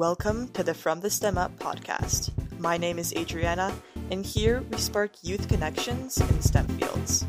Welcome 0.00 0.48
to 0.54 0.62
the 0.62 0.72
From 0.72 1.00
the 1.00 1.10
STEM 1.10 1.36
Up 1.36 1.58
podcast. 1.58 2.30
My 2.58 2.78
name 2.78 2.98
is 2.98 3.12
Adriana, 3.12 3.70
and 4.10 4.24
here 4.24 4.62
we 4.70 4.78
spark 4.78 5.12
youth 5.20 5.46
connections 5.46 6.18
in 6.18 6.40
STEM 6.40 6.66
fields. 6.68 7.26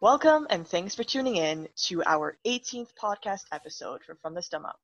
Welcome 0.00 0.46
and 0.48 0.66
thanks 0.66 0.94
for 0.94 1.04
tuning 1.04 1.36
in 1.36 1.68
to 1.88 2.02
our 2.04 2.38
18th 2.46 2.88
podcast 2.98 3.42
episode 3.52 4.02
for 4.02 4.14
From 4.22 4.32
the 4.32 4.40
STEM 4.40 4.64
Up. 4.64 4.80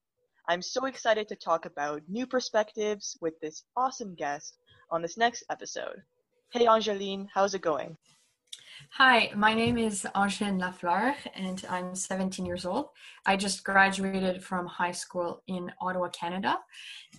I'm 0.47 0.61
so 0.61 0.85
excited 0.85 1.27
to 1.29 1.37
talk 1.37 1.65
about 1.65 2.03
new 2.07 2.27
perspectives 2.27 3.17
with 3.23 3.33
this 3.41 3.65
awesome 3.79 4.15
guest 4.15 4.59
on 4.91 5.01
this 5.01 5.17
next 5.17 5.43
episode. 5.51 6.03
Hey 6.53 6.67
Angeline, 6.67 7.29
how's 7.33 7.55
it 7.55 7.63
going? 7.63 7.97
Hi, 8.91 9.33
my 9.35 9.55
name 9.55 9.79
is 9.79 10.07
Angeline 10.15 10.61
Lafleur 10.61 11.15
and 11.35 11.65
I'm 11.71 11.95
17 11.95 12.45
years 12.45 12.67
old. 12.67 12.89
I 13.25 13.37
just 13.37 13.65
graduated 13.65 14.45
from 14.45 14.67
high 14.67 14.93
school 14.93 15.43
in 15.47 15.73
Ottawa, 15.81 16.09
Canada, 16.09 16.59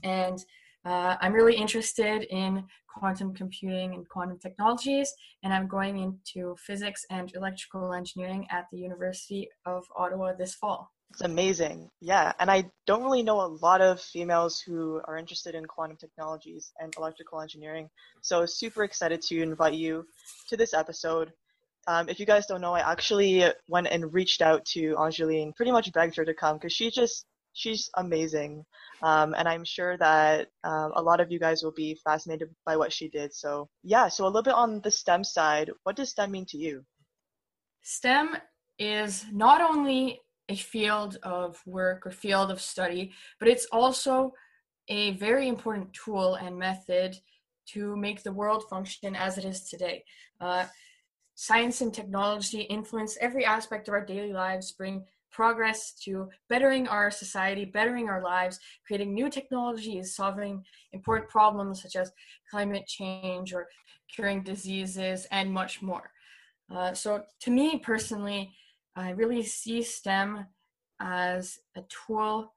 and 0.04 0.46
uh, 0.85 1.16
I'm 1.20 1.34
really 1.34 1.55
interested 1.55 2.27
in 2.30 2.63
quantum 2.88 3.34
computing 3.34 3.96
and 3.96 4.07
quantum 4.07 4.38
technologies, 4.38 5.12
and 5.41 5.52
I'm 5.52 5.68
going 5.68 5.98
into 5.98 6.55
physics 6.60 7.04
and 7.10 7.34
electrical 7.35 7.91
engineering 7.94 8.46
at 8.52 8.66
the 8.71 8.77
University 8.77 9.49
of 9.66 9.84
Ottawa 9.98 10.34
this 10.34 10.54
fall. 10.54 10.91
It's 11.16 11.22
amazing. 11.22 11.90
Yeah. 12.02 12.34
And 12.40 12.52
I 12.52 12.66
don't 12.86 13.02
really 13.02 13.24
know 13.24 13.40
a 13.40 13.55
lot 13.62 13.80
of 13.80 14.02
females 14.02 14.60
who 14.60 15.00
are 15.05 15.16
interested 15.16 15.55
in 15.55 15.64
quantum 15.64 15.96
technologies 15.96 16.74
and 16.82 16.94
electrical 16.98 17.40
engineering. 17.40 17.90
So 18.22 18.46
super 18.46 18.84
excited 18.84 19.22
to 19.22 19.41
invite 19.41 19.76
you 19.76 20.05
to 20.49 20.57
this 20.57 20.74
episode. 20.74 21.32
Um, 21.88 22.10
if 22.10 22.20
you 22.20 22.26
guys 22.26 22.48
don't 22.48 22.60
know, 22.60 22.74
I 22.74 22.91
actually 22.91 23.46
went 23.70 23.88
and 23.88 24.13
reached 24.13 24.41
out 24.41 24.66
to 24.74 24.98
Angeline, 25.02 25.54
pretty 25.55 25.72
much 25.72 25.94
begged 25.94 26.18
her 26.18 26.26
to 26.26 26.34
come 26.34 26.57
because 26.57 26.74
she 26.74 26.91
just 26.91 27.26
she's 27.54 27.90
amazing. 27.96 28.66
Um, 29.02 29.34
and 29.38 29.48
I'm 29.48 29.63
sure 29.63 29.98
that 29.98 30.50
um, 30.66 30.91
a 30.98 31.02
lot 31.02 31.22
of 31.22 31.32
you 31.32 31.40
guys 31.40 31.63
will 31.63 31.72
be 31.72 31.98
fascinated 32.04 32.50
by 32.66 32.76
what 32.76 32.91
she 32.91 33.07
did. 33.07 33.34
So 33.34 33.70
yeah, 33.84 34.10
so 34.10 34.26
a 34.26 34.27
little 34.27 34.44
bit 34.44 34.54
on 34.54 34.82
the 34.82 34.91
STEM 34.91 35.24
side, 35.24 35.72
what 35.84 35.96
does 35.96 36.10
STEM 36.10 36.32
mean 36.32 36.46
to 36.50 36.57
you? 36.57 36.84
STEM 37.84 38.35
is 38.77 39.24
not 39.32 39.62
only 39.62 40.20
a 40.49 40.55
field 40.55 41.18
of 41.24 41.62
work 41.65 42.05
or 42.05 42.12
field 42.12 42.51
of 42.51 42.62
study, 42.62 43.13
but 43.40 43.48
it's 43.48 43.65
also 43.71 44.34
a 44.88 45.12
very 45.12 45.48
important 45.48 45.91
tool 45.93 46.35
and 46.35 46.57
method 46.57 47.18
to 47.68 47.96
make 47.96 48.21
the 48.21 48.32
world 48.32 48.63
function 48.70 49.16
as 49.16 49.38
it 49.38 49.46
is 49.46 49.68
today. 49.70 50.04
Uh, 50.40 50.66
science 51.34 51.82
and 51.82 51.93
technology 51.93 52.62
influence 52.62 53.18
every 53.20 53.43
aspect 53.43 53.88
of 53.88 53.93
our 53.93 54.05
daily 54.05 54.32
lives, 54.32 54.71
bring 54.71 55.04
progress 55.32 55.91
to 55.91 56.29
bettering 56.48 56.88
our 56.88 57.12
society, 57.12 57.66
bettering 57.66 58.07
our 58.07 58.23
lives, 58.23 58.57
creating 58.88 59.13
new 59.13 59.29
technologies, 59.29 60.16
solving 60.16 60.63
important 60.93 61.29
problems 61.29 61.82
such 61.82 61.98
as 61.98 62.12
climate 62.49 62.88
change 62.88 63.54
or 63.54 63.68
curing 64.13 64.41
diseases, 64.44 65.28
and 65.31 65.51
much 65.51 65.81
more. 65.81 66.09
Uh, 66.73 66.94
so, 66.94 67.23
to 67.41 67.51
me 67.51 67.78
personally, 67.79 68.50
I 68.96 69.12
really 69.12 69.44
see 69.44 69.84
STEM 69.84 70.46
as 71.01 71.59
a 71.75 71.81
tool 71.84 72.53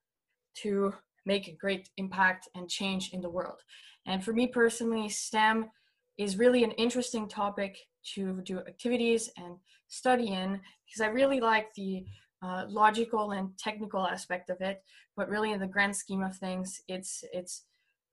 to 0.62 0.94
make 1.27 1.48
a 1.48 1.53
great 1.53 1.89
impact 1.97 2.48
and 2.55 2.69
change 2.69 3.11
in 3.12 3.20
the 3.20 3.31
world. 3.31 3.61
And 4.06 4.25
for 4.25 4.33
me 4.33 4.47
personally, 4.47 5.09
STEM 5.09 5.70
is 6.16 6.39
really 6.39 6.64
an 6.64 6.72
interesting 6.72 7.28
topic 7.28 7.77
to 8.14 8.41
do 8.42 8.59
activities 8.61 9.31
and 9.36 9.56
study 9.89 10.28
in 10.28 10.60
because 10.87 11.00
I 11.00 11.09
really 11.09 11.41
like 11.41 11.75
the 11.75 12.04
uh, 12.43 12.65
logical 12.69 13.32
and 13.32 13.56
technical 13.59 14.06
aspect 14.06 14.50
of 14.50 14.60
it. 14.60 14.82
But 15.16 15.28
really, 15.28 15.53
in 15.53 15.60
the 15.60 15.66
grand 15.66 15.97
scheme 15.97 16.22
of 16.22 16.37
things, 16.37 16.81
it's 16.88 17.25
it's 17.32 17.65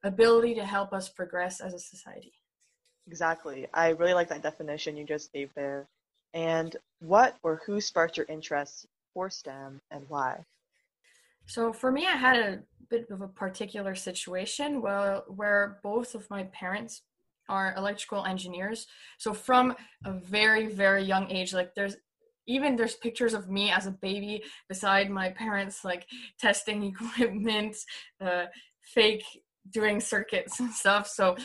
ability 0.03 0.55
to 0.55 0.65
help 0.65 0.93
us 0.93 1.09
progress 1.09 1.61
as 1.61 1.73
a 1.73 1.79
society. 1.79 2.33
Exactly. 3.07 3.67
I 3.73 3.89
really 3.89 4.13
like 4.13 4.29
that 4.29 4.41
definition 4.41 4.97
you 4.97 5.05
just 5.05 5.31
gave 5.31 5.53
there. 5.53 5.87
And 6.35 6.75
what 6.99 7.37
or 7.43 7.61
who 7.65 7.79
sparked 7.79 8.17
your 8.17 8.25
interest 8.27 8.85
for 9.13 9.29
STEM 9.29 9.81
and 9.89 10.03
why? 10.09 10.43
So 11.47 11.71
for 11.71 11.91
me, 11.91 12.05
I 12.05 12.17
had 12.17 12.37
a 12.37 12.59
bit 12.89 13.09
of 13.09 13.21
a 13.21 13.27
particular 13.27 13.95
situation 13.95 14.81
where 14.81 15.21
where 15.27 15.79
both 15.81 16.13
of 16.13 16.29
my 16.29 16.43
parents 16.45 17.01
are 17.47 17.73
electrical 17.77 18.25
engineers. 18.25 18.87
So 19.17 19.33
from 19.33 19.75
a 20.03 20.11
very 20.11 20.67
very 20.67 21.03
young 21.03 21.31
age, 21.31 21.53
like 21.53 21.73
there's 21.73 21.95
even 22.47 22.75
there's 22.75 22.95
pictures 22.95 23.33
of 23.33 23.49
me 23.49 23.71
as 23.71 23.85
a 23.85 23.91
baby 23.91 24.43
beside 24.67 25.09
my 25.09 25.29
parents 25.29 25.85
like 25.85 26.05
testing 26.39 26.83
equipment, 26.91 27.77
uh, 28.19 28.45
fake 28.81 29.23
doing 29.71 29.99
circuits 29.99 30.59
and 30.59 30.71
stuff. 30.71 31.07
So 31.07 31.37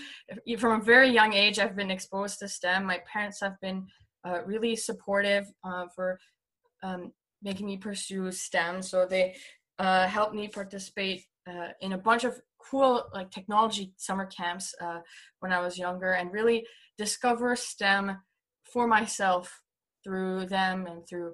from 0.59 0.81
a 0.81 0.85
very 0.85 1.11
young 1.11 1.33
age, 1.33 1.59
I've 1.59 1.77
been 1.77 1.91
exposed 1.91 2.39
to 2.41 2.49
STEM. 2.49 2.85
My 2.85 3.01
parents 3.11 3.41
have 3.41 3.59
been 3.61 3.87
uh, 4.25 4.41
really 4.45 4.77
supportive 4.77 5.47
uh, 5.65 5.87
for 5.95 6.19
um, 6.83 7.13
making 7.43 7.67
me 7.67 7.77
pursue 7.77 8.31
STEM. 8.31 8.83
So 8.83 9.07
they 9.07 9.35
uh, 9.79 10.07
helped 10.07 10.35
me 10.35 10.49
participate 10.49 11.25
uh, 11.49 11.69
in 11.81 11.93
a 11.93 11.99
bunch 11.99 12.25
of 12.25 12.41
cool 12.59 13.05
like 13.15 13.31
technology 13.31 13.93
summer 13.97 14.27
camps 14.27 14.75
uh, 14.81 15.01
when 15.41 15.53
I 15.53 15.61
was 15.61 15.79
younger, 15.79 16.13
and 16.13 16.33
really 16.33 16.67
discover 16.99 17.57
STEM 17.57 18.19
for 18.65 18.87
myself 18.87 19.61
through 20.05 20.47
them 20.47 20.87
and 20.87 21.07
through 21.09 21.33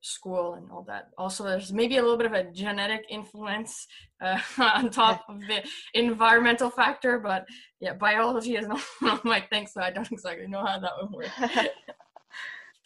school 0.00 0.54
and 0.54 0.70
all 0.70 0.84
that. 0.86 1.08
Also, 1.16 1.44
there's 1.44 1.72
maybe 1.72 1.96
a 1.96 2.02
little 2.02 2.16
bit 2.16 2.26
of 2.26 2.32
a 2.32 2.50
genetic 2.52 3.06
influence 3.08 3.86
uh, 4.20 4.38
on 4.58 4.90
top 4.90 5.24
of 5.28 5.40
the 5.40 5.62
environmental 5.94 6.70
factor, 6.70 7.18
but 7.18 7.46
yeah, 7.80 7.94
biology 7.94 8.56
is 8.56 8.66
not 9.02 9.24
my 9.24 9.40
things, 9.40 9.72
so 9.72 9.80
I 9.80 9.90
don't 9.90 10.10
exactly 10.12 10.46
know 10.46 10.64
how 10.64 10.78
that 10.78 10.92
would 11.00 11.10
work. 11.10 11.30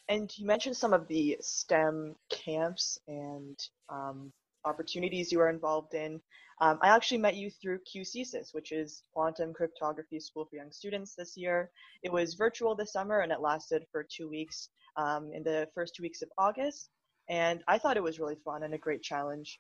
And 0.09 0.31
you 0.39 0.47
mentioned 0.47 0.77
some 0.77 0.95
of 0.95 1.07
the 1.09 1.37
STEM 1.41 2.17
camps 2.31 2.99
and 3.09 3.59
um, 3.91 4.33
opportunities 4.65 5.31
you 5.31 5.41
are 5.41 5.51
involved 5.51 5.93
in. 5.95 6.21
Um, 6.61 6.79
I 6.83 6.89
actually 6.89 7.19
met 7.19 7.37
you 7.37 7.51
through 7.51 7.81
QCSYS, 7.81 8.53
which 8.53 8.73
is 8.73 9.03
Quantum 9.13 9.53
Cryptography 9.53 10.19
School 10.19 10.47
for 10.47 10.57
Young 10.57 10.73
Students 10.73 11.15
this 11.15 11.37
year. 11.37 11.71
It 12.03 12.13
was 12.13 12.35
virtual 12.35 12.75
this 12.75 12.93
summer 12.93 13.21
and 13.21 13.31
it 13.31 13.41
lasted 13.41 13.85
for 13.93 14.03
two 14.03 14.29
weeks 14.29 14.71
um, 14.97 15.31
in 15.33 15.43
the 15.43 15.69
first 15.75 15.95
two 15.95 16.03
weeks 16.03 16.23
of 16.23 16.31
August. 16.39 16.89
And 17.29 17.63
I 17.69 17.79
thought 17.79 17.99
it 17.99 18.03
was 18.03 18.19
really 18.19 18.39
fun 18.45 18.63
and 18.63 18.75
a 18.75 18.79
great 18.79 19.03
challenge. 19.03 19.59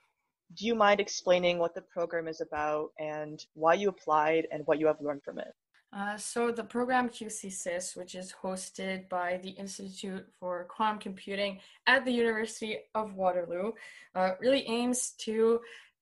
Do 0.55 0.65
you 0.65 0.75
mind 0.75 0.99
explaining 0.99 1.59
what 1.59 1.75
the 1.75 1.83
program 1.83 2.27
is 2.27 2.41
about 2.41 2.89
and 2.99 3.39
why 3.53 3.75
you 3.75 3.91
applied 3.91 4.49
and 4.51 4.67
what 4.67 4.81
you 4.81 4.87
have 4.87 5.01
learned 5.01 5.23
from 5.23 5.39
it? 5.39 5.53
Uh, 5.91 6.17
so 6.19 6.51
the 6.51 6.65
program 6.65 7.09
QCSYS, 7.09 7.97
which 7.97 8.15
is 8.15 8.35
hosted 8.43 9.09
by 9.09 9.41
the 9.43 9.51
Institute 9.51 10.27
for 10.39 10.67
Quantum 10.69 10.99
Computing 10.99 11.61
at 11.87 12.05
the 12.05 12.13
University 12.13 12.79
of 12.95 13.15
Waterloo, 13.15 13.73
uh, 14.15 14.33
really 14.39 14.69
aims 14.69 15.13
to 15.19 15.61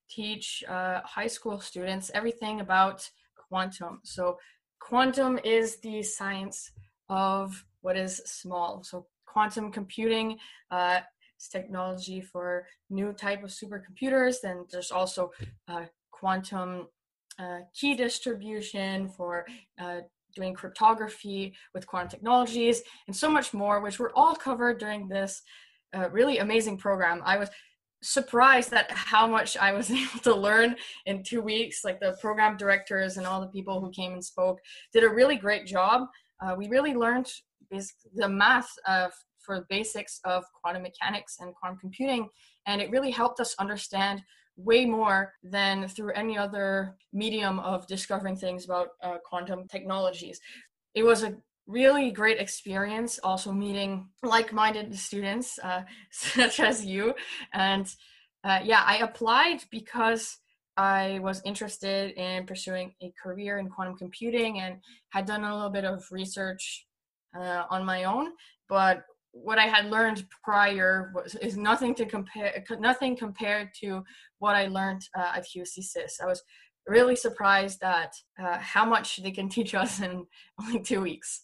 teach 0.09 0.63
uh, 0.67 1.01
high 1.03 1.27
school 1.27 1.59
students 1.59 2.11
everything 2.13 2.59
about 2.59 3.09
quantum. 3.49 4.01
So 4.03 4.39
quantum 4.79 5.39
is 5.43 5.77
the 5.77 6.03
science 6.03 6.71
of 7.09 7.63
what 7.81 7.95
is 7.95 8.17
small. 8.25 8.83
So 8.83 9.07
quantum 9.25 9.71
computing 9.71 10.37
uh, 10.69 10.99
is 11.39 11.47
technology 11.47 12.19
for 12.19 12.67
new 12.89 13.13
type 13.13 13.43
of 13.43 13.51
supercomputers. 13.51 14.35
Then 14.43 14.65
there's 14.69 14.91
also 14.91 15.31
uh, 15.69 15.85
quantum 16.11 16.87
uh, 17.39 17.59
key 17.73 17.95
distribution, 17.95 19.09
for 19.09 19.45
uh, 19.79 19.99
doing 20.35 20.53
cryptography 20.53 21.53
with 21.73 21.87
quantum 21.87 22.09
technologies, 22.09 22.81
and 23.07 23.15
so 23.15 23.29
much 23.29 23.53
more, 23.53 23.81
which 23.81 23.99
were 23.99 24.11
all 24.15 24.35
covered 24.35 24.79
during 24.79 25.07
this 25.07 25.41
uh, 25.95 26.09
really 26.09 26.39
amazing 26.39 26.77
program. 26.77 27.21
I 27.25 27.37
was 27.37 27.49
surprised 28.03 28.73
at 28.73 28.89
how 28.91 29.27
much 29.27 29.57
I 29.57 29.71
was 29.71 29.89
able 30.01 30.19
to 30.23 30.35
learn 30.35 30.75
in 31.05 31.23
two 31.23 31.41
weeks. 31.41 31.83
Like 31.83 31.99
the 31.99 32.17
program 32.21 32.57
directors 32.57 33.17
and 33.17 33.25
all 33.25 33.41
the 33.41 33.47
people 33.47 33.81
who 33.81 33.91
came 33.91 34.13
and 34.13 34.23
spoke 34.23 34.59
did 34.93 35.03
a 35.03 35.09
really 35.09 35.35
great 35.35 35.65
job. 35.65 36.07
Uh, 36.41 36.55
we 36.57 36.67
really 36.69 36.93
learned 36.93 37.27
the 37.71 38.29
math 38.29 38.69
of, 38.87 39.11
for 39.39 39.65
basics 39.69 40.19
of 40.23 40.43
quantum 40.61 40.83
mechanics 40.83 41.37
and 41.39 41.53
quantum 41.55 41.79
computing, 41.79 42.29
and 42.65 42.81
it 42.81 42.91
really 42.91 43.11
helped 43.11 43.39
us 43.39 43.55
understand 43.59 44.21
way 44.57 44.85
more 44.85 45.33
than 45.43 45.87
through 45.87 46.11
any 46.13 46.37
other 46.37 46.95
medium 47.13 47.59
of 47.59 47.87
discovering 47.87 48.35
things 48.35 48.65
about 48.65 48.89
uh, 49.03 49.17
quantum 49.23 49.67
technologies. 49.67 50.39
It 50.93 51.03
was 51.03 51.23
a 51.23 51.35
really 51.67 52.11
great 52.11 52.39
experience 52.39 53.19
also 53.23 53.51
meeting 53.51 54.07
like-minded 54.23 54.97
students 54.97 55.59
uh, 55.59 55.83
such 56.11 56.59
as 56.59 56.85
you 56.85 57.13
and 57.53 57.93
uh, 58.45 58.61
yeah 58.63 58.83
i 58.85 58.99
applied 58.99 59.61
because 59.69 60.37
I 60.77 61.17
was 61.23 61.41
interested 61.43 62.11
in 62.11 62.45
pursuing 62.45 62.93
a 63.01 63.11
career 63.21 63.57
in 63.57 63.67
quantum 63.67 63.97
computing 63.97 64.59
and 64.59 64.77
had 65.09 65.25
done 65.25 65.43
a 65.43 65.53
little 65.53 65.71
bit 65.71 65.85
of 65.85 66.05
research 66.11 66.85
uh, 67.35 67.63
on 67.71 67.83
my 67.83 68.03
own. 68.03 68.33
But 68.69 69.03
what 69.43 69.59
I 69.59 69.67
had 69.67 69.89
learned 69.89 70.25
prior 70.43 71.11
was 71.15 71.35
is 71.35 71.57
nothing 71.57 71.95
to 71.95 72.05
compare, 72.05 72.63
nothing 72.79 73.15
compared 73.15 73.69
to 73.81 74.03
what 74.39 74.55
I 74.55 74.67
learned 74.67 75.01
uh, 75.17 75.33
at 75.35 75.45
QCSYS. 75.45 76.21
I 76.21 76.25
was 76.25 76.43
really 76.87 77.15
surprised 77.15 77.83
at 77.83 78.13
uh, 78.41 78.57
how 78.57 78.85
much 78.85 79.17
they 79.17 79.31
can 79.31 79.49
teach 79.57 79.75
us 79.75 80.01
in 80.01 80.25
only 80.59 80.79
two 80.79 81.01
weeks. 81.01 81.43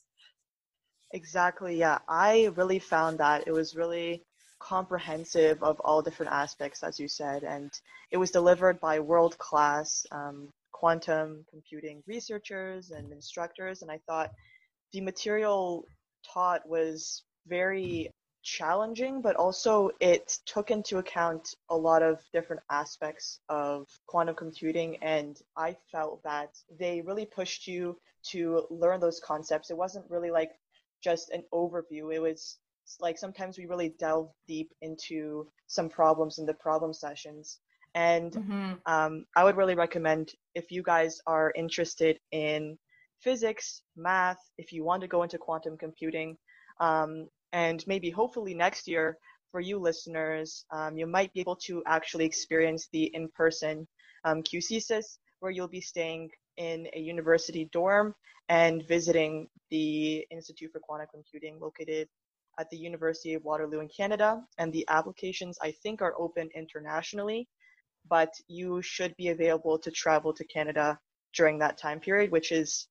Exactly. 1.12 1.78
Yeah, 1.78 2.00
I 2.08 2.50
really 2.56 2.80
found 2.80 3.20
that 3.20 3.44
it 3.46 3.52
was 3.52 3.76
really 3.76 4.24
comprehensive 4.60 5.62
of 5.62 5.80
all 5.82 6.02
different 6.02 6.32
aspects, 6.32 6.84
as 6.84 7.00
you 7.00 7.08
said, 7.08 7.44
and 7.44 7.70
it 8.12 8.18
was 8.18 8.32
delivered 8.32 8.80
by 8.80 9.00
world 9.00 9.38
class 9.38 10.06
um, 10.12 10.50
quantum 10.72 11.46
computing 11.50 12.02
researchers 12.08 12.92
and 12.92 13.12
instructors. 13.12 13.82
And 13.82 13.92
I 13.92 14.00
thought 14.08 14.32
the 14.92 15.02
material 15.02 15.86
taught 16.34 16.68
was 16.68 17.24
very 17.48 18.10
challenging, 18.44 19.22
but 19.22 19.36
also 19.36 19.90
it 20.00 20.38
took 20.46 20.70
into 20.70 20.98
account 20.98 21.56
a 21.70 21.76
lot 21.76 22.04
of 22.04 22.20
different 22.34 22.62
aspects 22.70 23.40
of 23.50 23.88
quantum 24.06 24.36
computing. 24.36 24.98
And 25.02 25.40
I 25.56 25.76
felt 25.92 26.22
that 26.24 26.50
they 26.78 27.02
really 27.02 27.26
pushed 27.26 27.68
you 27.68 27.98
to 28.32 28.66
learn 28.70 29.00
those 29.00 29.20
concepts. 29.20 29.70
It 29.70 29.78
wasn't 29.78 30.10
really 30.10 30.32
like 30.32 30.52
just 31.02 31.32
an 31.32 31.44
overview, 31.54 32.14
it 32.14 32.20
was 32.20 32.58
like 33.00 33.18
sometimes 33.18 33.58
we 33.58 33.66
really 33.66 33.94
delve 34.00 34.30
deep 34.48 34.72
into 34.82 35.48
some 35.68 35.90
problems 35.90 36.38
in 36.38 36.46
the 36.46 36.54
problem 36.54 36.94
sessions. 36.94 37.60
And 37.96 38.32
mm-hmm. 38.32 38.74
um, 38.86 39.26
I 39.36 39.44
would 39.44 39.56
really 39.56 39.76
recommend 39.76 40.32
if 40.56 40.72
you 40.72 40.84
guys 40.84 41.22
are 41.28 41.54
interested 41.56 42.20
in 42.32 42.78
physics, 43.22 43.82
math, 43.96 44.40
if 44.58 44.74
you 44.74 44.84
want 44.84 45.02
to 45.02 45.08
go 45.08 45.24
into 45.24 45.38
quantum 45.38 45.78
computing, 45.78 46.38
um, 46.80 47.28
and 47.52 47.84
maybe 47.88 48.10
hopefully 48.10 48.54
next 48.54 48.88
year 48.88 49.18
for 49.52 49.62
you 49.62 49.78
listeners, 49.78 50.66
um, 50.72 50.98
you 50.98 51.06
might 51.06 51.32
be 51.34 51.40
able 51.40 51.56
to 51.56 51.84
actually 51.86 52.26
experience 52.26 52.90
the 52.92 53.04
in 53.14 53.30
person 53.30 53.88
um, 54.26 54.42
QCSYS, 54.42 55.18
where 55.40 55.52
you'll 55.52 55.68
be 55.68 55.82
staying 55.82 56.30
in 56.58 56.88
a 56.94 57.00
university 57.00 57.70
dorm 57.72 58.16
and 58.50 58.88
visiting 58.88 59.48
the 59.70 60.26
Institute 60.32 60.72
for 60.72 60.80
Quantum 60.80 61.08
Computing 61.14 61.60
located 61.60 62.08
at 62.60 62.70
the 62.70 62.78
University 62.78 63.34
of 63.34 63.44
Waterloo 63.44 63.80
in 63.80 63.90
Canada, 63.90 64.42
and 64.58 64.72
the 64.72 64.86
applications 64.90 65.58
I 65.62 65.72
think 65.72 66.02
are 66.02 66.16
open 66.20 66.50
internationally, 66.56 67.48
but 68.10 68.34
you 68.48 68.82
should 68.82 69.16
be 69.18 69.30
available 69.30 69.80
to 69.80 69.92
travel 69.92 70.34
to 70.34 70.44
Canada 70.46 71.00
during 71.36 71.58
that 71.60 71.78
time 71.78 72.00
period, 72.00 72.32
which 72.32 72.52
is 72.52 72.88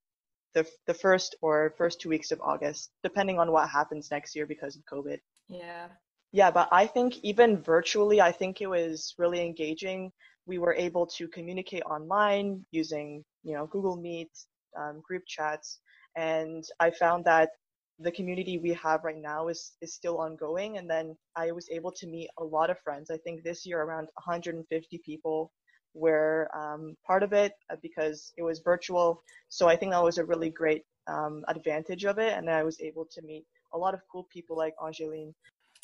the 0.55 0.67
the 0.87 0.95
first 0.95 1.35
or 1.43 1.75
first 1.77 2.01
two 2.01 2.09
weeks 2.09 2.31
of 2.31 2.41
August, 2.41 2.91
depending 3.03 3.39
on 3.39 3.53
what 3.53 3.69
happens 3.69 4.11
next 4.11 4.35
year 4.35 4.47
because 4.47 4.77
of 4.77 4.83
COVID. 4.85 5.19
Yeah. 5.49 5.89
Yeah, 6.33 6.51
but 6.51 6.69
I 6.73 6.87
think 6.87 7.19
even 7.23 7.63
virtually, 7.63 8.21
I 8.23 8.33
think 8.33 8.63
it 8.63 8.67
was 8.67 9.15
really 9.19 9.45
engaging. 9.45 10.11
We 10.47 10.59
were 10.59 10.75
able 10.75 11.07
to 11.19 11.29
communicate 11.29 11.83
online 11.83 12.65
using, 12.71 13.23
you 13.43 13.53
know, 13.55 13.67
Google 13.67 13.97
Meet, 13.97 14.31
um, 14.75 15.03
group 15.07 15.25
chats, 15.27 15.79
and 16.17 16.65
I 16.81 16.91
found 16.91 17.27
that 17.27 17.51
the 17.99 18.11
community 18.11 18.59
we 18.59 18.73
have 18.73 19.05
right 19.05 19.21
now 19.21 19.49
is 19.49 19.73
is 19.81 19.95
still 19.95 20.19
ongoing 20.19 20.79
and 20.79 20.89
then 20.89 21.17
i 21.37 21.53
was 21.53 21.69
able 21.71 21.93
to 21.93 22.07
meet 22.07 22.29
a 22.39 22.45
lot 22.45 22.71
of 22.71 22.79
friends 22.81 23.11
i 23.11 23.17
think 23.19 23.43
this 23.43 23.65
year 23.67 23.83
around 23.83 24.09
150 24.15 25.01
people 25.05 25.53
were 25.95 26.49
um, 26.55 26.97
part 27.07 27.23
of 27.23 27.33
it 27.33 27.53
uh, 27.71 27.77
because 27.83 28.33
it 28.37 28.43
was 28.43 28.61
virtual. 28.61 29.23
So 29.49 29.69
i 29.69 29.77
think 29.77 29.93
that 29.93 30.03
was 30.03 30.19
a 30.19 30.25
really 30.25 30.51
great 30.51 30.85
um, 31.07 31.45
advantage 31.49 32.05
of 32.05 32.19
it 32.19 32.33
and 32.37 32.49
i 32.49 32.63
was 32.63 32.81
able 32.81 33.07
to 33.07 33.23
meet 33.23 33.45
a 33.73 33.79
lot 33.79 33.95
of 33.95 34.01
cool 34.11 34.27
people 34.33 34.57
like 34.57 34.75
angeline. 34.85 35.35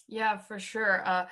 Yeah 0.07 0.39
for 0.39 0.59
sure. 0.59 1.07
Uh, 1.07 1.27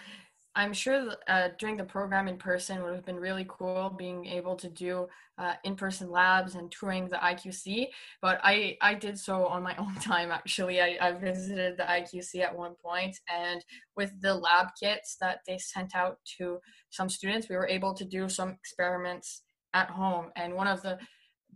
I'm 0.57 0.73
sure 0.73 1.15
uh, 1.29 1.51
during 1.59 1.77
the 1.77 1.85
program 1.85 2.29
in 2.29 2.39
person 2.39 2.83
would 2.83 2.95
have 2.95 3.05
been 3.05 3.21
really 3.21 3.47
cool 3.47 3.95
being 3.97 4.25
able 4.25 4.57
to 4.57 4.69
do 4.71 5.07
uh, 5.37 5.53
in-person 5.65 6.11
labs 6.11 6.55
and 6.55 6.73
touring 6.73 7.09
the 7.09 7.17
IQC. 7.17 7.89
But 8.23 8.41
I, 8.43 8.79
I 8.81 8.95
did 8.95 9.19
so 9.19 9.47
on 9.47 9.63
my 9.63 9.77
own 9.79 9.95
time, 9.97 10.33
actually. 10.33 10.81
I, 10.81 10.97
I 11.01 11.13
visited 11.13 11.77
the 11.77 11.83
IQC 11.83 12.41
at 12.41 12.57
one 12.57 12.75
point 12.83 13.19
and 13.33 13.63
with 13.97 14.19
the 14.23 14.35
lab 14.35 14.69
kits 14.83 15.19
that 15.21 15.41
they 15.47 15.59
sent 15.59 15.95
out 15.95 16.19
to 16.39 16.59
some 16.89 17.11
students, 17.11 17.51
we 17.51 17.57
were 17.57 17.69
able 17.69 17.93
to 17.93 18.05
do 18.07 18.27
some 18.29 18.51
experiments 18.51 19.43
at 19.75 19.91
home. 19.91 20.31
And 20.37 20.55
one 20.55 20.69
of 20.69 20.81
the 20.81 20.99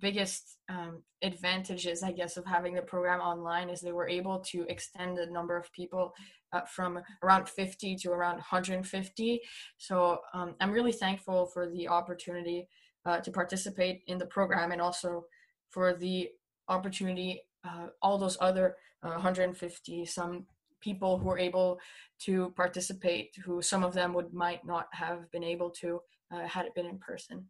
biggest 0.01 0.59
um, 0.69 1.03
advantages, 1.23 2.03
I 2.03 2.13
guess, 2.13 2.37
of 2.37 2.47
having 2.47 2.75
the 2.75 2.83
program 2.83 3.21
online 3.21 3.69
is 3.69 3.81
they 3.81 3.93
were 3.93 4.09
able 4.09 4.41
to 4.51 4.67
extend 4.69 5.17
the 5.17 5.27
number 5.27 5.57
of 5.57 5.73
people 5.73 6.13
uh, 6.53 6.63
from 6.63 7.01
around 7.23 7.49
50 7.49 7.97
to 7.97 8.11
around 8.11 8.35
150. 8.35 9.41
So 9.79 10.19
um, 10.35 10.55
I'm 10.61 10.71
really 10.71 10.93
thankful 10.93 11.47
for 11.47 11.69
the 11.69 11.89
opportunity 11.89 12.69
uh, 13.05 13.21
to 13.21 13.31
participate 13.31 14.03
in 14.07 14.19
the 14.19 14.27
program 14.27 14.73
and 14.73 14.81
also 14.81 15.25
for 15.71 15.95
the 15.95 16.29
opportunity, 16.69 17.43
uh, 17.65 17.89
all 18.03 18.19
those 18.19 18.39
other 18.41 18.77
uh, 19.03 19.11
150 19.11 20.05
some 20.05 20.47
people 20.81 21.19
who 21.19 21.27
were 21.27 21.39
able 21.39 21.79
to 22.19 22.51
participate, 22.57 23.37
who 23.45 23.63
some 23.63 23.85
of 23.85 23.93
them 23.93 24.13
would 24.15 24.33
might 24.33 24.65
not 24.65 24.87
have 24.93 25.31
been 25.31 25.45
able 25.45 25.71
to 25.71 26.01
uh, 26.33 26.47
had 26.47 26.67
it 26.67 26.75
been 26.75 26.87
in 26.87 26.99
person. 26.99 27.47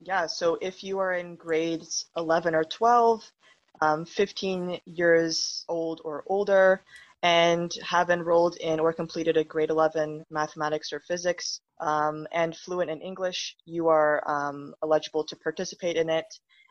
Yeah, 0.00 0.26
so 0.26 0.58
if 0.60 0.84
you 0.84 0.98
are 1.00 1.12
in 1.12 1.34
grades 1.36 2.06
11 2.16 2.54
or 2.54 2.64
12, 2.64 3.32
um, 3.80 4.04
15 4.04 4.80
years 4.86 5.64
old 5.68 6.00
or 6.04 6.24
older, 6.26 6.82
and 7.22 7.72
have 7.84 8.10
enrolled 8.10 8.56
in 8.58 8.78
or 8.78 8.92
completed 8.92 9.36
a 9.36 9.44
grade 9.44 9.70
11 9.70 10.24
mathematics 10.30 10.92
or 10.92 11.00
physics 11.00 11.60
um, 11.80 12.26
and 12.32 12.56
fluent 12.56 12.90
in 12.90 13.00
English, 13.00 13.56
you 13.64 13.88
are 13.88 14.22
um, 14.30 14.74
eligible 14.84 15.24
to 15.24 15.36
participate 15.36 15.96
in 15.96 16.08
it. 16.08 16.26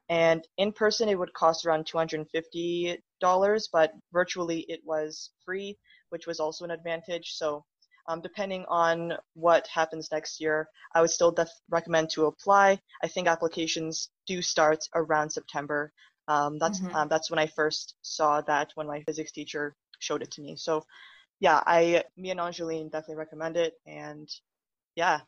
And 0.09 0.47
in 0.57 0.71
person, 0.71 1.09
it 1.09 1.19
would 1.19 1.33
cost 1.33 1.65
around 1.65 1.85
$250, 1.85 3.68
but 3.74 3.91
virtually 4.13 4.59
it 4.69 4.79
was 4.85 5.31
free, 5.44 5.77
which 6.09 6.27
was 6.27 6.39
also 6.39 6.63
an 6.63 6.71
advantage. 6.71 7.33
So, 7.33 7.65
um, 8.07 8.21
depending 8.21 8.65
on 8.68 9.13
what 9.33 9.68
happens 9.68 10.09
next 10.12 10.39
year, 10.39 10.68
I 10.95 11.01
would 11.01 11.12
still 11.12 11.31
def- 11.31 11.62
recommend 11.69 12.09
to 12.12 12.25
apply. 12.25 12.80
I 13.04 13.07
think 13.07 13.27
applications 13.27 14.09
do 14.25 14.42
start 14.42 14.88
around 14.95 15.31
September. 15.31 15.92
Um, 16.27 16.58
that's 16.60 16.79
mm-hmm. 16.79 16.96
um, 16.96 17.08
that's 17.08 17.29
when 17.29 17.39
I 17.39 17.48
first 17.48 17.96
saw 18.01 18.41
that 18.41 18.72
when 18.75 18.88
my 18.88 19.01
physics 19.03 19.31
teacher 19.31 19.75
showed 20.00 20.22
it 20.22 20.31
to 20.31 20.41
me. 20.41 20.55
So 20.58 20.84
yeah, 21.39 21.62
I 21.65 22.03
me 22.17 22.31
and 22.31 22.39
Angeline 22.39 22.89
definitely 22.89 23.15
recommend 23.15 23.58
it 23.58 23.74
and 23.86 24.29
yeah. 24.96 25.20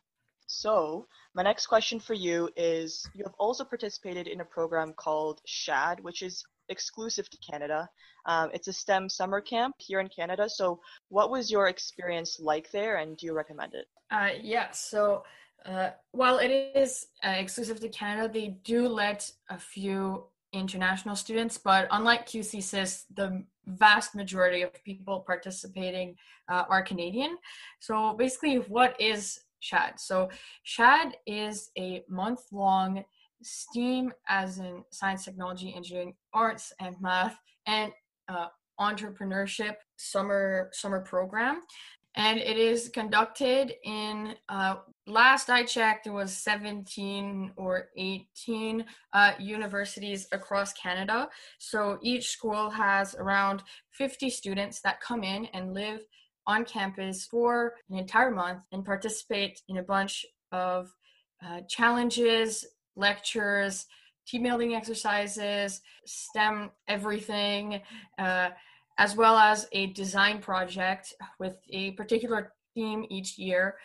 So 0.48 1.08
my 1.36 1.44
next 1.44 1.68
question 1.68 2.00
for 2.00 2.16
you 2.16 2.50
is 2.58 3.08
you 3.14 3.24
have 3.24 3.36
also 3.38 3.64
participated 3.64 4.28
in 4.28 4.42
a 4.42 4.46
program 4.46 4.94
called 4.94 5.42
SHAD, 5.46 6.00
which 6.02 6.24
is 6.24 6.44
exclusive 6.70 7.30
to 7.30 7.38
Canada. 7.38 7.90
Um, 8.26 8.50
it's 8.54 8.68
a 8.68 8.74
STEM 8.74 9.10
summer 9.10 9.42
camp 9.42 9.76
here 9.80 10.00
in 10.00 10.08
Canada. 10.08 10.50
So 10.50 10.80
what 11.10 11.30
was 11.30 11.52
your 11.52 11.68
experience 11.68 12.40
like 12.40 12.72
there 12.72 12.98
and 12.98 13.18
do 13.18 13.26
you 13.26 13.34
recommend 13.34 13.74
it? 13.74 13.86
Uh, 14.12 14.30
yeah, 14.42 14.72
so 14.72 15.24
uh, 15.66 15.90
while 16.12 16.38
it 16.38 16.72
is 16.76 17.08
uh, 17.26 17.32
exclusive 17.32 17.80
to 17.80 17.90
Canada, 17.90 18.32
they 18.32 18.60
do 18.64 18.88
let 18.88 19.30
a 19.50 19.58
few 19.58 20.26
international 20.54 21.16
students, 21.16 21.58
but 21.58 21.88
unlike 21.92 22.26
QCSYS, 22.26 23.06
the 23.14 23.44
vast 23.68 24.16
majority 24.16 24.64
of 24.64 24.84
people 24.84 25.20
participating 25.20 26.16
uh, 26.50 26.64
are 26.70 26.82
Canadian. 26.82 27.38
So 27.80 28.14
basically, 28.14 28.56
what 28.58 29.00
is 29.00 29.40
SHAD? 29.60 30.00
So 30.00 30.30
SHAD 30.64 31.18
is 31.28 31.70
a 31.78 32.04
month-long 32.10 33.04
STEAM, 33.42 34.12
as 34.28 34.60
in 34.60 34.84
science, 34.92 35.26
technology, 35.26 35.74
engineering, 35.76 36.14
arts, 36.34 36.74
and 36.80 36.96
math, 37.02 37.38
and 37.66 37.92
uh, 38.28 38.48
entrepreneurship 38.80 39.76
summer 39.98 40.70
summer 40.74 41.02
program. 41.02 41.62
And 42.16 42.40
it 42.40 42.58
is 42.58 42.90
conducted 42.90 43.74
in 43.84 44.36
uh, 44.50 44.78
last 45.06 45.50
i 45.50 45.64
checked 45.64 46.06
it 46.06 46.12
was 46.12 46.36
17 46.38 47.52
or 47.56 47.90
18 47.98 48.86
uh, 49.14 49.34
universities 49.40 50.28
across 50.32 50.74
canada. 50.74 51.30
So 51.58 51.98
each 52.02 52.30
school 52.30 52.70
has 52.70 53.16
around 53.16 53.64
50 53.92 54.30
students 54.30 54.82
that 54.82 55.02
come 55.02 55.24
in 55.24 55.46
and 55.48 55.74
live 55.74 56.02
on 56.48 56.66
campus 56.66 57.26
for 57.26 57.74
an 57.90 57.98
entire 57.98 58.32
month 58.32 58.62
and 58.72 58.84
participate 58.84 59.62
in 59.68 59.78
a 59.78 59.84
bunch 59.84 60.26
of 60.52 60.92
uh, 61.46 61.62
challenges 61.70 62.66
lectures 63.00 63.88
team 64.28 64.44
building 64.44 64.76
exercises 64.76 65.82
stem 66.06 66.70
everything 66.88 67.82
uh, 68.20 68.50
as 68.98 69.16
well 69.16 69.38
as 69.38 69.68
a 69.72 69.88
design 69.88 70.40
project 70.40 71.14
with 71.40 71.56
a 71.70 71.92
particular 71.92 72.54
theme 72.76 73.06
each 73.10 73.38
year 73.38 73.76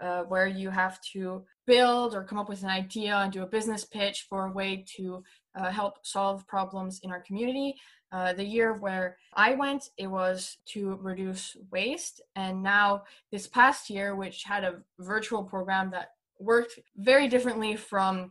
uh, 0.00 0.22
where 0.22 0.46
you 0.46 0.70
have 0.70 1.00
to 1.00 1.44
build 1.66 2.14
or 2.14 2.24
come 2.24 2.38
up 2.38 2.48
with 2.48 2.62
an 2.62 2.70
idea 2.70 3.16
and 3.16 3.32
do 3.32 3.42
a 3.42 3.46
business 3.46 3.84
pitch 3.84 4.26
for 4.28 4.46
a 4.46 4.52
way 4.52 4.84
to 4.96 5.22
uh, 5.54 5.70
help 5.70 5.94
solve 6.02 6.46
problems 6.48 7.00
in 7.04 7.10
our 7.12 7.20
community. 7.20 7.74
Uh, 8.10 8.32
the 8.32 8.44
year 8.44 8.74
where 8.74 9.16
I 9.34 9.54
went, 9.54 9.90
it 9.96 10.06
was 10.06 10.58
to 10.66 10.98
reduce 11.00 11.56
waste. 11.70 12.20
And 12.34 12.62
now, 12.62 13.04
this 13.30 13.46
past 13.46 13.88
year, 13.88 14.16
which 14.16 14.42
had 14.42 14.64
a 14.64 14.82
virtual 14.98 15.44
program 15.44 15.90
that 15.92 16.08
worked 16.38 16.78
very 16.96 17.28
differently 17.28 17.76
from 17.76 18.30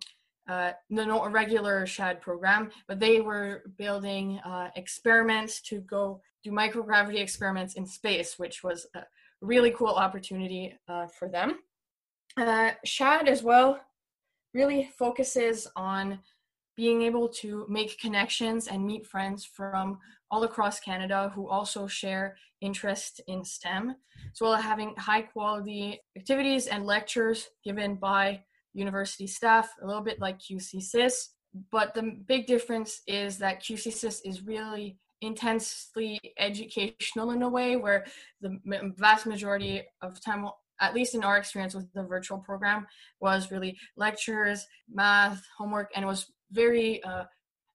uh, 0.50 0.72
the 0.90 1.30
regular 1.30 1.86
SHAD 1.86 2.22
program, 2.22 2.72
but 2.88 3.00
they 3.00 3.22
were 3.22 3.64
building 3.78 4.40
uh, 4.46 4.70
experiments 4.76 5.62
to 5.62 5.82
go 5.82 6.22
do 6.44 6.52
microgravity 6.52 7.20
experiments 7.20 7.76
in 7.76 7.86
space, 7.86 8.40
which 8.40 8.64
was 8.64 8.88
a 8.96 9.04
really 9.42 9.72
cool 9.72 9.94
opportunity 9.94 10.78
uh, 10.88 11.08
for 11.08 11.28
them. 11.28 11.60
Uh, 12.38 12.72
SHAD 12.84 13.28
as 13.28 13.44
well 13.44 13.80
really 14.54 14.90
focuses 14.98 15.68
on 15.76 16.20
being 16.76 17.02
able 17.02 17.28
to 17.28 17.66
make 17.70 18.00
connections 18.00 18.68
and 18.68 18.86
meet 18.86 19.06
friends 19.06 19.46
from 19.46 20.00
all 20.32 20.44
across 20.44 20.80
Canada 20.80 21.32
who 21.36 21.48
also 21.48 21.86
share 21.86 22.38
interest 22.62 23.22
in 23.28 23.44
STEM, 23.44 23.96
as 24.32 24.40
well 24.40 24.54
as 24.54 24.64
having 24.64 24.96
high 24.98 25.22
quality 25.22 26.00
activities 26.18 26.68
and 26.68 26.86
lectures 26.86 27.50
given 27.64 27.96
by 27.96 28.42
university 28.74 29.28
staff, 29.28 29.70
a 29.82 29.88
little 29.88 30.02
bit 30.02 30.20
like 30.20 30.40
QCSYS. 30.40 31.30
But 31.72 31.94
the 31.94 32.18
big 32.28 32.48
difference 32.48 33.02
is 33.08 33.38
that 33.40 33.62
QCSYS 33.62 34.22
is 34.24 34.44
really 34.44 34.98
intensely 35.22 36.20
educational 36.40 37.32
in 37.32 37.44
a 37.44 37.50
way 37.50 37.76
where 37.76 38.06
the 38.42 38.60
vast 38.98 39.26
majority 39.26 39.84
of 40.02 40.20
time 40.24 40.48
at 40.80 40.96
least 40.96 41.14
in 41.14 41.24
our 41.24 41.38
experience 41.38 41.76
with 41.76 41.92
the 41.94 42.04
virtual 42.04 42.40
program 42.40 42.88
was 43.20 43.52
really 43.52 43.78
lectures 43.96 44.66
math 44.92 45.44
homework 45.58 45.92
and 45.96 46.04
it 46.04 46.08
was 46.08 46.32
very 46.52 47.04
uh, 47.04 47.24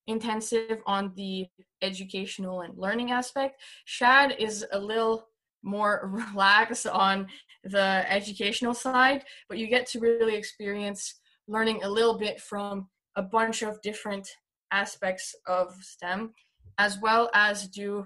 intensive 0.07 0.79
on 0.85 1.13
the 1.15 1.47
educational 1.81 2.61
and 2.61 2.77
learning 2.77 3.11
aspect 3.11 3.61
shad 3.85 4.35
is 4.39 4.65
a 4.73 4.79
little 4.79 5.27
more 5.63 6.09
relaxed 6.33 6.87
on 6.87 7.27
the 7.67 8.05
educational 8.11 8.73
side 8.73 9.23
but 9.49 9.57
you 9.57 9.67
get 9.67 9.85
to 9.85 9.99
really 9.99 10.35
experience 10.35 11.15
learning 11.47 11.83
a 11.83 11.89
little 11.89 12.17
bit 12.17 12.39
from 12.41 12.87
a 13.15 13.21
bunch 13.21 13.61
of 13.61 13.81
different 13.81 14.27
aspects 14.71 15.35
of 15.47 15.73
stem 15.81 16.33
as 16.77 16.99
well 16.99 17.29
as 17.33 17.67
do 17.67 18.05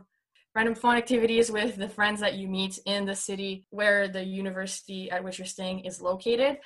random 0.54 0.76
fun 0.76 0.98
activities 0.98 1.52
with 1.52 1.76
the 1.78 1.88
friends 1.88 2.20
that 2.20 2.36
you 2.36 2.48
meet 2.48 2.78
in 2.86 3.06
the 3.06 3.16
city 3.16 3.66
where 3.70 4.08
the 4.08 4.24
university 4.24 5.10
at 5.10 5.24
which 5.24 5.40
you're 5.40 5.46
staying 5.46 5.82
is 5.82 6.02
located. 6.02 6.58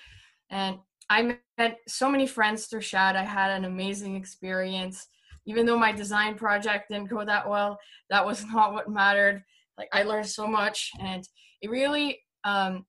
And 0.49 0.79
I 1.09 1.37
met 1.57 1.77
so 1.87 2.09
many 2.09 2.25
friends 2.25 2.65
through 2.65 2.81
Shad. 2.81 3.15
I 3.15 3.23
had 3.23 3.51
an 3.51 3.65
amazing 3.65 4.15
experience. 4.15 5.07
Even 5.45 5.67
though 5.67 5.77
my 5.77 5.91
design 5.91 6.35
project 6.35 6.89
didn't 6.89 7.09
go 7.09 7.23
that 7.23 7.47
well, 7.47 7.79
that 8.09 8.25
was 8.25 8.43
not 8.53 8.73
what 8.73 8.89
mattered. 8.89 9.43
Like 9.77 9.89
I 9.93 10.03
learned 10.03 10.27
so 10.27 10.47
much, 10.47 10.91
and 11.01 11.27
it 11.61 11.69
really 11.69 12.19
um, 12.45 12.85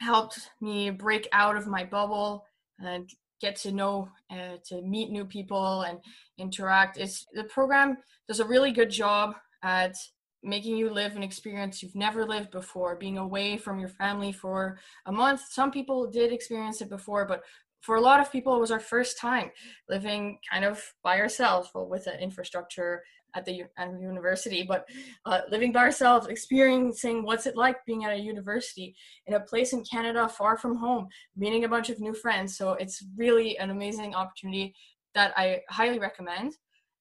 helped 0.00 0.50
me 0.60 0.90
break 0.90 1.28
out 1.32 1.56
of 1.56 1.66
my 1.66 1.84
bubble 1.84 2.46
and 2.78 3.10
get 3.40 3.56
to 3.56 3.72
know, 3.72 4.08
uh, 4.30 4.56
to 4.66 4.80
meet 4.82 5.10
new 5.10 5.24
people 5.24 5.82
and 5.82 5.98
interact. 6.38 6.96
It's 6.96 7.26
the 7.34 7.44
program 7.44 7.98
does 8.26 8.40
a 8.40 8.46
really 8.46 8.72
good 8.72 8.90
job 8.90 9.34
at 9.62 9.94
making 10.42 10.76
you 10.76 10.90
live 10.90 11.16
an 11.16 11.22
experience 11.22 11.82
you've 11.82 11.94
never 11.94 12.24
lived 12.24 12.50
before, 12.50 12.96
being 12.96 13.18
away 13.18 13.56
from 13.56 13.78
your 13.78 13.88
family 13.88 14.32
for 14.32 14.78
a 15.06 15.12
month. 15.12 15.42
Some 15.50 15.70
people 15.70 16.10
did 16.10 16.32
experience 16.32 16.80
it 16.80 16.88
before, 16.88 17.26
but 17.26 17.42
for 17.80 17.96
a 17.96 18.00
lot 18.00 18.20
of 18.20 18.32
people, 18.32 18.56
it 18.56 18.60
was 18.60 18.70
our 18.70 18.80
first 18.80 19.18
time 19.18 19.50
living 19.88 20.38
kind 20.50 20.64
of 20.64 20.82
by 21.02 21.20
ourselves, 21.20 21.70
well, 21.74 21.88
with 21.88 22.04
the 22.04 22.20
infrastructure 22.20 23.02
at 23.34 23.44
the 23.44 23.64
at 23.76 24.00
university, 24.00 24.62
but 24.62 24.88
uh, 25.26 25.40
living 25.50 25.72
by 25.72 25.80
ourselves, 25.80 26.26
experiencing 26.26 27.22
what's 27.22 27.46
it 27.46 27.56
like 27.56 27.84
being 27.84 28.04
at 28.04 28.12
a 28.12 28.18
university 28.18 28.94
in 29.26 29.34
a 29.34 29.40
place 29.40 29.72
in 29.72 29.84
Canada 29.84 30.28
far 30.28 30.56
from 30.56 30.76
home, 30.76 31.08
meeting 31.36 31.64
a 31.64 31.68
bunch 31.68 31.90
of 31.90 32.00
new 32.00 32.14
friends. 32.14 32.56
So 32.56 32.72
it's 32.72 33.04
really 33.16 33.58
an 33.58 33.70
amazing 33.70 34.14
opportunity 34.14 34.74
that 35.14 35.32
I 35.36 35.62
highly 35.68 35.98
recommend. 35.98 36.54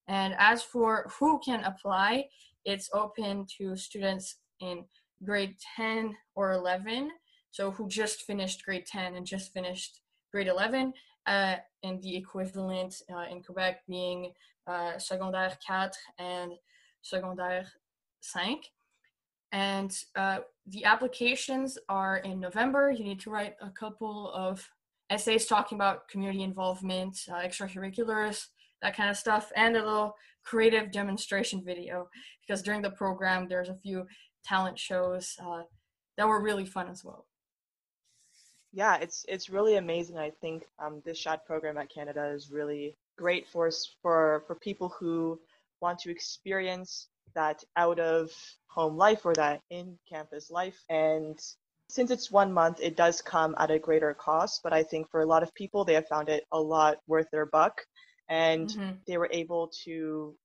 And 0.08 0.36
as 0.38 0.62
for 0.62 1.10
who 1.20 1.40
can 1.40 1.64
apply, 1.64 2.28
it's 2.64 2.90
open 2.94 3.46
to 3.58 3.76
students 3.76 4.38
in 4.60 4.86
grade 5.24 5.56
10 5.76 6.16
or 6.36 6.54
11, 6.54 7.12
so 7.52 7.72
who 7.72 7.88
just 7.88 8.22
finished 8.22 8.66
grade 8.66 8.86
10 8.86 9.16
and 9.16 9.26
just 9.26 9.54
finished 9.54 10.02
grade 10.32 10.48
11, 10.48 10.94
uh, 11.28 11.56
and 11.84 12.02
the 12.02 12.16
equivalent 12.16 12.96
uh, 13.14 13.26
in 13.32 13.42
Quebec 13.42 13.82
being 13.88 14.32
uh, 14.68 14.94
secondaire 14.98 15.56
4 15.66 15.92
and 16.20 16.54
secondaire 17.04 17.66
5. 18.22 18.58
And 19.52 19.98
uh, 20.16 20.40
the 20.68 20.84
applications 20.86 21.78
are 21.88 22.18
in 22.18 22.40
November. 22.40 22.92
You 22.92 23.04
need 23.04 23.20
to 23.22 23.30
write 23.30 23.56
a 23.62 23.70
couple 23.70 24.32
of 24.34 24.68
essays 25.10 25.46
talking 25.46 25.78
about 25.78 26.08
community 26.08 26.44
involvement, 26.44 27.18
uh, 27.30 27.36
extracurriculars, 27.36 28.48
that 28.82 28.96
kind 28.96 29.10
of 29.10 29.18
stuff, 29.18 29.52
and 29.56 29.78
a 29.78 29.84
little 29.84 30.16
creative 30.44 30.92
demonstration 30.92 31.64
video 31.64 32.08
because 32.42 32.62
during 32.62 32.82
the 32.82 32.92
program 32.92 33.48
there's 33.48 33.70
a 33.70 33.76
few 33.76 34.06
talent 34.44 34.78
shows 34.78 35.36
uh, 35.44 35.64
that 36.18 36.28
were 36.28 36.42
really 36.42 36.66
fun 36.66 36.88
as 36.88 37.04
well. 37.04 37.26
Yeah, 38.72 38.98
it's 38.98 39.26
it's 39.28 39.50
really 39.50 39.78
amazing. 39.78 40.18
I 40.18 40.32
think 40.42 40.66
um, 40.80 41.02
this 41.06 41.18
SHAD 41.18 41.46
program 41.46 41.78
at 41.78 41.90
Canada 41.90 42.26
is 42.36 42.52
really 42.52 42.98
great 43.18 43.48
for 43.48 43.72
for 44.02 44.44
for 44.48 44.56
people 44.56 44.94
who 45.00 45.40
want 45.82 46.00
to 46.00 46.12
experience 46.12 47.08
that 47.36 47.64
out 47.76 48.00
of 48.00 48.32
home 48.68 48.98
life 48.98 49.26
or 49.26 49.34
that 49.34 49.62
in 49.70 49.98
campus 50.10 50.50
life. 50.50 50.78
And 50.90 51.40
since 51.90 52.12
it's 52.12 52.32
one 52.32 52.52
month, 52.52 52.80
it 52.82 52.98
does 52.98 53.22
come 53.22 53.56
at 53.58 53.72
a 53.72 53.80
greater 53.80 54.14
cost. 54.14 54.62
But 54.64 54.74
I 54.74 54.84
think 54.84 55.10
for 55.10 55.22
a 55.22 55.26
lot 55.26 55.44
of 55.44 55.54
people, 55.54 55.86
they 55.86 55.94
have 55.94 56.08
found 56.08 56.30
it 56.30 56.44
a 56.52 56.60
lot 56.60 56.98
worth 57.08 57.28
their 57.32 57.46
buck 57.46 57.82
and 58.30 58.70
mm-hmm. 58.70 58.92
they 59.08 59.18
were 59.18 59.30
able 59.32 59.72
to 59.86 60.36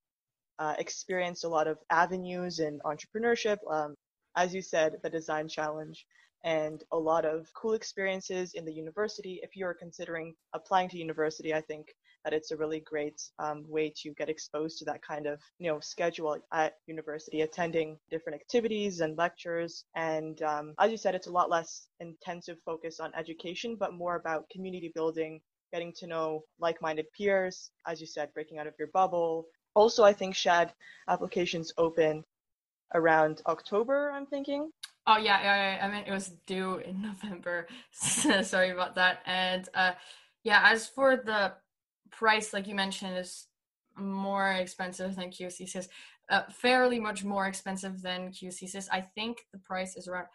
uh, 0.59 0.75
experience 0.79 1.45
a 1.45 1.49
lot 1.49 1.67
of 1.67 1.79
avenues 1.91 2.59
in 2.59 2.79
entrepreneurship. 2.85 3.59
Um, 3.71 3.95
as 4.37 4.55
you 4.55 4.63
said, 4.63 4.97
the 5.03 5.11
design 5.11 5.49
challenge 5.49 6.05
and 6.45 6.83
a 6.93 6.97
lot 6.97 7.25
of 7.25 7.47
cool 7.55 7.73
experiences 7.73 8.53
in 8.55 8.65
the 8.65 8.73
university. 8.73 9.41
If 9.43 9.57
you're 9.57 9.75
considering 9.75 10.35
applying 10.55 10.89
to 10.91 10.99
university, 10.99 11.55
I 11.55 11.61
think 11.63 11.87
that 12.25 12.33
it's 12.33 12.51
a 12.51 12.57
really 12.57 12.81
great 12.81 13.21
um, 13.39 13.65
way 13.69 13.93
to 14.03 14.13
get 14.15 14.29
exposed 14.29 14.79
to 14.79 14.85
that 14.87 15.03
kind 15.03 15.27
of 15.27 15.41
you 15.59 15.71
know 15.71 15.81
schedule 15.81 16.37
at 16.53 16.75
university, 16.87 17.43
attending 17.43 17.99
different 18.11 18.41
activities 18.41 19.01
and 19.01 19.17
lectures. 19.17 19.85
And 19.95 20.41
um, 20.43 20.75
as 20.79 20.91
you 20.91 20.97
said, 20.97 21.15
it's 21.15 21.27
a 21.27 21.33
lot 21.33 21.51
less 21.51 21.87
intensive 22.01 22.59
focus 22.65 23.01
on 23.01 23.13
education, 23.15 23.77
but 23.79 23.95
more 23.95 24.17
about 24.17 24.49
community 24.51 24.93
building 24.95 25.41
getting 25.73 25.93
to 25.93 26.07
know 26.07 26.43
like-minded 26.59 27.07
peers, 27.17 27.71
as 27.87 28.01
you 28.01 28.07
said, 28.07 28.33
breaking 28.35 28.59
out 28.59 28.67
of 28.67 28.75
your 28.79 28.89
bubble. 28.89 29.47
Also, 29.75 30.03
I 30.03 30.13
think 30.13 30.35
SHAD 30.35 30.73
applications 31.09 31.73
open 31.79 32.25
around 32.95 33.41
October, 33.47 34.11
I'm 34.11 34.27
thinking. 34.27 34.71
Oh 35.07 35.17
yeah, 35.17 35.43
yeah, 35.43 35.77
yeah. 35.77 35.87
I 35.87 35.91
mean 35.91 36.05
it 36.07 36.13
was 36.13 36.33
due 36.47 36.79
in 36.79 37.03
November. 37.23 37.69
Sorry 37.93 38.71
about 38.71 38.95
that. 38.97 39.21
And 39.27 39.69
uh, 39.75 39.93
yeah, 40.45 40.63
as 40.65 40.87
for 40.87 41.17
the 41.17 41.53
price, 42.11 42.53
like 42.53 42.67
you 42.67 42.75
mentioned, 42.75 43.17
is 43.17 43.47
more 43.97 44.53
expensive 44.53 45.17
than 45.17 45.31
QCSYS. 45.31 45.89
Uh, 46.29 46.43
fairly 46.51 47.01
much 47.01 47.25
more 47.25 47.47
expensive 47.47 48.03
than 48.03 48.31
QCSYS. 48.31 48.89
I 48.93 49.01
think 49.01 49.39
the 49.53 49.59
price 49.59 49.97
is 49.97 50.07
around 50.07 50.27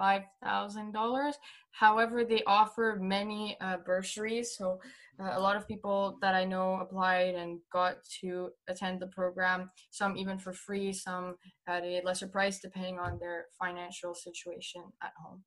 $5,000. 0.00 1.32
However, 1.72 2.24
they 2.24 2.42
offer 2.46 2.98
many 3.00 3.56
uh, 3.60 3.78
bursaries. 3.78 4.56
So, 4.56 4.80
uh, 5.20 5.32
a 5.34 5.40
lot 5.40 5.56
of 5.56 5.68
people 5.68 6.18
that 6.20 6.34
I 6.34 6.44
know 6.44 6.80
applied 6.80 7.34
and 7.34 7.60
got 7.72 7.96
to 8.20 8.50
attend 8.68 9.00
the 9.00 9.06
program, 9.08 9.70
some 9.90 10.16
even 10.16 10.38
for 10.38 10.52
free, 10.52 10.92
some 10.92 11.36
at 11.68 11.84
a 11.84 12.02
lesser 12.04 12.26
price, 12.26 12.58
depending 12.58 12.98
on 12.98 13.18
their 13.20 13.46
financial 13.60 14.14
situation 14.14 14.82
at 15.02 15.12
home. 15.24 15.44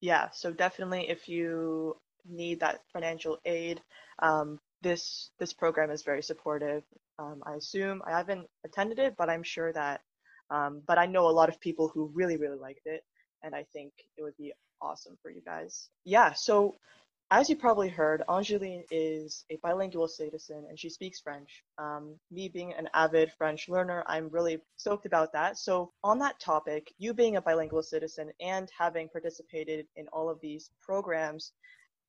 Yeah, 0.00 0.28
so 0.32 0.52
definitely 0.52 1.08
if 1.08 1.28
you 1.28 1.96
need 2.26 2.60
that 2.60 2.80
financial 2.92 3.38
aid, 3.44 3.80
um, 4.20 4.58
this 4.82 5.30
this 5.38 5.52
program 5.52 5.90
is 5.90 6.02
very 6.02 6.22
supportive. 6.22 6.84
Um, 7.18 7.42
I 7.44 7.54
assume 7.54 8.02
I 8.06 8.12
haven't 8.12 8.46
attended 8.64 8.98
it, 8.98 9.14
but 9.18 9.28
I'm 9.28 9.42
sure 9.42 9.72
that. 9.72 10.00
Um, 10.50 10.82
but 10.86 10.98
I 10.98 11.06
know 11.06 11.28
a 11.28 11.30
lot 11.30 11.48
of 11.48 11.60
people 11.60 11.88
who 11.88 12.10
really 12.14 12.36
really 12.36 12.58
liked 12.58 12.86
it 12.86 13.04
and 13.42 13.54
I 13.54 13.64
think 13.72 13.92
it 14.16 14.22
would 14.22 14.36
be 14.36 14.52
awesome 14.80 15.16
for 15.22 15.30
you 15.30 15.42
guys. 15.44 15.88
Yeah, 16.04 16.32
so 16.32 16.76
as 17.30 17.50
you 17.50 17.56
probably 17.56 17.90
heard, 17.90 18.22
Angeline 18.28 18.84
is 18.90 19.44
a 19.50 19.56
bilingual 19.56 20.08
citizen 20.08 20.64
and 20.68 20.78
she 20.78 20.88
speaks 20.88 21.20
French. 21.20 21.62
Um, 21.76 22.14
me 22.30 22.48
being 22.48 22.72
an 22.72 22.88
avid 22.94 23.30
French 23.36 23.68
learner, 23.68 24.02
I'm 24.06 24.30
really 24.30 24.62
stoked 24.76 25.04
about 25.04 25.32
that. 25.34 25.58
So, 25.58 25.92
on 26.02 26.18
that 26.20 26.40
topic, 26.40 26.90
you 26.96 27.12
being 27.12 27.36
a 27.36 27.42
bilingual 27.42 27.82
citizen 27.82 28.30
and 28.40 28.70
having 28.76 29.10
participated 29.10 29.86
in 29.96 30.08
all 30.08 30.30
of 30.30 30.40
these 30.40 30.70
programs, 30.80 31.52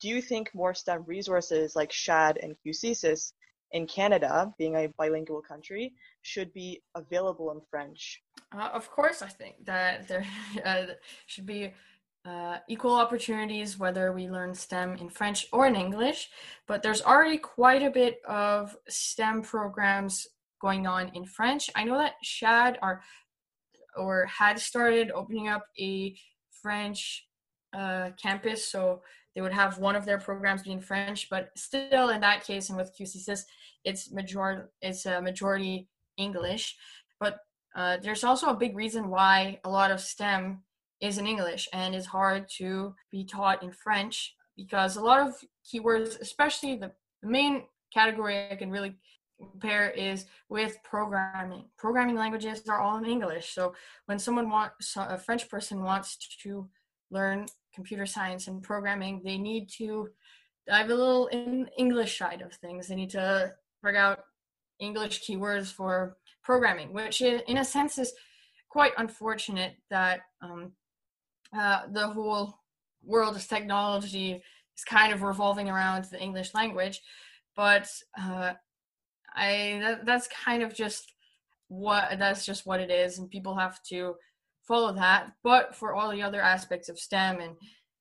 do 0.00 0.08
you 0.08 0.22
think 0.22 0.50
more 0.54 0.74
STEM 0.74 1.04
resources 1.06 1.76
like 1.76 1.92
SHAD 1.92 2.38
and 2.42 2.56
QCSYS 2.64 3.32
in 3.72 3.86
Canada, 3.86 4.52
being 4.58 4.76
a 4.76 4.88
bilingual 4.98 5.42
country, 5.42 5.92
should 6.22 6.52
be 6.52 6.82
available 6.94 7.50
in 7.52 7.60
French? 7.70 8.22
Uh, 8.54 8.70
of 8.72 8.90
course, 8.90 9.22
I 9.22 9.28
think 9.28 9.64
that 9.64 10.08
there 10.08 10.26
uh, 10.64 10.86
should 11.26 11.46
be 11.46 11.72
uh, 12.24 12.58
equal 12.68 12.94
opportunities 12.94 13.78
whether 13.78 14.12
we 14.12 14.28
learn 14.28 14.54
STEM 14.54 14.96
in 14.96 15.08
French 15.08 15.46
or 15.52 15.66
in 15.66 15.76
English, 15.76 16.28
but 16.66 16.82
there's 16.82 17.02
already 17.02 17.38
quite 17.38 17.82
a 17.82 17.90
bit 17.90 18.20
of 18.28 18.76
STEM 18.88 19.42
programs 19.42 20.26
going 20.60 20.86
on 20.86 21.10
in 21.14 21.24
French. 21.24 21.70
I 21.74 21.84
know 21.84 21.96
that 21.96 22.14
SHAD 22.22 22.78
are 22.82 23.02
or 23.96 24.26
had 24.26 24.58
started 24.58 25.10
opening 25.10 25.48
up 25.48 25.64
a 25.78 26.14
French 26.62 27.26
uh, 27.72 28.10
campus, 28.22 28.70
so 28.70 29.02
they 29.34 29.40
would 29.40 29.52
have 29.52 29.78
one 29.78 29.96
of 29.96 30.04
their 30.04 30.18
programs 30.18 30.62
being 30.62 30.80
French, 30.80 31.28
but 31.30 31.50
still 31.56 32.10
in 32.10 32.20
that 32.20 32.44
case 32.44 32.68
and 32.68 32.76
with 32.76 32.92
QCSYS, 32.98 33.44
it's 33.84 34.10
major 34.10 34.70
it's 34.82 35.06
a 35.06 35.20
majority 35.22 35.88
English. 36.16 36.76
But 37.18 37.38
uh, 37.74 37.98
there's 38.02 38.24
also 38.24 38.48
a 38.48 38.56
big 38.56 38.76
reason 38.76 39.08
why 39.08 39.60
a 39.64 39.70
lot 39.70 39.90
of 39.90 40.00
STEM 40.00 40.62
is 41.00 41.18
in 41.18 41.26
English 41.26 41.68
and 41.72 41.94
is 41.94 42.06
hard 42.06 42.48
to 42.58 42.94
be 43.10 43.24
taught 43.24 43.62
in 43.62 43.72
French 43.72 44.34
because 44.56 44.96
a 44.96 45.02
lot 45.02 45.26
of 45.26 45.34
keywords, 45.64 46.20
especially 46.20 46.76
the, 46.76 46.92
main 47.22 47.64
category 47.92 48.50
I 48.50 48.56
can 48.56 48.70
really 48.70 48.96
compare 49.38 49.90
is 49.90 50.24
with 50.48 50.78
programming. 50.82 51.66
Programming 51.76 52.16
languages 52.16 52.62
are 52.66 52.80
all 52.80 52.96
in 52.96 53.04
English. 53.04 53.52
So 53.52 53.74
when 54.06 54.18
someone 54.18 54.48
wants 54.48 54.96
a 54.96 55.18
French 55.18 55.50
person 55.50 55.82
wants 55.82 56.16
to 56.42 56.66
learn 57.10 57.44
computer 57.74 58.06
science 58.06 58.46
and 58.48 58.62
programming, 58.62 59.22
they 59.24 59.38
need 59.38 59.68
to 59.78 60.08
dive 60.66 60.90
a 60.90 60.94
little 60.94 61.26
in 61.28 61.68
English 61.78 62.18
side 62.18 62.42
of 62.42 62.52
things. 62.54 62.88
They 62.88 62.94
need 62.94 63.10
to 63.10 63.52
figure 63.82 63.98
out 63.98 64.24
English 64.78 65.22
keywords 65.26 65.72
for 65.72 66.16
programming, 66.42 66.92
which 66.92 67.20
in 67.20 67.58
a 67.58 67.64
sense 67.64 67.98
is 67.98 68.12
quite 68.70 68.92
unfortunate 68.98 69.74
that 69.90 70.20
um, 70.42 70.72
uh, 71.58 71.82
the 71.92 72.08
whole 72.08 72.60
world 73.02 73.36
of 73.36 73.46
technology 73.46 74.42
is 74.76 74.84
kind 74.84 75.12
of 75.12 75.22
revolving 75.22 75.68
around 75.68 76.04
the 76.04 76.20
English 76.20 76.54
language. 76.54 77.00
But 77.56 77.88
uh, 78.18 78.52
I 79.34 79.80
that, 79.82 80.06
that's 80.06 80.28
kind 80.28 80.62
of 80.62 80.74
just 80.74 81.12
what 81.68 82.18
that's 82.18 82.44
just 82.44 82.66
what 82.66 82.80
it 82.80 82.90
is, 82.90 83.18
and 83.18 83.30
people 83.30 83.56
have 83.56 83.82
to 83.84 84.14
follow 84.70 84.92
that. 84.92 85.32
But 85.42 85.74
for 85.74 85.94
all 85.94 86.12
the 86.12 86.22
other 86.22 86.40
aspects 86.40 86.88
of 86.88 86.98
STEM 86.98 87.40
and 87.40 87.56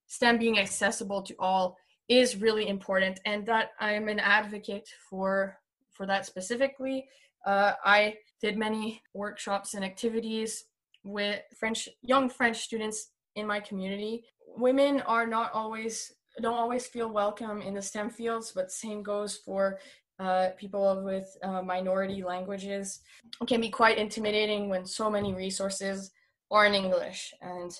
STEM 0.06 0.38
being 0.38 0.60
accessible 0.60 1.24
to 1.24 1.36
all 1.40 1.78
is 2.08 2.38
really 2.38 2.68
important, 2.68 3.20
and 3.26 3.46
that 3.48 3.72
I'm 3.80 4.08
an 4.08 4.20
advocate 4.20 4.88
for 5.10 5.58
for 5.92 6.06
that 6.06 6.26
specifically. 6.26 7.08
Uh, 7.46 7.74
I 7.84 8.16
did 8.42 8.58
many 8.58 9.02
workshops 9.14 9.74
and 9.74 9.84
activities 9.84 10.66
with 11.04 11.42
French 11.60 11.90
young 12.02 12.30
French 12.30 12.58
students 12.58 13.12
in 13.36 13.48
my 13.48 13.60
community. 13.60 14.24
Women 14.56 15.02
are 15.02 15.28
not 15.28 15.52
always 15.54 16.14
don't 16.42 16.62
always 16.64 16.86
feel 16.86 17.10
welcome 17.10 17.62
in 17.62 17.74
the 17.74 17.82
STEM 17.82 18.12
fields, 18.12 18.52
but 18.56 18.72
same 18.72 19.02
goes 19.02 19.38
for 19.38 19.80
uh, 20.20 20.50
people 20.58 21.02
with 21.04 21.28
uh, 21.44 21.62
minority 21.62 22.22
languages. 22.24 23.00
It 23.42 23.48
can 23.48 23.62
be 23.62 23.70
quite 23.70 23.98
intimidating 23.98 24.70
when 24.70 24.86
so 24.86 25.10
many 25.10 25.34
resources 25.34 26.12
are 26.52 26.66
in 26.66 26.74
English. 26.74 27.34
And 27.42 27.72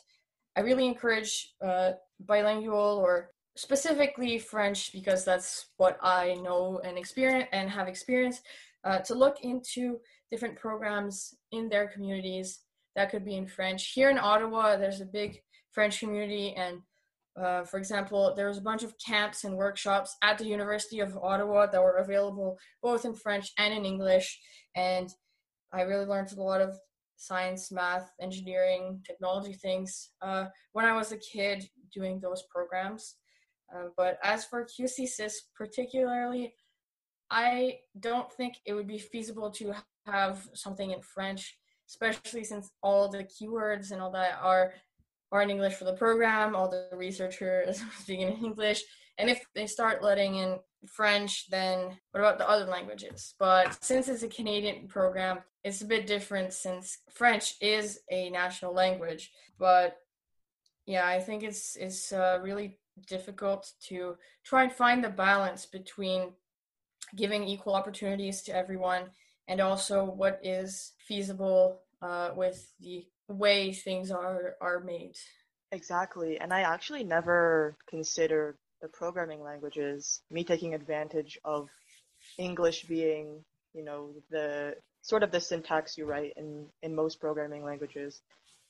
I 0.56 0.62
really 0.62 0.86
encourage 0.86 1.54
uh, 1.64 1.94
bilingual 2.20 3.02
or 3.04 3.32
specifically 3.56 4.40
French 4.40 4.92
because 4.94 5.26
that's 5.26 5.68
what 5.78 5.98
I 6.02 6.36
know 6.36 6.80
and 6.84 6.98
experience 6.98 7.50
and 7.52 7.70
have 7.70 7.88
experienced 7.88 8.44
uh, 8.84 9.00
to 9.00 9.14
look 9.14 9.42
into 9.42 10.00
different 10.32 10.58
programs 10.58 11.36
in 11.52 11.70
their 11.70 11.88
communities 11.88 12.60
that 12.96 13.10
could 13.10 13.26
be 13.26 13.36
in 13.36 13.48
French. 13.48 13.92
Here 13.92 14.10
in 14.10 14.18
Ottawa, 14.18 14.78
there's 14.78 15.02
a 15.02 15.06
big 15.06 15.42
French 15.72 16.00
community, 16.00 16.54
and 16.56 16.80
uh, 17.40 17.64
for 17.64 17.78
example, 17.78 18.34
there 18.36 18.48
was 18.48 18.58
a 18.58 18.62
bunch 18.62 18.84
of 18.84 18.96
camps 19.06 19.44
and 19.44 19.56
workshops 19.56 20.18
at 20.24 20.38
the 20.38 20.46
University 20.46 21.00
of 21.00 21.18
Ottawa 21.18 21.68
that 21.68 21.82
were 21.82 21.98
available 21.98 22.58
both 22.82 23.06
in 23.06 23.14
French 23.14 23.52
and 23.58 23.74
in 23.74 23.86
English, 23.86 24.40
and 24.76 25.10
I 25.72 25.82
really 25.82 26.06
learned 26.06 26.32
a 26.32 26.42
lot 26.42 26.62
of 26.62 26.78
science, 27.20 27.72
math, 27.72 28.10
engineering, 28.22 29.02
technology 29.06 29.54
things 29.54 30.12
uh, 30.22 30.46
when 30.72 30.86
I 30.86 30.94
was 30.94 31.12
a 31.12 31.18
kid 31.18 31.70
doing 31.94 32.20
those 32.20 32.44
programs. 32.50 33.16
Uh, 33.74 33.90
but 33.98 34.18
as 34.24 34.46
for 34.46 34.66
QCSYS 34.66 35.34
particularly, 35.56 36.54
I 37.30 37.80
don't 38.00 38.32
think 38.32 38.56
it 38.66 38.74
would 38.74 38.88
be 38.88 38.98
feasible 38.98 39.52
to 39.52 39.76
have 40.08 40.48
something 40.56 40.92
in 40.92 41.02
French, 41.02 41.58
especially 41.88 42.44
since 42.44 42.72
all 42.82 43.10
the 43.10 43.26
keywords 43.26 43.92
and 43.92 44.02
all 44.02 44.12
that 44.12 44.40
are 44.42 44.74
are 45.32 45.44
in 45.44 45.52
English 45.52 45.76
for 45.76 45.86
the 45.86 45.94
program. 45.94 46.56
All 46.56 46.70
the 46.70 46.90
researchers 46.94 47.82
are 47.84 48.02
speaking 48.02 48.30
in 48.30 48.46
English, 48.46 48.82
and 49.18 49.30
if 49.30 49.44
they 49.54 49.68
start 49.68 50.02
letting 50.02 50.36
in 50.36 50.58
French, 50.88 51.50
then 51.50 51.98
what 52.12 52.22
about 52.22 52.38
the 52.38 52.50
other 52.50 52.66
languages? 52.66 53.34
But 53.40 53.84
since 53.84 54.08
it's 54.08 54.24
a 54.24 54.28
Canadian 54.28 54.88
program, 54.88 55.40
it's 55.64 55.82
a 55.82 55.86
bit 55.86 56.08
different 56.08 56.54
since 56.54 57.00
French 57.12 57.56
is 57.62 58.00
a 58.10 58.30
national 58.30 58.74
language. 58.74 59.32
But 59.58 59.98
yeah, 60.86 61.06
I 61.06 61.20
think 61.20 61.44
it's 61.44 61.76
it's 61.76 62.12
uh, 62.12 62.40
really 62.42 62.80
difficult 63.08 63.72
to 63.88 64.16
try 64.44 64.64
and 64.64 64.72
find 64.72 65.04
the 65.04 65.10
balance 65.10 65.66
between 65.66 66.34
giving 67.16 67.44
equal 67.44 67.76
opportunities 67.76 68.42
to 68.44 68.56
everyone 68.56 69.04
and 69.48 69.60
also 69.60 70.04
what 70.04 70.40
is 70.44 70.94
feasible 71.08 71.82
uh, 72.02 72.30
with 72.36 72.72
the 72.80 73.06
way 73.28 73.74
things 73.74 74.12
are 74.12 74.56
are 74.62 74.80
made. 74.80 75.16
Exactly, 75.72 76.40
and 76.40 76.54
I 76.54 76.62
actually 76.62 77.04
never 77.04 77.78
considered 77.88 78.58
the 78.82 78.88
programming 78.88 79.42
languages 79.42 80.22
me 80.32 80.44
taking 80.44 80.74
advantage 80.74 81.40
of 81.44 81.70
English 82.38 82.84
being, 82.86 83.44
you 83.74 83.84
know, 83.84 84.12
the 84.30 84.76
sort 85.02 85.24
of 85.24 85.32
the 85.32 85.40
syntax 85.40 85.98
you 85.98 86.06
write 86.06 86.34
in 86.38 86.68
in 86.82 86.96
most 86.96 87.20
programming 87.20 87.64
languages, 87.64 88.22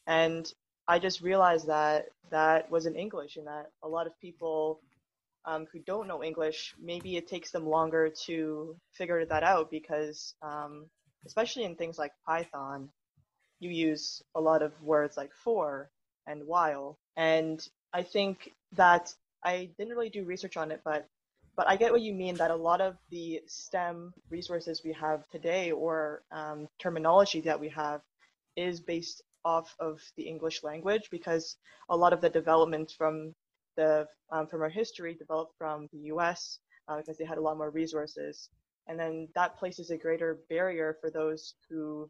and 0.08 0.52
I 0.88 1.00
just 1.00 1.22
realized 1.22 1.68
that 1.68 2.08
that 2.32 2.70
was 2.72 2.86
in 2.86 2.96
English, 2.96 3.38
and 3.38 3.48
that 3.48 3.72
a 3.84 3.88
lot 3.88 4.08
of 4.08 4.20
people 4.20 4.82
um, 5.46 5.68
who 5.72 5.80
don't 5.80 6.08
know 6.08 6.24
English, 6.24 6.76
maybe 6.82 7.18
it 7.18 7.28
takes 7.28 7.52
them 7.52 7.68
longer 7.68 8.10
to 8.26 8.76
figure 8.92 9.26
that 9.26 9.44
out 9.44 9.72
because, 9.72 10.34
um, 10.42 10.86
especially 11.26 11.64
in 11.64 11.76
things 11.76 11.98
like 11.98 12.12
Python, 12.26 12.90
you 13.60 13.70
use 13.70 14.22
a 14.36 14.42
lot 14.42 14.62
of 14.62 14.72
words 14.82 15.18
like 15.18 15.32
for 15.34 15.90
and 16.28 16.46
while. 16.46 16.98
And 17.16 17.66
I 17.94 18.04
think 18.04 18.54
that 18.74 19.14
I 19.44 19.70
didn't 19.78 19.94
really 19.94 20.10
do 20.10 20.26
research 20.26 20.58
on 20.58 20.72
it, 20.72 20.82
but 20.84 21.08
but 21.56 21.68
I 21.68 21.76
get 21.76 21.92
what 21.92 22.02
you 22.02 22.14
mean 22.14 22.36
that 22.36 22.52
a 22.52 22.56
lot 22.56 22.80
of 22.80 22.96
the 23.10 23.42
STEM 23.48 24.14
resources 24.30 24.82
we 24.84 24.94
have 24.94 25.28
today 25.28 25.72
or 25.72 26.24
um, 26.32 26.70
terminology 26.80 27.42
that 27.42 27.60
we 27.60 27.68
have 27.70 28.02
is 28.56 28.80
based 28.80 29.22
off 29.44 29.76
of 29.80 30.00
the 30.16 30.24
English 30.24 30.64
language 30.64 31.10
because 31.12 31.58
a 31.90 31.98
lot 31.98 32.14
of 32.14 32.22
the 32.22 32.30
development 32.30 32.94
from 32.98 33.34
the 33.76 34.08
um, 34.32 34.48
from 34.48 34.62
our 34.62 34.70
history 34.70 35.14
developed 35.16 35.54
from 35.58 35.88
the 35.92 36.00
U.S. 36.14 36.60
Uh, 36.88 36.98
because 36.98 37.18
they 37.18 37.26
had 37.26 37.38
a 37.38 37.42
lot 37.42 37.58
more 37.58 37.70
resources, 37.70 38.50
and 38.88 39.00
then 39.00 39.28
that 39.36 39.58
places 39.58 39.90
a 39.90 39.98
greater 39.98 40.40
barrier 40.50 40.98
for 41.02 41.10
those 41.10 41.56
who 41.70 42.10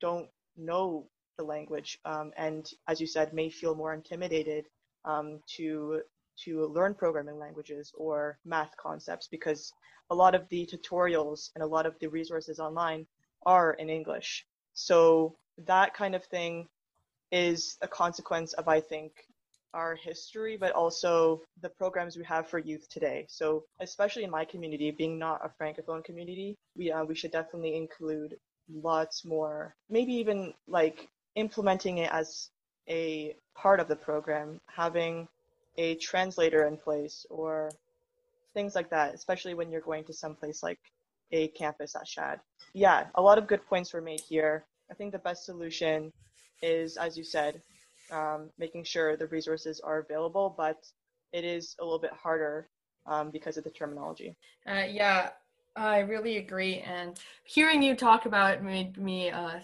don't 0.00 0.28
know 0.56 1.06
the 1.38 1.44
language 1.44 1.98
um, 2.04 2.32
and, 2.36 2.70
as 2.86 3.00
you 3.00 3.06
said, 3.06 3.32
may 3.32 3.48
feel 3.48 3.74
more 3.74 3.94
intimidated 3.94 4.66
um, 5.04 5.40
to 5.46 6.02
to 6.44 6.66
learn 6.66 6.94
programming 6.94 7.38
languages 7.38 7.92
or 7.96 8.38
math 8.44 8.76
concepts 8.76 9.28
because 9.28 9.72
a 10.10 10.14
lot 10.14 10.34
of 10.34 10.48
the 10.48 10.66
tutorials 10.66 11.50
and 11.54 11.62
a 11.62 11.66
lot 11.66 11.86
of 11.86 11.98
the 11.98 12.06
resources 12.06 12.58
online 12.58 13.06
are 13.44 13.72
in 13.74 13.88
English. 13.88 14.46
So 14.74 15.36
that 15.66 15.94
kind 15.94 16.14
of 16.14 16.24
thing 16.24 16.68
is 17.30 17.76
a 17.82 17.88
consequence 17.88 18.52
of, 18.54 18.68
I 18.68 18.80
think, 18.80 19.12
our 19.74 19.94
history, 19.94 20.56
but 20.56 20.72
also 20.72 21.42
the 21.60 21.68
programs 21.68 22.16
we 22.16 22.24
have 22.24 22.48
for 22.48 22.58
youth 22.58 22.88
today. 22.88 23.26
So, 23.28 23.64
especially 23.80 24.24
in 24.24 24.30
my 24.30 24.44
community, 24.44 24.90
being 24.90 25.18
not 25.18 25.44
a 25.44 25.62
francophone 25.62 26.02
community, 26.02 26.56
we 26.76 26.90
uh, 26.90 27.04
we 27.04 27.14
should 27.14 27.32
definitely 27.32 27.76
include 27.76 28.38
lots 28.72 29.24
more, 29.24 29.74
maybe 29.90 30.12
even 30.14 30.54
like 30.66 31.08
implementing 31.34 31.98
it 31.98 32.10
as 32.12 32.50
a 32.88 33.36
part 33.54 33.80
of 33.80 33.88
the 33.88 33.96
program, 33.96 34.60
having 34.66 35.28
a 35.78 35.94
translator 35.94 36.66
in 36.66 36.76
place 36.76 37.24
or 37.30 37.70
things 38.52 38.74
like 38.74 38.90
that, 38.90 39.14
especially 39.14 39.54
when 39.54 39.70
you're 39.70 39.80
going 39.80 40.04
to 40.04 40.12
some 40.12 40.34
place 40.34 40.62
like 40.62 40.80
a 41.32 41.48
campus 41.48 41.94
at 41.94 42.06
Shad. 42.06 42.40
Yeah, 42.74 43.06
a 43.14 43.22
lot 43.22 43.38
of 43.38 43.46
good 43.46 43.64
points 43.66 43.94
were 43.94 44.02
made 44.02 44.20
here. 44.20 44.66
I 44.90 44.94
think 44.94 45.12
the 45.12 45.18
best 45.18 45.44
solution 45.44 46.12
is, 46.62 46.96
as 46.96 47.16
you 47.16 47.24
said, 47.24 47.62
um, 48.10 48.50
making 48.58 48.84
sure 48.84 49.16
the 49.16 49.28
resources 49.28 49.80
are 49.80 50.00
available, 50.00 50.54
but 50.56 50.84
it 51.32 51.44
is 51.44 51.76
a 51.80 51.84
little 51.84 51.98
bit 51.98 52.12
harder 52.12 52.68
um, 53.06 53.30
because 53.30 53.56
of 53.56 53.64
the 53.64 53.70
terminology. 53.70 54.34
Uh, 54.66 54.84
yeah, 54.90 55.30
I 55.76 56.00
really 56.00 56.38
agree. 56.38 56.80
And 56.80 57.18
hearing 57.44 57.82
you 57.82 57.94
talk 57.94 58.26
about 58.26 58.54
it 58.54 58.62
made 58.62 58.96
me 58.96 59.30
uh, 59.30 59.60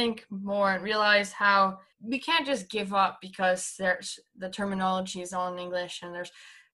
think 0.00 0.24
more 0.30 0.72
and 0.72 0.82
realize 0.82 1.30
how 1.30 1.78
we 2.02 2.18
can't 2.18 2.46
just 2.46 2.70
give 2.70 2.94
up 2.94 3.18
because 3.20 3.74
there's 3.78 4.18
the 4.38 4.48
terminology 4.48 5.20
is 5.20 5.34
all 5.34 5.52
in 5.52 5.58
English 5.58 6.00
and 6.02 6.14
there's 6.14 6.32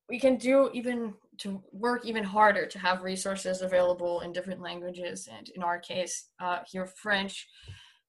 we 0.08 0.20
can 0.20 0.36
do 0.36 0.70
even 0.72 1.12
to 1.38 1.60
work 1.72 2.04
even 2.04 2.22
harder 2.22 2.64
to 2.66 2.78
have 2.78 3.02
resources 3.02 3.62
available 3.62 4.20
in 4.20 4.32
different 4.32 4.60
languages 4.60 5.28
and 5.36 5.48
in 5.56 5.62
our 5.64 5.78
case 5.80 6.28
uh, 6.38 6.60
here 6.70 6.86
French. 6.86 7.48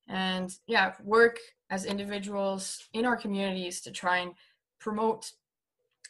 And 0.08 0.50
yeah 0.68 0.94
work 1.04 1.38
as 1.70 1.86
individuals 1.86 2.62
in 2.94 3.04
our 3.06 3.18
communities 3.18 3.82
to 3.82 3.92
try 3.92 4.18
and 4.20 4.34
promote 4.80 5.32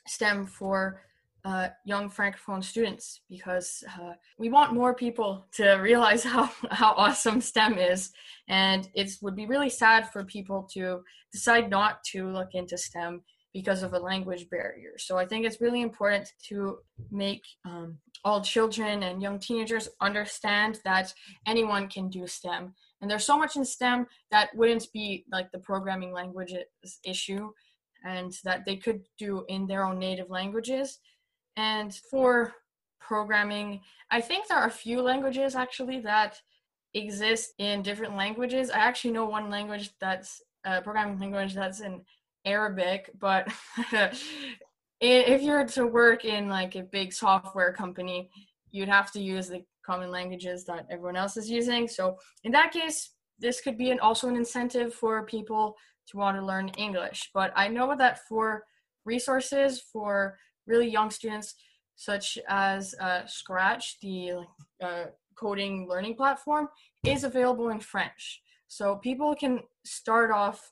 STEM 0.06 0.46
for 0.46 1.02
uh, 1.46 1.70
young 1.86 2.10
francophone 2.10 2.64
students 2.64 3.22
because 3.30 3.84
uh, 4.00 4.14
we 4.38 4.50
want 4.50 4.74
more 4.74 4.94
people 4.94 5.48
to 5.54 5.74
realize 5.82 6.24
how, 6.24 6.50
how 6.72 6.94
awesome 6.94 7.42
STEM 7.42 7.78
is. 7.78 8.12
And 8.50 8.90
it 8.94 9.12
would 9.22 9.36
be 9.36 9.46
really 9.46 9.70
sad 9.70 10.12
for 10.12 10.24
people 10.26 10.68
to 10.74 11.02
decide 11.32 11.70
not 11.70 12.04
to 12.12 12.30
look 12.30 12.50
into 12.54 12.78
STEM 12.78 13.22
because 13.54 13.82
of 13.82 13.94
a 13.94 14.00
language 14.00 14.50
barrier. 14.50 14.94
So 14.98 15.18
I 15.18 15.26
think 15.26 15.46
it's 15.46 15.62
really 15.62 15.82
important 15.82 16.32
to 16.50 16.78
make 17.12 17.44
um, 17.66 17.98
all 18.24 18.42
children 18.42 19.04
and 19.04 19.22
young 19.22 19.40
teenagers 19.40 19.90
understand 20.02 20.80
that 20.86 21.14
anyone 21.48 21.88
can 21.88 22.10
do 22.10 22.28
STEM. 22.28 22.74
And 23.02 23.10
there's 23.10 23.26
so 23.26 23.38
much 23.38 23.56
in 23.56 23.66
STEM 23.66 24.08
that 24.32 24.50
wouldn't 24.56 24.88
be 24.94 25.26
like 25.32 25.52
the 25.52 25.60
programming 25.60 26.12
languages 26.12 26.66
issue 27.06 27.52
and 28.06 28.32
that 28.44 28.64
they 28.66 28.76
could 28.76 29.02
do 29.18 29.44
in 29.48 29.66
their 29.68 29.86
own 29.86 30.00
native 30.00 30.30
languages 30.30 31.00
and 31.58 31.94
for 31.94 32.54
programming, 33.02 33.82
I 34.12 34.22
think 34.22 34.48
there 34.48 34.58
are 34.58 34.68
a 34.68 34.72
few 34.72 35.02
languages 35.02 35.56
actually 35.56 36.00
that 36.02 36.40
exist 36.94 37.54
in 37.58 37.82
different 37.82 38.16
languages. 38.16 38.70
I 38.70 38.78
actually 38.78 39.12
know 39.12 39.26
one 39.26 39.50
language 39.50 39.90
that's 40.00 40.42
a 40.64 40.82
programming 40.82 41.20
language 41.20 41.54
that's 41.54 41.82
in 41.82 42.02
Arabic, 42.46 43.10
but 43.20 43.52
if 45.02 45.42
you're 45.42 45.66
to 45.66 45.88
work 45.88 46.26
in 46.26 46.48
like 46.48 46.76
a 46.76 46.84
big 46.84 47.12
software 47.12 47.74
company, 47.74 48.30
you'd 48.72 48.90
have 48.90 49.12
to 49.14 49.20
use 49.20 49.48
the 49.48 49.64
common 49.86 50.12
languages 50.12 50.64
that 50.66 50.86
everyone 50.90 51.16
else 51.16 51.38
is 51.38 51.50
using. 51.50 51.88
So 51.88 52.18
in 52.44 52.52
that 52.52 52.72
case, 52.72 53.12
this 53.40 53.62
could 53.62 53.78
be 53.78 53.92
an, 53.92 54.00
also 54.00 54.28
an 54.28 54.36
incentive 54.36 54.94
for 54.94 55.24
people 55.26 55.76
to 56.08 56.18
want 56.18 56.38
to 56.38 56.46
learn 56.46 56.70
English. 56.78 57.32
But 57.34 57.52
I 57.56 57.68
know 57.68 57.96
that 57.98 58.28
for 58.28 58.64
resources 59.06 59.82
for 59.92 60.38
really 60.68 60.90
young 60.90 61.10
students, 61.10 61.56
such 61.96 62.38
as 62.48 62.94
uh, 63.02 63.26
Scratch, 63.26 64.00
the 64.02 64.46
uh, 64.84 65.06
coding 65.36 65.88
learning 65.88 66.16
platform, 66.16 66.70
is 67.06 67.24
available 67.24 67.70
in 67.70 67.80
French. 67.80 68.42
So 68.68 68.96
people 68.96 69.34
can 69.36 69.62
start 69.86 70.32
off 70.32 70.72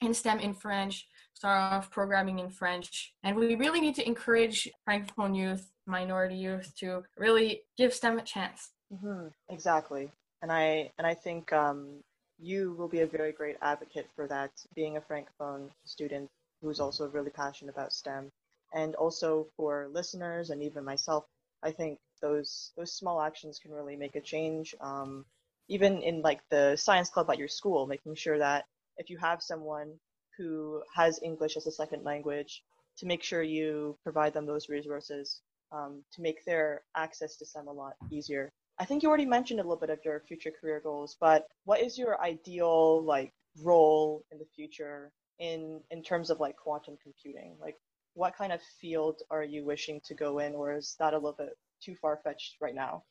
in 0.00 0.14
STEM 0.14 0.40
in 0.40 0.54
French, 0.54 1.06
start 1.34 1.72
off 1.72 1.90
programming 1.90 2.38
in 2.38 2.50
French, 2.50 3.14
and 3.22 3.36
we 3.36 3.54
really 3.54 3.80
need 3.80 3.94
to 3.96 4.06
encourage 4.06 4.68
Francophone 4.88 5.36
youth, 5.36 5.70
minority 5.86 6.34
youth, 6.34 6.72
to 6.78 7.02
really 7.16 7.62
give 7.76 7.92
STEM 7.94 8.18
a 8.18 8.22
chance. 8.22 8.70
Mm-hmm. 8.92 9.28
Exactly, 9.48 10.10
and 10.40 10.50
I 10.50 10.90
and 10.98 11.06
I 11.06 11.14
think 11.14 11.52
um, 11.52 12.02
you 12.38 12.74
will 12.78 12.88
be 12.88 13.00
a 13.00 13.06
very 13.06 13.32
great 13.32 13.56
advocate 13.62 14.08
for 14.16 14.26
that, 14.26 14.50
being 14.74 14.96
a 14.96 15.00
Francophone 15.00 15.68
student 15.84 16.28
who's 16.60 16.80
also 16.80 17.08
really 17.08 17.30
passionate 17.30 17.72
about 17.72 17.92
STEM 17.92 18.30
and 18.74 18.94
also 18.94 19.46
for 19.56 19.88
listeners 19.92 20.50
and 20.50 20.62
even 20.62 20.84
myself, 20.84 21.24
I 21.62 21.72
think 21.72 21.98
those 22.20 22.72
those 22.76 22.92
small 22.92 23.20
actions 23.20 23.58
can 23.58 23.72
really 23.72 23.96
make 23.96 24.16
a 24.16 24.20
change. 24.20 24.74
Um, 24.80 25.24
even 25.68 26.02
in 26.02 26.22
like 26.22 26.40
the 26.50 26.76
science 26.76 27.10
club 27.10 27.30
at 27.30 27.38
your 27.38 27.48
school, 27.48 27.86
making 27.86 28.14
sure 28.14 28.38
that 28.38 28.64
if 28.98 29.08
you 29.10 29.18
have 29.18 29.42
someone 29.42 29.94
who 30.36 30.82
has 30.94 31.20
English 31.22 31.56
as 31.56 31.66
a 31.66 31.72
second 31.72 32.04
language, 32.04 32.62
to 32.98 33.06
make 33.06 33.22
sure 33.22 33.42
you 33.42 33.96
provide 34.02 34.34
them 34.34 34.46
those 34.46 34.68
resources 34.68 35.40
um, 35.72 36.02
to 36.12 36.22
make 36.22 36.44
their 36.44 36.82
access 36.96 37.36
to 37.36 37.46
STEM 37.46 37.68
a 37.68 37.72
lot 37.72 37.94
easier. 38.10 38.50
I 38.78 38.84
think 38.84 39.02
you 39.02 39.08
already 39.08 39.26
mentioned 39.26 39.60
a 39.60 39.62
little 39.62 39.76
bit 39.76 39.90
of 39.90 40.04
your 40.04 40.20
future 40.20 40.52
career 40.60 40.80
goals, 40.82 41.16
but 41.20 41.46
what 41.64 41.80
is 41.80 41.98
your 41.98 42.20
ideal 42.20 43.02
like 43.02 43.32
role 43.62 44.24
in 44.30 44.38
the 44.38 44.46
future 44.56 45.10
in 45.38 45.80
in 45.90 46.02
terms 46.02 46.30
of 46.30 46.40
like 46.40 46.56
quantum 46.56 46.96
computing? 47.02 47.56
Like 47.60 47.76
what 48.14 48.36
kind 48.36 48.52
of 48.52 48.60
field 48.80 49.22
are 49.30 49.42
you 49.42 49.64
wishing 49.64 50.00
to 50.04 50.14
go 50.14 50.38
in, 50.38 50.54
or 50.54 50.76
is 50.76 50.96
that 50.98 51.14
a 51.14 51.16
little 51.16 51.36
bit 51.36 51.56
too 51.82 51.94
far 51.94 52.18
fetched 52.22 52.56
right 52.60 52.74
now? 52.74 53.04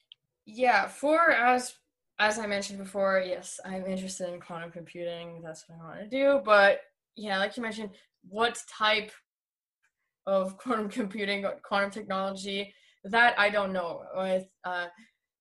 Yeah, 0.46 0.88
for 0.88 1.32
as 1.32 1.74
as 2.20 2.38
I 2.38 2.46
mentioned 2.46 2.80
before, 2.80 3.24
yes, 3.26 3.60
I'm 3.66 3.86
interested 3.88 4.32
in 4.32 4.40
quantum 4.40 4.72
computing. 4.72 5.42
That's 5.44 5.66
what 5.68 5.80
I 5.80 5.84
want 5.84 6.00
to 6.02 6.08
do. 6.08 6.42
But 6.46 6.82
yeah, 7.16 7.40
like 7.40 7.58
you 7.58 7.64
mentioned, 7.64 7.92
what 8.30 8.62
type 8.70 9.12
of 10.28 10.58
quantum 10.60 10.90
computing, 10.90 11.46
quantum 11.64 11.90
technology, 11.90 12.74
that 13.04 13.38
I 13.40 13.50
don't 13.50 13.74
know. 13.74 14.04
With 14.16 14.46
uh, 14.64 14.88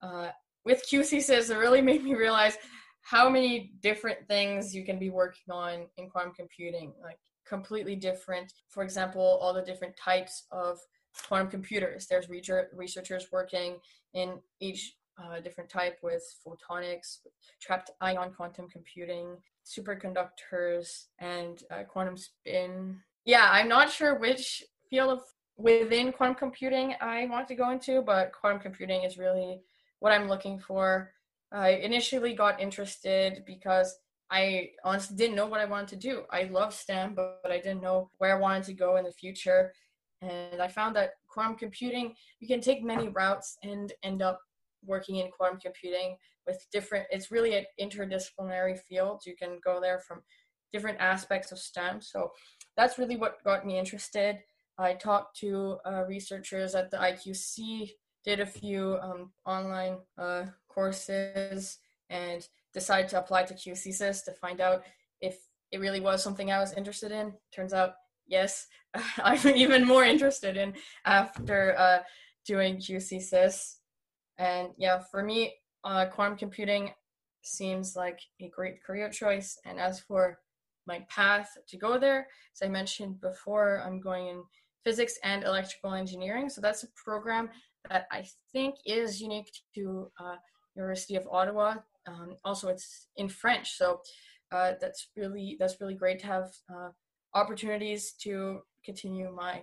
uh, 0.02 0.28
with 0.64 0.82
QCSys, 0.90 1.50
it 1.50 1.56
really 1.56 1.82
made 1.82 2.02
me 2.02 2.14
realize 2.14 2.56
how 3.02 3.28
many 3.28 3.72
different 3.82 4.26
things 4.28 4.74
you 4.74 4.84
can 4.84 4.98
be 4.98 5.10
working 5.10 5.52
on 5.52 5.86
in 5.96 6.08
quantum 6.08 6.32
computing. 6.34 6.92
Like 7.02 7.18
completely 7.50 7.96
different. 7.96 8.54
For 8.68 8.82
example, 8.82 9.38
all 9.42 9.52
the 9.52 9.62
different 9.70 9.96
types 9.96 10.44
of 10.50 10.78
quantum 11.26 11.50
computers. 11.50 12.06
There's 12.06 12.28
researchers 12.28 13.26
working 13.32 13.76
in 14.14 14.38
each 14.60 14.94
uh, 15.18 15.40
different 15.40 15.68
type 15.68 15.98
with 16.02 16.22
photonics, 16.46 17.18
trapped 17.60 17.90
ion 18.00 18.32
quantum 18.32 18.68
computing, 18.68 19.36
superconductors, 19.66 21.06
and 21.18 21.62
uh, 21.70 21.82
quantum 21.82 22.16
spin. 22.16 22.96
Yeah, 23.24 23.46
I'm 23.50 23.68
not 23.68 23.90
sure 23.90 24.18
which 24.18 24.64
field 24.88 25.10
of 25.10 25.22
within 25.58 26.12
quantum 26.12 26.36
computing 26.36 26.94
I 27.00 27.26
want 27.26 27.48
to 27.48 27.54
go 27.54 27.70
into, 27.70 28.00
but 28.00 28.32
quantum 28.32 28.60
computing 28.60 29.02
is 29.02 29.18
really 29.18 29.60
what 29.98 30.12
I'm 30.12 30.28
looking 30.28 30.58
for. 30.58 31.12
I 31.52 31.70
initially 31.70 32.34
got 32.34 32.60
interested 32.60 33.42
because 33.46 33.98
I 34.30 34.70
honestly 34.84 35.16
didn't 35.16 35.36
know 35.36 35.46
what 35.46 35.60
I 35.60 35.64
wanted 35.64 35.88
to 35.88 35.96
do. 35.96 36.22
I 36.30 36.44
love 36.44 36.72
STEM, 36.72 37.14
but, 37.14 37.40
but 37.42 37.50
I 37.50 37.56
didn't 37.56 37.82
know 37.82 38.10
where 38.18 38.36
I 38.36 38.38
wanted 38.38 38.64
to 38.64 38.74
go 38.74 38.96
in 38.96 39.04
the 39.04 39.12
future. 39.12 39.72
And 40.22 40.62
I 40.62 40.68
found 40.68 40.94
that 40.96 41.14
quantum 41.28 41.56
computing, 41.56 42.14
you 42.38 42.46
can 42.46 42.60
take 42.60 42.84
many 42.84 43.08
routes 43.08 43.56
and 43.62 43.92
end 44.02 44.22
up 44.22 44.40
working 44.84 45.16
in 45.16 45.30
quantum 45.30 45.58
computing 45.58 46.16
with 46.46 46.64
different, 46.72 47.06
it's 47.10 47.30
really 47.30 47.54
an 47.56 47.64
interdisciplinary 47.80 48.78
field. 48.78 49.22
You 49.26 49.34
can 49.36 49.58
go 49.64 49.80
there 49.80 49.98
from 49.98 50.22
different 50.72 51.00
aspects 51.00 51.52
of 51.52 51.58
STEM. 51.58 52.00
So 52.00 52.30
that's 52.76 52.98
really 52.98 53.16
what 53.16 53.42
got 53.44 53.66
me 53.66 53.78
interested. 53.78 54.38
I 54.78 54.94
talked 54.94 55.38
to 55.40 55.78
uh, 55.84 56.04
researchers 56.06 56.74
at 56.74 56.90
the 56.90 56.96
IQC, 56.96 57.90
did 58.24 58.40
a 58.40 58.46
few 58.46 58.98
um, 59.02 59.32
online 59.44 59.98
uh, 60.16 60.44
courses, 60.68 61.78
and 62.08 62.46
decided 62.72 63.09
to 63.11 63.18
apply 63.18 63.44
to 63.44 63.54
QCSys 63.54 64.24
to 64.24 64.33
find 64.33 64.61
out 64.61 64.85
if 65.20 65.38
it 65.72 65.80
really 65.80 66.00
was 66.00 66.22
something 66.22 66.50
I 66.50 66.59
was 66.59 66.72
interested 66.74 67.12
in. 67.12 67.33
Turns 67.54 67.72
out, 67.72 67.94
yes, 68.26 68.66
I'm 69.18 69.46
even 69.48 69.87
more 69.87 70.04
interested 70.04 70.56
in 70.56 70.74
after 71.04 71.78
uh, 71.78 71.98
doing 72.46 72.76
QCSys. 72.76 73.76
And 74.38 74.70
yeah, 74.78 75.00
for 75.11 75.22
me, 75.22 75.54
uh, 75.85 76.06
quantum 76.06 76.38
computing 76.38 76.90
seems 77.42 77.96
like 77.96 78.20
a 78.40 78.48
great 78.48 78.83
career 78.83 79.11
choice. 79.11 79.59
And 79.64 79.78
as 79.78 80.00
for 80.00 80.38
my 80.87 81.04
path 81.09 81.50
to 81.68 81.76
go 81.76 81.98
there, 81.98 82.26
as 82.54 82.66
I 82.66 82.70
mentioned 82.70 83.20
before, 83.20 83.83
I'm 83.85 84.00
going 84.00 84.28
in 84.28 84.42
physics 84.85 85.18
and 85.22 85.44
electrical 85.44 85.94
engineering. 85.94 86.48
So 86.48 86.61
that's 86.61 86.85
a 86.85 86.88
program 87.02 87.50
that 87.88 88.06
I 88.11 88.26
think 88.52 88.76
is 88.85 89.20
unique 89.20 89.50
to 89.74 90.11
uh, 90.18 90.37
University 90.74 91.16
of 91.16 91.28
Ottawa 91.30 91.76
um, 92.06 92.36
also 92.44 92.68
it's 92.68 93.08
in 93.16 93.28
French. 93.28 93.76
So 93.76 94.00
uh, 94.52 94.72
that's 94.80 95.08
really 95.16 95.56
that's 95.58 95.80
really 95.80 95.94
great 95.94 96.18
to 96.20 96.26
have 96.26 96.50
uh, 96.72 96.88
opportunities 97.34 98.12
to 98.22 98.60
continue 98.84 99.32
my 99.32 99.62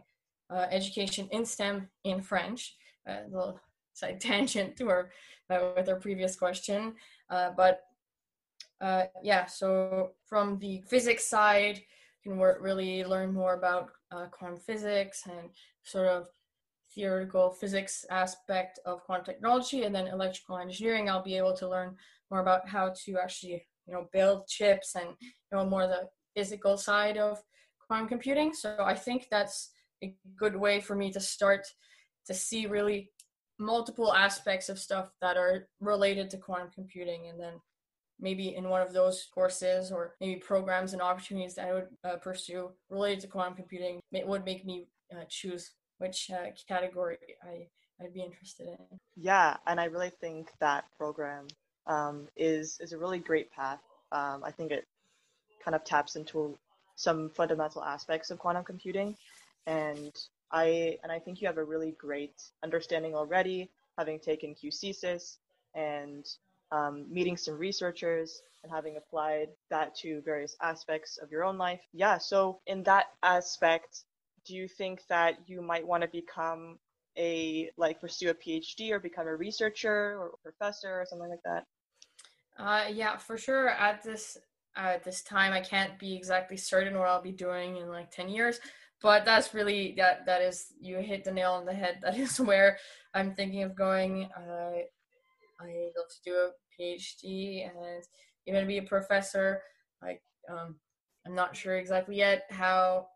uh, 0.49 0.67
education 0.71 1.27
in 1.31 1.45
STEM 1.45 1.89
in 2.03 2.21
French. 2.21 2.75
a 3.07 3.11
uh, 3.11 3.23
little 3.29 3.59
side 3.93 4.21
tangent 4.21 4.77
to 4.77 4.89
our 4.89 5.11
uh, 5.49 5.71
with 5.75 5.89
our 5.89 5.95
previous 5.95 6.35
question, 6.35 6.93
uh, 7.29 7.51
but 7.55 7.81
yeah. 9.23 9.45
So 9.45 10.11
from 10.25 10.59
the 10.59 10.81
physics 10.87 11.25
side, 11.25 11.81
you 12.23 12.31
can 12.31 12.37
work, 12.37 12.59
really 12.61 13.03
learn 13.03 13.33
more 13.33 13.55
about 13.55 13.91
quantum 14.31 14.59
physics 14.59 15.23
and 15.25 15.49
sort 15.83 16.07
of 16.07 16.27
theoretical 16.93 17.51
physics 17.51 18.05
aspect 18.09 18.79
of 18.85 19.03
quantum 19.03 19.25
technology 19.25 19.83
and 19.83 19.93
then 19.93 20.07
electrical 20.07 20.57
engineering 20.57 21.09
i'll 21.09 21.21
be 21.21 21.37
able 21.37 21.53
to 21.53 21.67
learn 21.67 21.95
more 22.29 22.41
about 22.41 22.67
how 22.67 22.93
to 23.05 23.17
actually 23.17 23.65
you 23.87 23.93
know 23.93 24.07
build 24.11 24.47
chips 24.47 24.95
and 24.95 25.09
you 25.19 25.31
know 25.51 25.65
more 25.65 25.87
the 25.87 26.07
physical 26.35 26.77
side 26.77 27.17
of 27.17 27.39
quantum 27.85 28.07
computing 28.07 28.53
so 28.53 28.77
i 28.81 28.93
think 28.93 29.27
that's 29.31 29.71
a 30.03 30.13
good 30.37 30.55
way 30.55 30.79
for 30.79 30.95
me 30.95 31.11
to 31.11 31.19
start 31.19 31.65
to 32.25 32.33
see 32.33 32.67
really 32.67 33.09
multiple 33.59 34.13
aspects 34.13 34.69
of 34.69 34.77
stuff 34.77 35.09
that 35.21 35.37
are 35.37 35.67
related 35.79 36.29
to 36.29 36.37
quantum 36.37 36.69
computing 36.73 37.27
and 37.29 37.39
then 37.39 37.53
maybe 38.19 38.55
in 38.55 38.69
one 38.69 38.81
of 38.81 38.93
those 38.93 39.27
courses 39.33 39.91
or 39.91 40.15
maybe 40.19 40.39
programs 40.39 40.93
and 40.93 41.01
opportunities 41.01 41.55
that 41.55 41.67
I 41.67 41.73
would 41.73 41.87
uh, 42.03 42.15
pursue 42.17 42.71
related 42.89 43.21
to 43.21 43.27
quantum 43.27 43.55
computing 43.55 43.99
it 44.11 44.27
would 44.27 44.45
make 44.45 44.65
me 44.65 44.87
uh, 45.11 45.23
choose 45.29 45.71
which 45.99 46.29
uh, 46.31 46.47
category 46.67 47.17
I, 47.43 47.67
I'd 48.03 48.13
be 48.13 48.21
interested 48.21 48.67
in. 48.67 48.99
Yeah, 49.15 49.57
and 49.65 49.79
I 49.79 49.85
really 49.85 50.11
think 50.21 50.49
that 50.59 50.85
program 50.97 51.47
um, 51.87 52.27
is 52.35 52.77
is 52.79 52.93
a 52.93 52.97
really 52.97 53.19
great 53.19 53.51
path. 53.51 53.79
Um, 54.11 54.43
I 54.43 54.51
think 54.51 54.71
it 54.71 54.85
kind 55.63 55.75
of 55.75 55.83
taps 55.83 56.15
into 56.15 56.57
some 56.95 57.29
fundamental 57.29 57.83
aspects 57.83 58.31
of 58.31 58.39
quantum 58.39 58.63
computing, 58.63 59.15
and 59.65 60.13
I 60.51 60.97
and 61.03 61.11
I 61.11 61.19
think 61.19 61.41
you 61.41 61.47
have 61.47 61.57
a 61.57 61.63
really 61.63 61.91
great 61.91 62.41
understanding 62.63 63.15
already, 63.15 63.69
having 63.97 64.19
taken 64.19 64.55
QCSYS 64.55 65.37
and 65.75 66.25
um, 66.71 67.05
meeting 67.09 67.37
some 67.37 67.57
researchers 67.57 68.41
and 68.63 68.71
having 68.71 68.97
applied 68.97 69.49
that 69.69 69.95
to 69.95 70.21
various 70.21 70.55
aspects 70.61 71.17
of 71.17 71.31
your 71.31 71.43
own 71.43 71.57
life. 71.57 71.81
Yeah, 71.93 72.17
so 72.17 72.59
in 72.67 72.83
that 72.83 73.05
aspect, 73.23 74.03
do 74.45 74.55
you 74.55 74.67
think 74.67 75.01
that 75.09 75.37
you 75.47 75.61
might 75.61 75.85
want 75.85 76.03
to 76.03 76.09
become 76.09 76.79
a 77.17 77.69
like 77.77 77.99
pursue 77.99 78.29
a 78.29 78.33
PhD 78.33 78.91
or 78.91 78.99
become 78.99 79.27
a 79.27 79.35
researcher 79.35 80.17
or 80.19 80.31
professor 80.43 81.01
or 81.01 81.05
something 81.05 81.29
like 81.29 81.43
that? 81.45 81.65
Uh, 82.57 82.85
yeah, 82.91 83.17
for 83.17 83.37
sure. 83.37 83.69
At 83.69 84.03
this 84.03 84.37
at 84.75 85.03
this 85.03 85.23
time, 85.23 85.53
I 85.53 85.61
can't 85.61 85.97
be 85.99 86.15
exactly 86.15 86.57
certain 86.57 86.97
what 86.97 87.07
I'll 87.07 87.21
be 87.21 87.31
doing 87.31 87.77
in 87.77 87.89
like 87.89 88.11
ten 88.11 88.29
years, 88.29 88.59
but 89.01 89.25
that's 89.25 89.53
really 89.53 89.93
that 89.97 90.25
that 90.25 90.41
is 90.41 90.67
you 90.79 90.97
hit 90.97 91.23
the 91.23 91.31
nail 91.31 91.53
on 91.53 91.65
the 91.65 91.73
head. 91.73 91.99
That 92.01 92.17
is 92.17 92.39
where 92.39 92.77
I'm 93.13 93.33
thinking 93.33 93.63
of 93.63 93.75
going. 93.75 94.29
Uh, 94.35 94.81
I 95.59 95.89
love 95.97 96.07
to 96.09 96.21
do 96.23 96.33
a 96.35 96.51
PhD 96.81 97.67
and 97.67 98.03
even 98.47 98.67
be 98.67 98.77
a 98.79 98.83
professor. 98.83 99.61
Like 100.01 100.21
um, 100.49 100.75
I'm 101.25 101.35
not 101.35 101.55
sure 101.55 101.77
exactly 101.77 102.17
yet 102.17 102.43
how 102.49 103.07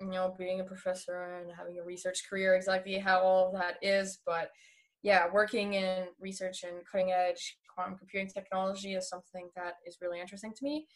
you 0.00 0.08
know 0.08 0.34
being 0.36 0.60
a 0.60 0.64
professor 0.64 1.40
and 1.40 1.52
having 1.56 1.78
a 1.78 1.84
research 1.84 2.22
career 2.28 2.54
exactly 2.56 2.98
how 2.98 3.20
all 3.20 3.52
that 3.52 3.76
is, 3.82 4.18
but 4.26 4.50
yeah, 5.02 5.26
working 5.32 5.74
in 5.74 6.06
research 6.18 6.64
and 6.64 6.78
cutting 6.90 7.12
edge 7.12 7.58
quantum 7.74 7.96
computing 7.96 8.28
technology 8.28 8.94
is 8.94 9.08
something 9.08 9.48
that 9.56 9.74
is 9.86 9.98
really 10.00 10.20
interesting 10.20 10.52
to 10.54 10.64
me, 10.64 10.86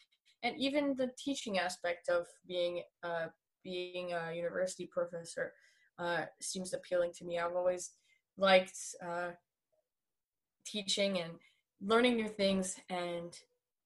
and 0.43 0.55
even 0.57 0.95
the 0.95 1.11
teaching 1.17 1.59
aspect 1.59 2.09
of 2.09 2.25
being 2.47 2.81
uh, 3.03 3.27
being 3.63 4.13
a 4.13 4.33
university 4.33 4.87
professor 4.91 5.53
uh, 5.97 6.21
seems 6.39 6.73
appealing 6.73 7.11
to 7.17 7.25
me. 7.25 7.37
I've 7.37 7.55
always 7.55 7.91
liked 8.37 8.77
uh, 9.05 9.31
teaching 10.65 11.19
and 11.19 11.33
learning 11.81 12.15
new 12.15 12.27
things 12.27 12.77
and 12.89 13.37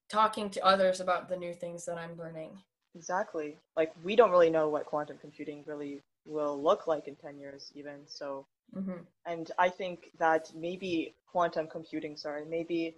talking 0.09 0.49
to 0.51 0.63
others 0.65 0.99
about 0.99 1.29
the 1.29 1.35
new 1.35 1.53
things 1.53 1.85
that 1.85 1.97
I'm 1.97 2.17
learning. 2.17 2.51
Exactly. 2.95 3.57
Like 3.75 3.91
we 4.03 4.15
don't 4.15 4.31
really 4.31 4.49
know 4.49 4.69
what 4.69 4.85
quantum 4.85 5.17
computing 5.19 5.63
really 5.65 6.01
will 6.25 6.61
look 6.61 6.87
like 6.87 7.07
in 7.07 7.15
10 7.15 7.37
years 7.37 7.71
even. 7.75 8.01
So 8.05 8.45
mm-hmm. 8.75 9.01
and 9.25 9.51
I 9.57 9.69
think 9.69 10.11
that 10.19 10.51
maybe 10.55 11.15
quantum 11.31 11.67
computing, 11.67 12.15
sorry, 12.15 12.45
maybe 12.45 12.95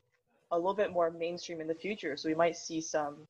a 0.51 0.55
little 0.55 0.73
bit 0.73 0.91
more 0.91 1.09
mainstream 1.11 1.61
in 1.61 1.67
the 1.67 1.75
future. 1.75 2.15
So 2.17 2.29
we 2.29 2.35
might 2.35 2.55
see 2.55 2.81
some 2.81 3.27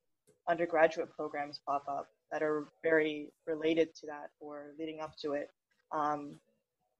undergraduate 0.48 1.16
programs 1.16 1.60
pop 1.66 1.84
up 1.88 2.08
that 2.32 2.44
are 2.44 2.66
very 2.84 3.32
related 3.48 3.96
to 3.96 4.08
that 4.08 4.30
or 4.40 4.74
leading 4.78 5.00
up 5.00 5.16
to 5.22 5.34
it. 5.34 5.50
Um, 5.92 6.36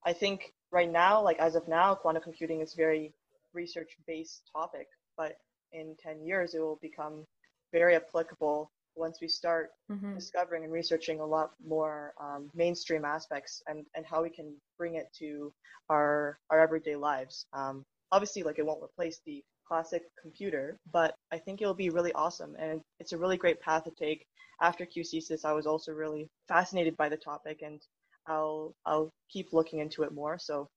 I 0.04 0.12
think 0.12 0.52
right 0.70 0.90
now, 0.90 1.22
like 1.22 1.38
as 1.38 1.56
of 1.56 1.66
now, 1.68 1.94
quantum 1.94 2.22
computing 2.22 2.60
is 2.60 2.74
very 2.74 3.12
research 3.52 3.96
based 4.06 4.42
topic, 4.52 4.88
but 5.16 5.36
in 5.72 5.96
10 6.02 6.22
years 6.24 6.54
it 6.54 6.60
will 6.60 6.78
become 6.80 7.26
very 7.72 7.96
applicable 7.96 8.70
once 8.96 9.18
we 9.20 9.28
start 9.28 9.70
mm-hmm. 9.90 10.14
discovering 10.14 10.64
and 10.64 10.72
researching 10.72 11.20
a 11.20 11.26
lot 11.26 11.50
more 11.66 12.14
um, 12.20 12.50
mainstream 12.54 13.04
aspects 13.04 13.62
and, 13.66 13.84
and 13.94 14.04
how 14.06 14.22
we 14.22 14.30
can 14.30 14.54
bring 14.78 14.94
it 14.94 15.08
to 15.18 15.52
our 15.90 16.38
our 16.50 16.60
everyday 16.60 16.96
lives. 16.96 17.46
Um, 17.52 17.84
obviously, 18.12 18.42
like 18.42 18.58
it 18.58 18.66
won't 18.66 18.82
replace 18.82 19.20
the 19.26 19.42
classic 19.66 20.02
computer, 20.20 20.78
but 20.92 21.14
I 21.32 21.38
think 21.38 21.60
it'll 21.60 21.74
be 21.74 21.90
really 21.90 22.12
awesome 22.12 22.54
and 22.58 22.80
it's 23.00 23.12
a 23.12 23.18
really 23.18 23.36
great 23.36 23.60
path 23.60 23.84
to 23.84 23.90
take. 23.90 24.24
After 24.62 24.86
QCSYS, 24.86 25.44
I 25.44 25.52
was 25.52 25.66
also 25.66 25.92
really 25.92 26.28
fascinated 26.48 26.96
by 26.96 27.08
the 27.08 27.16
topic 27.16 27.60
and 27.62 27.80
I'll 28.26 28.74
I'll 28.86 29.10
keep 29.30 29.52
looking 29.52 29.80
into 29.80 30.02
it 30.02 30.12
more. 30.12 30.38
So 30.38 30.68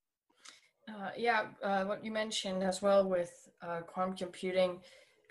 uh, 0.89 1.12
yeah, 1.15 1.45
uh, 1.63 1.86
what 1.86 2.03
you 2.03 2.12
mentioned 2.12 2.63
as 2.63 2.82
well 2.82 3.08
with 3.08 3.49
uh, 3.62 3.82
quantum 3.82 4.15
computing 4.15 4.79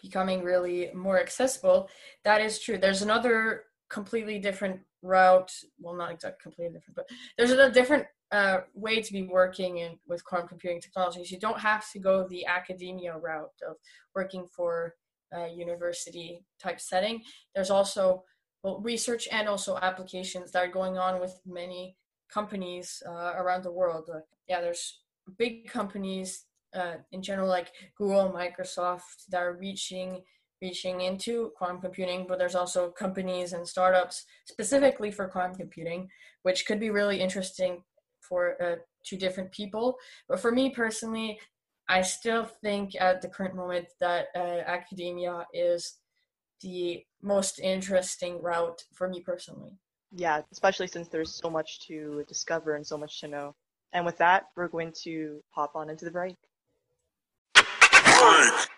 becoming 0.02 0.42
really 0.42 0.90
more 0.94 1.20
accessible, 1.20 1.88
that 2.24 2.40
is 2.40 2.58
true. 2.58 2.78
There's 2.78 3.02
another 3.02 3.64
completely 3.90 4.38
different 4.38 4.80
route. 5.02 5.52
Well, 5.80 5.94
not 5.94 6.12
exactly 6.12 6.42
completely 6.42 6.74
different, 6.74 6.96
but 6.96 7.06
there's 7.37 7.50
a 7.50 7.70
different 7.70 8.06
uh, 8.30 8.58
way 8.74 9.00
to 9.00 9.12
be 9.12 9.22
working 9.22 9.78
in 9.78 9.98
with 10.06 10.24
quantum 10.24 10.48
computing 10.48 10.80
technologies. 10.80 11.30
You 11.30 11.40
don't 11.40 11.61
have 11.61 11.90
to 11.92 11.98
go 11.98 12.26
the 12.28 12.46
academia 12.46 13.16
route 13.16 13.50
of 13.68 13.76
working 14.14 14.46
for 14.54 14.94
a 15.32 15.48
university 15.48 16.44
type 16.61 16.80
setting. 16.80 17.22
There's 17.54 17.70
also 17.70 18.24
well, 18.62 18.80
research 18.80 19.28
and 19.30 19.48
also 19.48 19.78
applications 19.78 20.52
that 20.52 20.64
are 20.64 20.72
going 20.72 20.98
on 20.98 21.20
with 21.20 21.38
many 21.46 21.96
companies 22.32 23.02
uh, 23.06 23.32
around 23.37 23.62
the 23.62 23.72
world. 23.72 24.11
yeah, 24.48 24.61
there's 24.61 25.00
big 25.38 25.68
companies 25.68 26.44
uh, 26.74 26.96
in 27.12 27.22
general, 27.22 27.48
like 27.48 27.72
Google, 27.96 28.31
Microsoft, 28.31 29.26
that 29.31 29.42
are 29.42 29.54
reaching 29.54 30.22
reaching 30.61 31.02
into 31.02 31.52
quantum 31.57 31.81
computing, 31.81 32.26
but 32.28 32.37
there's 32.37 32.57
also 32.57 32.90
companies 32.90 33.52
and 33.52 33.66
startups 33.66 34.24
specifically 34.46 35.11
for 35.11 35.28
quantum 35.28 35.57
computing, 35.57 36.09
which 36.42 36.66
could 36.66 36.81
be 36.81 36.90
really 36.90 37.20
interesting 37.20 37.83
for 38.20 38.61
uh, 38.61 38.74
two 39.04 39.16
different 39.16 39.52
people. 39.52 39.96
But 40.28 40.40
for 40.40 40.50
me 40.50 40.70
personally, 40.70 41.38
I 41.88 42.02
still 42.02 42.44
think 42.44 42.94
at 43.00 43.22
the 43.22 43.28
current 43.28 43.54
moment 43.54 43.87
that 44.00 44.26
uh, 44.37 44.38
academia 44.66 45.46
is 45.54 45.98
the 46.61 47.04
most 47.22 47.61
interesting 47.61 48.42
route 48.42 48.83
for 48.92 49.09
me 49.09 49.20
personally. 49.20 49.78
Yeah, 50.12 50.40
especially 50.52 50.88
since 50.88 51.09
there's 51.09 51.35
so 51.35 51.50
much 51.50 51.87
to 51.87 52.24
discover 52.28 52.74
and 52.74 52.87
so 52.87 52.98
much 52.98 53.20
to 53.20 53.28
know. 53.28 53.54
And 53.92 54.04
with 54.04 54.18
that, 54.18 54.46
we're 54.57 54.68
going 54.68 54.92
to 55.04 55.40
hop 55.50 55.72
on 55.74 55.88
into 55.88 56.04
the 56.04 56.11
break 56.11 56.37
break. 58.18 58.78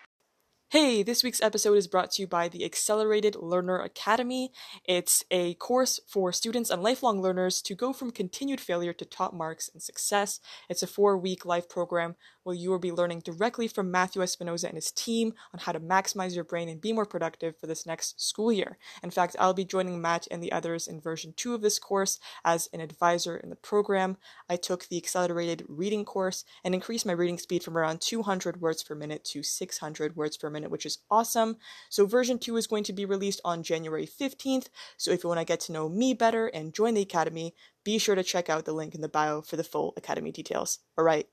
Hey, 0.71 1.03
this 1.03 1.21
week's 1.21 1.41
episode 1.41 1.73
is 1.73 1.87
brought 1.89 2.11
to 2.11 2.21
you 2.21 2.29
by 2.29 2.47
the 2.47 2.63
Accelerated 2.63 3.35
Learner 3.35 3.79
Academy. 3.79 4.53
It's 4.85 5.21
a 5.29 5.55
course 5.55 5.99
for 6.07 6.31
students 6.31 6.69
and 6.69 6.81
lifelong 6.81 7.21
learners 7.21 7.61
to 7.63 7.75
go 7.75 7.91
from 7.91 8.09
continued 8.11 8.61
failure 8.61 8.93
to 8.93 9.03
top 9.03 9.33
marks 9.33 9.69
and 9.73 9.83
success. 9.83 10.39
It's 10.69 10.81
a 10.81 10.87
four 10.87 11.17
week 11.17 11.45
life 11.45 11.67
program 11.67 12.15
where 12.43 12.55
you 12.55 12.69
will 12.69 12.79
be 12.79 12.93
learning 12.93 13.19
directly 13.19 13.67
from 13.67 13.91
Matthew 13.91 14.21
Espinoza 14.21 14.63
and 14.63 14.75
his 14.75 14.93
team 14.93 15.33
on 15.53 15.59
how 15.59 15.73
to 15.73 15.79
maximize 15.81 16.33
your 16.35 16.45
brain 16.45 16.69
and 16.69 16.79
be 16.79 16.93
more 16.93 17.05
productive 17.05 17.57
for 17.57 17.67
this 17.67 17.85
next 17.85 18.25
school 18.25 18.49
year. 18.49 18.77
In 19.03 19.11
fact, 19.11 19.35
I'll 19.39 19.53
be 19.53 19.65
joining 19.65 20.01
Matt 20.01 20.25
and 20.31 20.41
the 20.41 20.53
others 20.53 20.87
in 20.87 21.01
version 21.01 21.33
two 21.35 21.53
of 21.53 21.61
this 21.61 21.79
course 21.79 22.17
as 22.45 22.69
an 22.71 22.79
advisor 22.79 23.35
in 23.35 23.49
the 23.49 23.57
program. 23.57 24.15
I 24.49 24.55
took 24.55 24.87
the 24.87 24.97
accelerated 24.97 25.65
reading 25.67 26.05
course 26.05 26.45
and 26.63 26.73
increased 26.73 27.05
my 27.05 27.11
reading 27.11 27.37
speed 27.37 27.61
from 27.61 27.77
around 27.77 27.99
200 27.99 28.61
words 28.61 28.83
per 28.83 28.95
minute 28.95 29.25
to 29.25 29.43
600 29.43 30.15
words 30.15 30.37
per 30.37 30.49
minute 30.49 30.60
which 30.69 30.85
is 30.85 30.99
awesome. 31.09 31.57
So 31.89 32.05
version 32.05 32.37
2 32.37 32.57
is 32.57 32.67
going 32.67 32.83
to 32.85 32.93
be 32.93 33.05
released 33.05 33.41
on 33.43 33.63
January 33.63 34.05
15th. 34.05 34.67
So 34.97 35.11
if 35.11 35.23
you 35.23 35.29
want 35.29 35.39
to 35.39 35.45
get 35.45 35.59
to 35.61 35.71
know 35.71 35.89
me 35.89 36.13
better 36.13 36.47
and 36.47 36.73
join 36.73 36.93
the 36.93 37.01
Academy, 37.01 37.55
be 37.83 37.97
sure 37.97 38.15
to 38.15 38.23
check 38.23 38.49
out 38.49 38.65
the 38.65 38.73
link 38.73 38.93
in 38.93 39.01
the 39.01 39.09
bio 39.09 39.41
for 39.41 39.55
the 39.55 39.63
full 39.63 39.93
Academy 39.97 40.31
details. 40.31 40.79
All 40.97 41.03
right, 41.03 41.27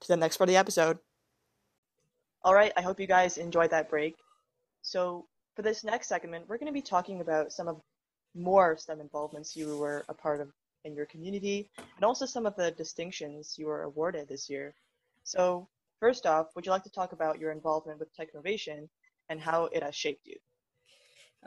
to 0.00 0.08
the 0.08 0.16
next 0.16 0.36
part 0.36 0.48
of 0.48 0.52
the 0.52 0.58
episode. 0.58 0.98
All 2.42 2.54
right, 2.54 2.72
I 2.76 2.82
hope 2.82 3.00
you 3.00 3.06
guys 3.06 3.38
enjoyed 3.38 3.70
that 3.70 3.88
break. 3.88 4.16
So 4.82 5.26
for 5.56 5.62
this 5.62 5.82
next 5.84 6.08
segment, 6.08 6.48
we're 6.48 6.58
going 6.58 6.66
to 6.66 6.72
be 6.72 6.82
talking 6.82 7.20
about 7.20 7.52
some 7.52 7.68
of 7.68 7.80
more 8.34 8.76
STEM 8.76 9.00
involvements 9.00 9.56
you 9.56 9.78
were 9.78 10.04
a 10.08 10.14
part 10.14 10.40
of 10.40 10.50
in 10.84 10.94
your 10.94 11.06
community, 11.06 11.70
and 11.96 12.04
also 12.04 12.26
some 12.26 12.44
of 12.44 12.54
the 12.56 12.70
distinctions 12.72 13.56
you 13.58 13.66
were 13.66 13.84
awarded 13.84 14.28
this 14.28 14.50
year. 14.50 14.74
So 15.22 15.66
First 16.04 16.26
off, 16.26 16.48
would 16.54 16.66
you 16.66 16.70
like 16.70 16.82
to 16.82 16.90
talk 16.90 17.12
about 17.12 17.38
your 17.38 17.50
involvement 17.50 17.98
with 17.98 18.14
Technovation 18.14 18.90
and 19.30 19.40
how 19.40 19.70
it 19.72 19.82
has 19.82 19.94
shaped 19.94 20.26
you? 20.26 20.36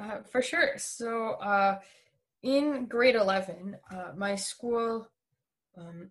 Uh, 0.01 0.23
for 0.31 0.41
sure. 0.41 0.71
So, 0.77 1.33
uh, 1.33 1.77
in 2.41 2.87
grade 2.87 3.13
11, 3.13 3.77
uh, 3.91 4.13
my 4.17 4.33
school 4.33 5.07
um, 5.77 6.09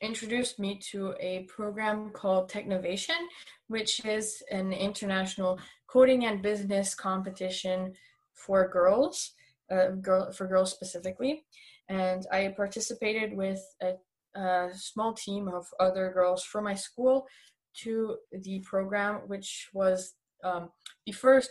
introduced 0.00 0.60
me 0.60 0.78
to 0.92 1.16
a 1.18 1.48
program 1.56 2.10
called 2.10 2.48
Technovation, 2.48 3.20
which 3.66 4.04
is 4.04 4.40
an 4.52 4.72
international 4.72 5.58
coding 5.88 6.26
and 6.26 6.42
business 6.42 6.94
competition 6.94 7.94
for 8.34 8.68
girls, 8.68 9.32
uh, 9.72 9.88
girl, 10.00 10.30
for 10.30 10.46
girls 10.46 10.70
specifically. 10.70 11.42
and 11.88 12.24
I 12.30 12.54
participated 12.56 13.36
with 13.36 13.60
a, 13.82 13.94
a 14.40 14.68
small 14.74 15.12
team 15.12 15.48
of 15.48 15.66
other 15.80 16.12
girls 16.14 16.44
from 16.44 16.62
my 16.62 16.76
school 16.76 17.26
to 17.74 18.16
the 18.32 18.60
program, 18.60 19.22
which 19.26 19.68
was 19.72 20.14
um, 20.44 20.70
the 21.06 21.12
first 21.12 21.50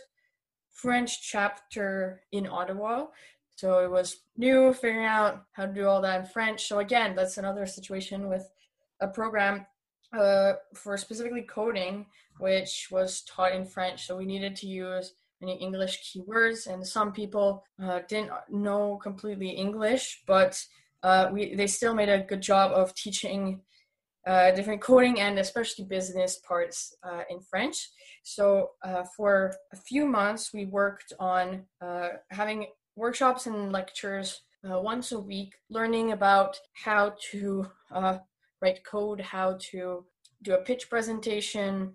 French 0.70 1.22
chapter 1.22 2.22
in 2.32 2.46
Ottawa. 2.46 3.06
So 3.56 3.84
it 3.84 3.90
was 3.90 4.20
new, 4.36 4.72
figuring 4.72 5.06
out 5.06 5.44
how 5.52 5.66
to 5.66 5.72
do 5.72 5.86
all 5.86 6.00
that 6.02 6.20
in 6.20 6.26
French. 6.26 6.66
So 6.66 6.78
again, 6.78 7.14
that's 7.14 7.36
another 7.36 7.66
situation 7.66 8.28
with 8.28 8.50
a 9.00 9.08
program 9.08 9.66
uh, 10.18 10.54
for 10.74 10.96
specifically 10.96 11.42
coding, 11.42 12.06
which 12.38 12.88
was 12.90 13.22
taught 13.22 13.52
in 13.52 13.66
French. 13.66 14.06
So 14.06 14.16
we 14.16 14.24
needed 14.24 14.56
to 14.56 14.66
use 14.66 15.12
many 15.40 15.56
English 15.56 16.02
keywords, 16.02 16.66
and 16.66 16.86
some 16.86 17.12
people 17.12 17.64
uh, 17.82 18.00
didn't 18.08 18.30
know 18.50 18.98
completely 19.02 19.50
English, 19.50 20.22
but 20.26 20.62
uh, 21.02 21.28
we 21.32 21.54
they 21.54 21.66
still 21.66 21.94
made 21.94 22.08
a 22.08 22.20
good 22.20 22.42
job 22.42 22.72
of 22.72 22.94
teaching 22.94 23.60
uh, 24.26 24.50
different 24.52 24.80
coding 24.80 25.20
and 25.20 25.38
especially 25.38 25.84
business 25.84 26.38
parts 26.38 26.94
uh, 27.02 27.22
in 27.30 27.40
French. 27.40 27.88
So 28.22 28.70
uh, 28.84 29.04
for 29.16 29.54
a 29.72 29.76
few 29.76 30.06
months, 30.06 30.52
we 30.52 30.66
worked 30.66 31.12
on 31.18 31.64
uh, 31.80 32.08
having 32.30 32.66
workshops 32.96 33.46
and 33.46 33.72
lectures 33.72 34.42
once 34.62 35.12
a 35.12 35.18
week, 35.18 35.54
learning 35.70 36.12
about 36.12 36.58
how 36.74 37.14
to 37.30 37.66
write 38.60 38.84
code, 38.84 39.20
how 39.20 39.56
to 39.70 40.04
do 40.42 40.52
a 40.52 40.58
pitch 40.58 40.90
presentation, 40.90 41.94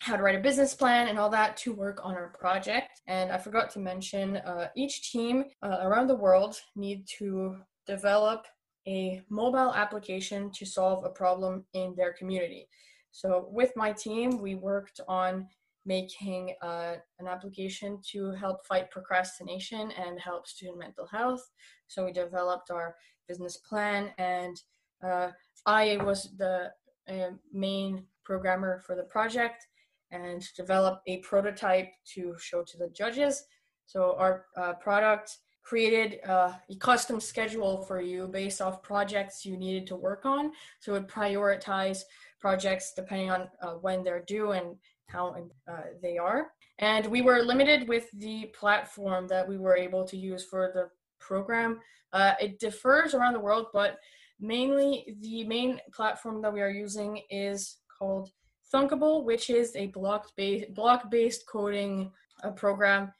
how 0.00 0.16
to 0.16 0.22
write 0.22 0.36
a 0.36 0.40
business 0.40 0.74
plan 0.74 1.08
and 1.08 1.18
all 1.18 1.30
that 1.30 1.56
to 1.56 1.72
work 1.72 2.00
on 2.04 2.14
our 2.14 2.28
project. 2.38 3.02
And 3.06 3.32
I 3.32 3.38
forgot 3.38 3.70
to 3.70 3.78
mention, 3.78 4.36
uh, 4.36 4.68
each 4.76 5.10
team 5.10 5.44
uh, 5.62 5.78
around 5.82 6.06
the 6.06 6.14
world 6.14 6.56
need 6.76 7.06
to 7.18 7.56
develop 7.86 8.46
a 8.88 9.22
mobile 9.28 9.74
application 9.74 10.50
to 10.52 10.64
solve 10.64 11.04
a 11.04 11.10
problem 11.10 11.64
in 11.74 11.94
their 11.94 12.14
community. 12.14 12.68
So 13.10 13.48
with 13.50 13.72
my 13.76 13.92
team, 13.92 14.40
we 14.40 14.54
worked 14.54 15.00
on 15.06 15.46
making 15.84 16.54
uh, 16.62 16.94
an 17.18 17.26
application 17.26 18.00
to 18.12 18.32
help 18.32 18.64
fight 18.66 18.90
procrastination 18.90 19.90
and 19.92 20.18
help 20.20 20.46
student 20.46 20.78
mental 20.78 21.06
health. 21.06 21.42
So 21.86 22.04
we 22.04 22.12
developed 22.12 22.70
our 22.70 22.96
business 23.26 23.56
plan, 23.58 24.10
and 24.18 24.56
uh, 25.04 25.28
I 25.66 25.98
was 25.98 26.30
the 26.36 26.70
uh, 27.08 27.30
main 27.52 28.04
programmer 28.24 28.82
for 28.86 28.94
the 28.94 29.04
project 29.04 29.66
and 30.10 30.42
develop 30.56 31.00
a 31.06 31.18
prototype 31.18 31.90
to 32.14 32.34
show 32.38 32.62
to 32.62 32.78
the 32.78 32.88
judges. 32.90 33.44
So 33.86 34.16
our 34.18 34.46
uh, 34.56 34.74
product 34.74 35.38
created 35.68 36.20
a 36.24 36.54
custom 36.80 37.20
schedule 37.20 37.82
for 37.82 38.00
you 38.00 38.26
based 38.26 38.62
off 38.62 38.82
projects 38.82 39.44
you 39.44 39.54
needed 39.54 39.86
to 39.86 39.96
work 39.96 40.24
on. 40.24 40.50
So 40.80 40.94
it 40.94 41.00
would 41.00 41.08
prioritize 41.08 42.00
projects 42.40 42.94
depending 42.96 43.30
on 43.30 43.48
uh, 43.60 43.72
when 43.84 44.02
they're 44.02 44.24
due 44.26 44.52
and 44.52 44.76
how 45.08 45.36
uh, 45.70 45.72
they 46.00 46.16
are. 46.16 46.52
And 46.78 47.06
we 47.06 47.20
were 47.20 47.42
limited 47.42 47.86
with 47.86 48.06
the 48.14 48.46
platform 48.58 49.28
that 49.28 49.46
we 49.46 49.58
were 49.58 49.76
able 49.76 50.04
to 50.06 50.16
use 50.16 50.42
for 50.42 50.70
the 50.72 50.88
program. 51.18 51.80
Uh, 52.14 52.32
it 52.40 52.58
differs 52.58 53.12
around 53.12 53.34
the 53.34 53.40
world, 53.40 53.66
but 53.74 53.98
mainly 54.40 55.16
the 55.20 55.44
main 55.44 55.80
platform 55.92 56.40
that 56.40 56.52
we 56.52 56.62
are 56.62 56.70
using 56.70 57.20
is 57.28 57.76
called 57.98 58.30
Thunkable, 58.72 59.24
which 59.24 59.50
is 59.50 59.76
a 59.76 59.88
block-based 59.88 60.72
block-based 60.74 61.42
coding 61.46 62.10
uh, 62.42 62.50
program 62.52 63.12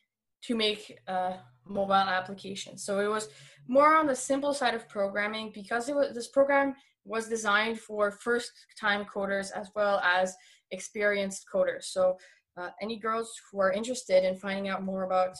to 0.42 0.54
make 0.54 0.98
uh, 1.08 1.34
mobile 1.66 1.92
applications. 1.92 2.84
So 2.84 3.00
it 3.00 3.08
was 3.08 3.28
more 3.66 3.96
on 3.96 4.06
the 4.06 4.14
simple 4.14 4.54
side 4.54 4.74
of 4.74 4.88
programming 4.88 5.52
because 5.54 5.88
it 5.88 5.94
was 5.94 6.14
this 6.14 6.28
program 6.28 6.74
was 7.04 7.28
designed 7.28 7.80
for 7.80 8.10
first-time 8.10 9.04
coders 9.04 9.50
as 9.52 9.70
well 9.74 10.00
as 10.00 10.36
experienced 10.70 11.46
coders. 11.52 11.84
So 11.84 12.18
uh, 12.56 12.70
any 12.82 12.98
girls 12.98 13.32
who 13.50 13.60
are 13.60 13.72
interested 13.72 14.24
in 14.24 14.36
finding 14.36 14.68
out 14.68 14.82
more 14.82 15.04
about 15.04 15.36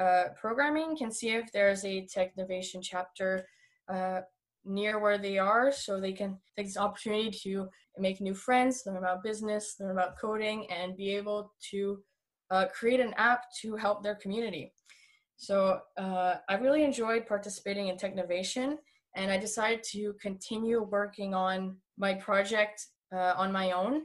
uh, 0.00 0.24
programming 0.40 0.96
can 0.96 1.10
see 1.12 1.30
if 1.30 1.52
there's 1.52 1.84
a 1.84 2.06
Technovation 2.06 2.80
chapter 2.82 3.46
uh, 3.92 4.20
near 4.64 4.98
where 4.98 5.18
they 5.18 5.38
are 5.38 5.70
so 5.70 6.00
they 6.00 6.12
can 6.12 6.38
take 6.56 6.66
this 6.66 6.76
opportunity 6.76 7.30
to 7.30 7.68
make 7.98 8.20
new 8.20 8.34
friends, 8.34 8.82
learn 8.86 8.96
about 8.96 9.22
business, 9.22 9.76
learn 9.78 9.92
about 9.92 10.18
coding, 10.18 10.66
and 10.70 10.96
be 10.96 11.14
able 11.14 11.52
to 11.70 12.02
uh, 12.50 12.66
create 12.66 13.00
an 13.00 13.14
app 13.16 13.44
to 13.62 13.76
help 13.76 14.02
their 14.02 14.14
community. 14.14 14.72
So 15.36 15.80
uh, 15.96 16.36
I 16.48 16.54
really 16.54 16.84
enjoyed 16.84 17.26
participating 17.26 17.88
in 17.88 17.96
Technovation, 17.96 18.76
and 19.16 19.30
I 19.30 19.38
decided 19.38 19.82
to 19.92 20.14
continue 20.20 20.82
working 20.82 21.34
on 21.34 21.76
my 21.98 22.14
project 22.14 22.86
uh, 23.14 23.34
on 23.36 23.52
my 23.52 23.72
own 23.72 24.02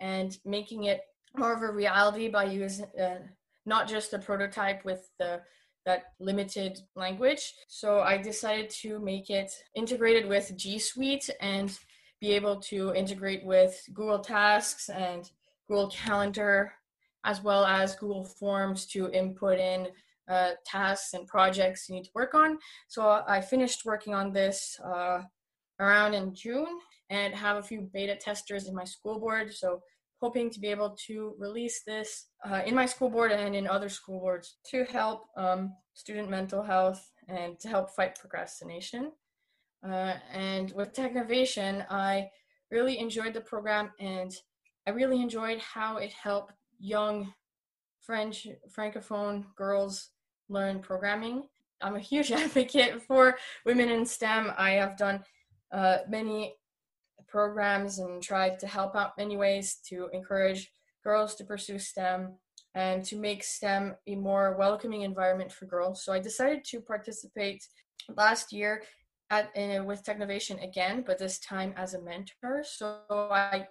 and 0.00 0.36
making 0.44 0.84
it 0.84 1.00
more 1.36 1.52
of 1.52 1.62
a 1.62 1.72
reality 1.72 2.28
by 2.28 2.44
using 2.44 2.86
uh, 3.00 3.18
not 3.64 3.88
just 3.88 4.12
a 4.12 4.18
prototype 4.18 4.84
with 4.84 5.08
the 5.18 5.40
that 5.84 6.04
limited 6.20 6.78
language. 6.94 7.54
So 7.66 8.00
I 8.00 8.16
decided 8.16 8.70
to 8.82 9.00
make 9.00 9.30
it 9.30 9.50
integrated 9.74 10.28
with 10.28 10.56
G 10.56 10.78
Suite 10.78 11.28
and 11.40 11.76
be 12.20 12.32
able 12.32 12.60
to 12.60 12.94
integrate 12.94 13.44
with 13.44 13.82
Google 13.92 14.20
Tasks 14.20 14.88
and 14.88 15.28
Google 15.68 15.88
Calendar, 15.88 16.72
as 17.24 17.42
well 17.42 17.64
as 17.64 17.96
Google 17.96 18.24
Forms 18.24 18.86
to 18.86 19.10
input 19.10 19.58
in 19.58 19.88
uh, 20.28 20.50
tasks 20.64 21.14
and 21.14 21.26
projects 21.26 21.88
you 21.88 21.96
need 21.96 22.04
to 22.04 22.10
work 22.14 22.34
on. 22.34 22.58
So 22.88 23.22
I 23.26 23.40
finished 23.40 23.84
working 23.84 24.14
on 24.14 24.32
this 24.32 24.78
uh, 24.84 25.22
around 25.80 26.14
in 26.14 26.34
June 26.34 26.78
and 27.10 27.34
have 27.34 27.56
a 27.56 27.62
few 27.62 27.88
beta 27.92 28.16
testers 28.16 28.68
in 28.68 28.74
my 28.74 28.84
school 28.84 29.18
board. 29.18 29.52
So 29.52 29.82
hoping 30.20 30.48
to 30.50 30.60
be 30.60 30.68
able 30.68 30.96
to 31.06 31.34
release 31.38 31.82
this 31.84 32.28
uh, 32.48 32.62
in 32.64 32.74
my 32.74 32.86
school 32.86 33.10
board 33.10 33.32
and 33.32 33.56
in 33.56 33.66
other 33.66 33.88
school 33.88 34.20
boards 34.20 34.56
to 34.70 34.84
help 34.84 35.24
um, 35.36 35.74
student 35.94 36.30
mental 36.30 36.62
health 36.62 37.10
and 37.28 37.58
to 37.58 37.68
help 37.68 37.90
fight 37.90 38.18
procrastination. 38.18 39.12
Uh, 39.84 40.14
and 40.32 40.72
with 40.72 40.92
Technovation, 40.92 41.84
I 41.90 42.30
really 42.70 42.98
enjoyed 43.00 43.34
the 43.34 43.40
program 43.40 43.90
and 43.98 44.32
I 44.86 44.90
really 44.90 45.20
enjoyed 45.20 45.58
how 45.58 45.96
it 45.96 46.12
helped 46.12 46.52
young 46.82 47.32
French 48.00 48.48
francophone 48.76 49.44
girls 49.54 50.10
learn 50.48 50.80
programming. 50.80 51.44
I'm 51.80 51.96
a 51.96 52.00
huge 52.00 52.32
advocate 52.42 53.00
for 53.02 53.36
women 53.64 53.88
in 53.88 54.04
STEM. 54.04 54.52
I 54.58 54.72
have 54.72 54.96
done 54.96 55.22
uh, 55.72 55.98
many 56.08 56.56
programs 57.28 58.00
and 58.00 58.22
tried 58.22 58.58
to 58.58 58.66
help 58.66 58.94
out 58.96 59.16
many 59.16 59.36
ways 59.36 59.78
to 59.88 60.08
encourage 60.12 60.70
girls 61.04 61.34
to 61.36 61.44
pursue 61.44 61.78
STEM 61.78 62.34
and 62.74 63.04
to 63.04 63.16
make 63.16 63.44
STEM 63.44 63.94
a 64.06 64.16
more 64.16 64.56
welcoming 64.58 65.02
environment 65.02 65.52
for 65.52 65.66
girls. 65.66 66.04
So 66.04 66.12
I 66.12 66.18
decided 66.18 66.64
to 66.66 66.80
participate 66.80 67.64
last 68.16 68.52
year 68.52 68.82
at 69.30 69.50
uh, 69.56 69.84
with 69.84 70.04
Technovation 70.04 70.62
again, 70.62 71.04
but 71.06 71.18
this 71.18 71.38
time 71.38 71.72
as 71.76 71.94
a 71.94 72.02
mentor. 72.02 72.64
So 72.64 72.98
I 73.10 73.66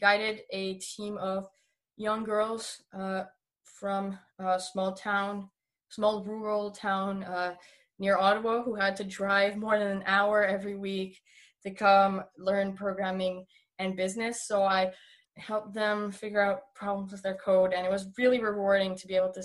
guided 0.00 0.42
a 0.50 0.74
team 0.74 1.18
of 1.18 1.48
young 1.96 2.24
girls 2.24 2.82
uh, 2.92 3.24
from 3.62 4.18
a 4.38 4.58
small 4.58 4.92
town, 4.92 5.48
small 5.88 6.24
rural 6.24 6.70
town 6.70 7.22
uh, 7.24 7.54
near 7.98 8.16
Ottawa 8.16 8.62
who 8.62 8.74
had 8.74 8.96
to 8.96 9.04
drive 9.04 9.56
more 9.56 9.78
than 9.78 9.88
an 9.88 10.04
hour 10.06 10.44
every 10.44 10.76
week 10.76 11.20
to 11.62 11.70
come 11.70 12.22
learn 12.38 12.74
programming 12.74 13.44
and 13.78 13.96
business. 13.96 14.46
So 14.46 14.62
I 14.64 14.92
helped 15.36 15.74
them 15.74 16.12
figure 16.12 16.40
out 16.40 16.60
problems 16.74 17.12
with 17.12 17.22
their 17.22 17.36
code, 17.36 17.72
and 17.72 17.86
it 17.86 17.90
was 17.90 18.06
really 18.18 18.40
rewarding 18.40 18.96
to 18.96 19.06
be 19.06 19.16
able 19.16 19.32
to 19.32 19.42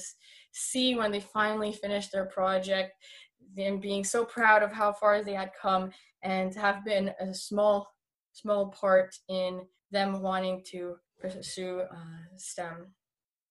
see 0.51 0.95
when 0.95 1.11
they 1.11 1.19
finally 1.19 1.71
finished 1.71 2.11
their 2.11 2.25
project, 2.25 2.93
and 3.57 3.81
being 3.81 4.03
so 4.03 4.23
proud 4.23 4.61
of 4.61 4.71
how 4.71 4.93
far 4.93 5.23
they 5.23 5.33
had 5.33 5.51
come, 5.59 5.91
and 6.21 6.51
to 6.51 6.59
have 6.59 6.85
been 6.85 7.11
a 7.19 7.33
small, 7.33 7.87
small 8.33 8.67
part 8.67 9.15
in 9.29 9.61
them 9.91 10.21
wanting 10.21 10.61
to 10.67 10.95
pursue 11.19 11.81
uh, 11.81 11.95
STEM. 12.37 12.87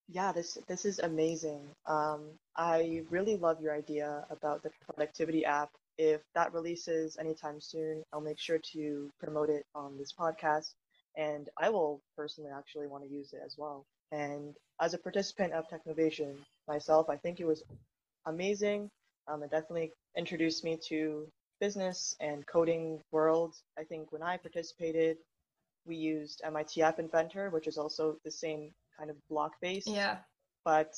Yeah, 0.09 0.33
this 0.33 0.57
this 0.67 0.85
is 0.85 0.99
amazing. 1.01 1.61
Um, 1.87 2.31
I 2.57 3.03
really 3.11 3.37
love 3.37 3.61
your 3.61 3.75
idea 3.75 4.25
about 4.31 4.63
the 4.63 4.71
productivity 4.87 5.45
app 5.45 5.71
if 5.99 6.23
that 6.35 6.55
releases 6.55 7.17
anytime 7.19 7.61
soon, 7.61 8.05
I'll 8.13 8.21
make 8.21 8.39
sure 8.39 8.59
to 8.73 9.11
promote 9.19 9.51
it 9.51 9.67
on 9.75 9.99
this 9.99 10.13
podcast. 10.13 10.75
And 11.17 11.49
I 11.59 11.69
will 11.69 12.01
personally 12.17 12.51
actually 12.57 12.87
want 12.87 13.05
to 13.05 13.11
use 13.11 13.33
it 13.33 13.41
as 13.45 13.57
well. 13.59 13.85
And 14.13 14.55
as 14.81 14.95
a 14.95 14.99
participant 14.99 15.53
of 15.53 15.67
Technovation 15.69 16.37
myself, 16.69 17.11
I 17.11 17.17
think 17.17 17.41
it 17.41 17.47
was 17.47 17.65
amazing. 18.27 18.89
Um, 19.27 19.43
it 19.43 19.51
definitely 19.51 19.93
introduced 20.17 20.63
me 20.63 20.79
to 20.89 21.27
business 21.61 22.15
and 22.21 22.47
coding 22.47 23.01
world. 23.11 23.57
I 23.77 23.83
think 23.83 24.13
when 24.13 24.23
I 24.23 24.37
participated, 24.37 25.17
we 25.89 25.97
used 25.97 26.43
MIT 26.45 26.83
App 26.83 26.99
Inventor, 27.01 27.51
which 27.51 27.67
is 27.67 27.79
also 27.79 28.19
the 28.25 28.31
same 28.31 28.71
kind 28.97 29.11
of 29.11 29.17
block 29.29 29.53
based. 29.61 29.89
Yeah. 29.89 30.19
But 30.65 30.95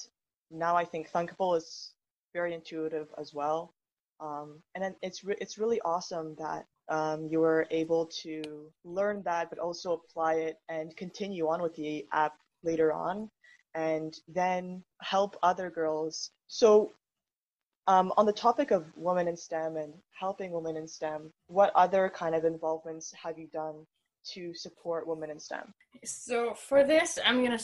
now 0.51 0.76
I 0.76 0.84
think 0.84 1.11
Thunkable 1.11 1.57
is 1.57 1.93
very 2.34 2.53
intuitive 2.53 3.09
as 3.16 3.32
well. 3.32 3.72
Um, 4.20 4.61
and 4.74 4.84
then 4.84 4.95
it's 5.01 5.24
re- 5.24 5.38
it's 5.41 5.57
really 5.57 5.80
awesome 5.82 6.34
that 6.38 6.66
um, 6.88 7.26
you 7.26 7.41
were 7.41 7.66
able 7.70 8.07
to 8.22 8.43
learn 8.84 9.22
that, 9.22 9.49
but 9.49 9.59
also 9.59 9.93
apply 9.93 10.34
it 10.34 10.59
and 10.68 10.95
continue 10.97 11.49
on 11.49 11.62
with 11.62 11.74
the 11.76 12.05
app 12.12 12.34
later 12.62 12.93
on, 12.93 13.30
and 13.74 14.14
then 14.28 14.82
help 15.01 15.36
other 15.43 15.70
girls. 15.70 16.32
So, 16.49 16.93
um, 17.86 18.12
on 18.18 18.26
the 18.26 18.32
topic 18.32 18.72
of 18.72 18.84
women 18.97 19.26
in 19.28 19.36
STEM 19.36 19.76
and 19.76 19.95
helping 20.18 20.53
women 20.53 20.76
in 20.76 20.86
STEM, 20.86 21.32
what 21.47 21.72
other 21.74 22.11
kind 22.14 22.34
of 22.34 22.45
involvements 22.45 23.14
have 23.22 23.38
you 23.38 23.47
done 23.47 23.86
to 24.33 24.55
support 24.55 25.07
women 25.07 25.31
in 25.31 25.39
STEM? 25.39 25.75
So 26.05 26.55
for 26.55 26.85
this, 26.85 27.18
I'm 27.25 27.43
gonna 27.45 27.61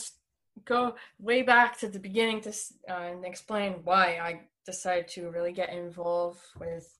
go 0.65 0.95
way 1.19 1.41
back 1.41 1.77
to 1.79 1.87
the 1.87 1.99
beginning 1.99 2.41
to 2.41 2.53
uh, 2.89 3.11
explain 3.23 3.75
why 3.83 4.17
I 4.17 4.41
decided 4.65 5.07
to 5.09 5.29
really 5.29 5.53
get 5.53 5.69
involved 5.69 6.41
with 6.59 6.97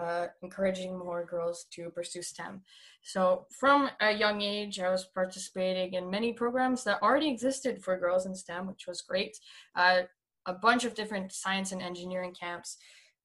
uh, 0.00 0.26
encouraging 0.42 0.98
more 0.98 1.24
girls 1.24 1.66
to 1.72 1.90
pursue 1.90 2.22
STEM. 2.22 2.62
So, 3.02 3.46
from 3.50 3.90
a 4.00 4.12
young 4.12 4.40
age, 4.42 4.78
I 4.78 4.90
was 4.90 5.04
participating 5.04 5.94
in 5.94 6.10
many 6.10 6.32
programs 6.32 6.84
that 6.84 7.02
already 7.02 7.28
existed 7.28 7.82
for 7.82 7.98
girls 7.98 8.26
in 8.26 8.34
STEM, 8.34 8.66
which 8.66 8.86
was 8.86 9.00
great. 9.00 9.38
Uh, 9.74 10.02
a 10.46 10.52
bunch 10.52 10.84
of 10.84 10.94
different 10.94 11.32
science 11.32 11.72
and 11.72 11.82
engineering 11.82 12.34
camps. 12.38 12.76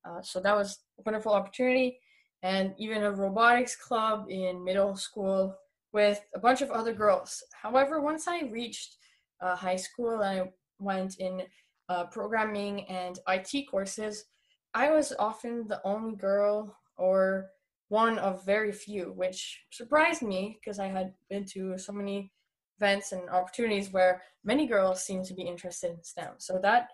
Uh, 0.03 0.21
so, 0.21 0.39
that 0.39 0.55
was 0.55 0.79
a 0.99 1.03
wonderful 1.05 1.33
opportunity. 1.33 1.99
And 2.41 2.73
even 2.77 3.03
a 3.03 3.11
robotics 3.11 3.75
club 3.75 4.27
in 4.29 4.63
middle 4.63 4.95
school 4.95 5.55
with 5.95 6.19
a 6.35 6.39
bunch 6.39 6.61
of 6.61 6.71
other 6.71 6.91
girls. 6.91 7.41
However, 7.63 8.01
once 8.01 8.27
I 8.27 8.41
reached 8.41 8.97
uh, 9.39 9.55
high 9.55 9.77
school, 9.77 10.19
and 10.19 10.23
I 10.23 10.51
went 10.77 11.15
in 11.19 11.43
uh, 11.87 12.03
programming 12.05 12.83
and 12.89 13.17
IT 13.29 13.69
courses. 13.71 14.25
I 14.73 14.91
was 14.91 15.13
often 15.17 15.67
the 15.67 15.79
only 15.85 16.15
girl 16.15 16.75
or 16.97 17.47
one 17.87 18.17
of 18.19 18.45
very 18.45 18.73
few, 18.73 19.13
which 19.15 19.61
surprised 19.71 20.21
me 20.21 20.59
because 20.59 20.79
I 20.79 20.87
had 20.87 21.13
been 21.29 21.45
to 21.53 21.77
so 21.77 21.93
many 21.93 22.31
events 22.77 23.13
and 23.13 23.29
opportunities 23.29 23.93
where 23.93 24.21
many 24.43 24.67
girls 24.67 25.01
seemed 25.01 25.25
to 25.25 25.33
be 25.33 25.43
interested 25.43 25.91
in 25.91 26.03
STEM. 26.03 26.33
So 26.39 26.59
that 26.61 26.89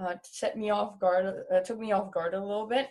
uh, 0.00 0.14
set 0.24 0.58
me 0.58 0.70
off 0.70 0.98
guard, 0.98 1.44
uh, 1.54 1.60
took 1.60 1.78
me 1.78 1.92
off 1.92 2.10
guard 2.12 2.34
a 2.34 2.40
little 2.40 2.66
bit. 2.66 2.88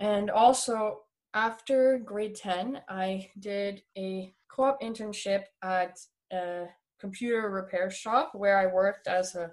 And 0.00 0.30
also, 0.30 1.00
after 1.34 1.98
grade 1.98 2.34
10, 2.34 2.80
I 2.88 3.30
did 3.38 3.82
a 3.96 4.32
co 4.50 4.64
op 4.64 4.80
internship 4.82 5.44
at 5.62 5.98
a 6.32 6.66
computer 7.00 7.50
repair 7.50 7.90
shop 7.90 8.32
where 8.34 8.58
I 8.58 8.66
worked 8.66 9.06
as 9.06 9.34
a 9.34 9.52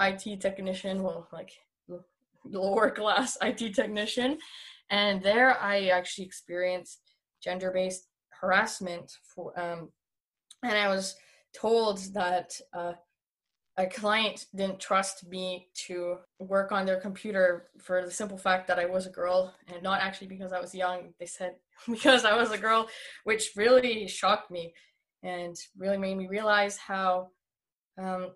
IT 0.00 0.40
technician, 0.40 1.02
well, 1.02 1.28
like 1.32 1.52
lower 2.44 2.90
class 2.90 3.36
IT 3.42 3.74
technician. 3.74 4.38
And 4.90 5.22
there 5.22 5.58
I 5.60 5.86
actually 5.86 6.26
experienced 6.26 7.00
gender 7.42 7.70
based 7.70 8.08
harassment 8.40 9.12
for, 9.22 9.58
um, 9.58 9.90
and 10.62 10.76
I 10.76 10.88
was 10.88 11.14
told 11.54 11.98
that 12.14 12.58
uh, 12.72 12.94
a 13.76 13.86
client 13.86 14.46
didn't 14.54 14.80
trust 14.80 15.26
me 15.26 15.68
to 15.86 16.16
work 16.38 16.72
on 16.72 16.84
their 16.84 17.00
computer 17.00 17.66
for 17.78 18.04
the 18.04 18.10
simple 18.10 18.38
fact 18.38 18.66
that 18.68 18.78
I 18.78 18.86
was 18.86 19.06
a 19.06 19.10
girl 19.10 19.54
and 19.68 19.82
not 19.82 20.00
actually 20.00 20.26
because 20.26 20.52
I 20.52 20.60
was 20.60 20.74
young. 20.74 21.14
They 21.18 21.26
said 21.26 21.56
because 21.88 22.24
I 22.24 22.36
was 22.36 22.50
a 22.50 22.58
girl, 22.58 22.88
which 23.24 23.50
really 23.56 24.08
shocked 24.08 24.50
me 24.50 24.74
and 25.22 25.56
really 25.76 25.98
made 25.98 26.16
me 26.16 26.26
realize 26.26 26.76
how 26.76 27.28
um, 27.98 28.32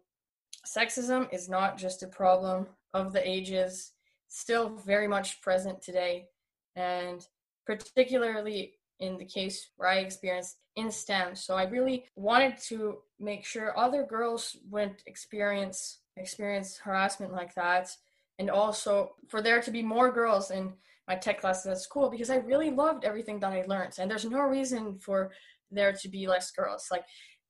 sexism 0.66 1.32
is 1.32 1.49
not 1.49 1.76
just 1.76 2.03
a 2.03 2.09
problem 2.09 2.66
of 2.94 3.12
the 3.12 3.28
ages, 3.28 3.92
still 4.28 4.76
very 4.86 5.09
much 5.09 5.40
present 5.42 5.82
today, 5.82 6.26
and 6.76 7.26
particularly 7.66 8.74
in 9.01 9.16
the 9.18 9.24
case 9.24 9.70
where 9.76 9.88
I 9.88 9.99
experienced 9.99 10.57
in 10.76 10.90
STEM. 10.90 11.34
So 11.34 11.55
I 11.55 11.64
really 11.64 12.05
wanted 12.16 12.57
to 12.68 12.99
make 13.20 13.44
sure 13.44 13.78
other 13.78 14.05
girls 14.05 14.57
wouldn't 14.70 15.03
experience 15.07 16.01
experience 16.19 16.79
harassment 16.79 17.33
like 17.33 17.55
that, 17.55 17.95
and 18.39 18.51
also 18.51 19.14
for 19.29 19.43
there 19.43 19.61
to 19.62 19.71
be 19.71 19.83
more 19.83 20.12
girls 20.12 20.51
in 20.51 20.73
my 21.07 21.14
tech 21.14 21.41
classes 21.41 21.66
at 21.66 21.79
school 21.79 22.11
because 22.11 22.31
I 22.31 22.37
really 22.37 22.71
loved 22.71 23.05
everything 23.05 23.41
that 23.41 23.53
I 23.53 23.64
learned, 23.66 23.95
and 23.99 24.11
there's 24.11 24.25
no 24.25 24.41
reason 24.41 24.99
for 24.99 25.33
there 25.71 25.93
to 25.93 26.09
be 26.09 26.27
less 26.27 26.51
girls. 26.51 26.89
Like 26.91 27.05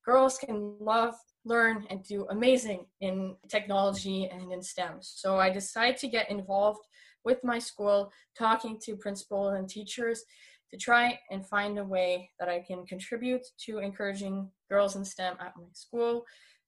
girls 0.05 0.39
can 0.39 0.77
love 0.81 1.15
learn 1.45 1.87
and 1.91 2.05
do 2.05 2.27
amazing 2.31 2.87
in 3.01 3.35
technology 3.49 4.29
and 4.31 4.53
in 4.53 4.63
STEM. 4.63 4.99
So 5.01 5.39
I 5.39 5.51
decided 5.51 5.97
to 5.99 6.09
get 6.09 6.31
involved 6.31 6.81
with 7.25 7.43
my 7.43 7.59
school, 7.59 8.13
talking 8.37 8.79
to 8.85 8.97
principals 8.97 9.55
and 9.55 9.69
teachers 9.69 10.25
to 10.71 10.77
try 10.77 11.19
and 11.31 11.47
find 11.47 11.79
a 11.79 11.85
way 11.85 12.31
that 12.39 12.49
I 12.49 12.61
can 12.61 12.85
contribute 12.87 13.45
to 13.65 13.79
encouraging 13.79 14.51
girls 14.69 14.97
in 14.97 15.05
STEM 15.05 15.37
at 15.41 15.55
my 15.57 15.65
school. 15.73 16.25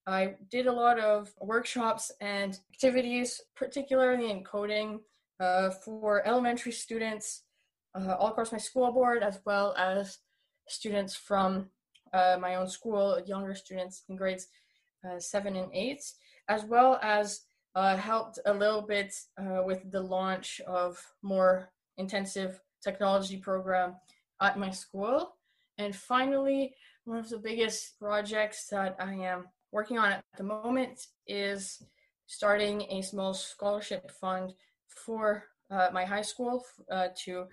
I 0.07 0.35
did 0.51 0.67
a 0.67 0.73
lot 0.73 0.99
of 0.99 1.33
workshops 1.41 2.11
and 2.21 2.59
activities, 2.73 3.41
particularly 3.55 4.31
in 4.31 4.45
coding 4.45 5.01
uh, 5.39 5.71
for 5.71 6.27
elementary 6.27 6.73
students 6.73 7.43
uh, 7.95 8.15
all 8.19 8.29
across 8.29 8.53
my 8.53 8.59
school 8.59 8.91
board, 8.93 9.23
as 9.23 9.41
well 9.45 9.75
as 9.77 10.19
students 10.69 11.15
from 11.15 11.69
uh, 12.13 12.37
my 12.41 12.57
own 12.57 12.69
school, 12.69 13.21
younger 13.27 13.55
students 13.55 14.03
in 14.09 14.17
grades 14.17 14.49
uh, 15.05 15.19
seven 15.19 15.57
and 15.57 15.71
eight, 15.73 16.03
as 16.49 16.65
well 16.65 16.99
as 17.03 17.43
uh, 17.75 17.97
helped 17.97 18.39
a 18.47 18.53
little 18.53 18.83
bit 18.83 19.15
uh, 19.39 19.63
with 19.65 19.91
the 19.91 20.01
launch 20.01 20.61
of 20.67 21.01
more 21.23 21.71
intensive 21.99 22.61
technology 22.83 23.37
program 23.37 23.95
at 24.41 24.59
my 24.59 24.71
school. 24.71 25.37
And 25.79 25.95
finally, 25.95 26.75
one 27.05 27.19
of 27.19 27.29
the 27.29 27.39
biggest 27.39 27.99
projects 27.99 28.67
that 28.69 28.97
I 28.99 29.15
am 29.15 29.47
working 29.73 29.99
on 29.99 30.13
at 30.13 30.25
the 30.37 30.43
moment 30.43 31.07
is 31.27 31.83
starting 32.27 32.83
a 32.83 33.03
small 33.03 33.35
scholarship 33.35 34.11
fund 34.11 34.53
for 34.89 35.45
uh, 35.71 35.89
my 35.93 36.05
high 36.05 36.23
school 36.23 36.65
uh, 36.91 37.09
to 37.25 37.45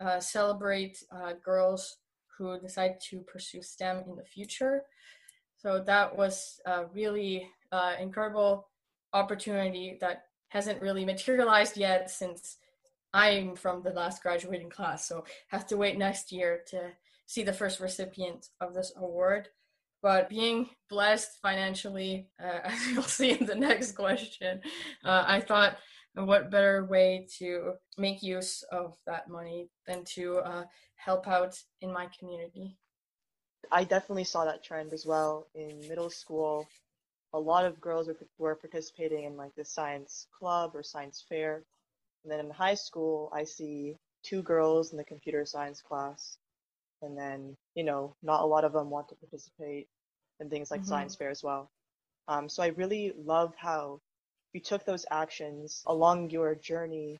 uh, 0.00 0.20
celebrate 0.20 1.02
girls 1.42 1.96
who 2.36 2.58
decide 2.58 3.00
to 3.00 3.20
pursue 3.20 3.62
STEM 3.62 4.04
in 4.08 4.16
the 4.16 4.24
future. 4.24 4.82
So 5.56 5.82
that 5.86 6.14
was 6.14 6.60
a 6.66 6.86
really 6.86 7.48
uh, 7.72 7.94
incredible 7.98 8.68
opportunity 9.12 9.96
that 10.00 10.24
hasn't 10.48 10.82
really 10.82 11.04
materialized 11.04 11.76
yet 11.76 12.10
since 12.10 12.58
I'm 13.14 13.56
from 13.56 13.82
the 13.82 13.90
last 13.90 14.22
graduating 14.22 14.70
class. 14.70 15.08
So 15.08 15.24
have 15.48 15.66
to 15.68 15.76
wait 15.76 15.96
next 15.96 16.32
year 16.32 16.62
to 16.68 16.90
see 17.26 17.42
the 17.42 17.52
first 17.52 17.80
recipient 17.80 18.48
of 18.60 18.74
this 18.74 18.92
award. 18.96 19.48
But 20.04 20.28
being 20.28 20.68
blessed 20.90 21.40
financially, 21.40 22.28
uh, 22.38 22.60
as 22.64 22.88
you'll 22.88 23.02
see 23.04 23.30
in 23.30 23.46
the 23.46 23.54
next 23.54 23.92
question, 23.92 24.60
uh, 25.02 25.24
I 25.26 25.40
thought 25.40 25.78
what 26.12 26.50
better 26.50 26.84
way 26.84 27.26
to 27.38 27.72
make 27.96 28.22
use 28.22 28.62
of 28.70 28.98
that 29.06 29.30
money 29.30 29.70
than 29.86 30.04
to 30.16 30.40
uh, 30.40 30.64
help 30.96 31.26
out 31.26 31.58
in 31.80 31.90
my 31.90 32.08
community. 32.18 32.76
I 33.72 33.84
definitely 33.84 34.24
saw 34.24 34.44
that 34.44 34.62
trend 34.62 34.92
as 34.92 35.06
well 35.06 35.46
in 35.54 35.80
middle 35.88 36.10
school. 36.10 36.68
A 37.32 37.38
lot 37.40 37.64
of 37.64 37.80
girls 37.80 38.06
were, 38.06 38.16
were 38.36 38.54
participating 38.56 39.24
in 39.24 39.38
like 39.38 39.54
the 39.56 39.64
science 39.64 40.26
club 40.38 40.72
or 40.74 40.82
science 40.82 41.24
fair. 41.26 41.62
And 42.22 42.30
then 42.30 42.40
in 42.40 42.50
high 42.50 42.74
school, 42.74 43.30
I 43.32 43.44
see 43.44 43.96
two 44.22 44.42
girls 44.42 44.92
in 44.92 44.98
the 44.98 45.04
computer 45.04 45.46
science 45.46 45.80
class. 45.80 46.36
And 47.00 47.16
then, 47.16 47.56
you 47.74 47.84
know, 47.84 48.14
not 48.22 48.42
a 48.42 48.46
lot 48.46 48.64
of 48.64 48.74
them 48.74 48.90
want 48.90 49.08
to 49.08 49.14
participate 49.14 49.88
in 50.44 50.50
things 50.50 50.70
like 50.70 50.80
mm-hmm. 50.80 50.88
science 50.88 51.16
fair 51.16 51.30
as 51.30 51.42
well. 51.42 51.70
Um, 52.28 52.48
so 52.48 52.62
I 52.62 52.68
really 52.68 53.12
love 53.16 53.54
how 53.56 54.00
you 54.52 54.60
took 54.60 54.84
those 54.84 55.04
actions 55.10 55.82
along 55.86 56.30
your 56.30 56.54
journey 56.54 57.18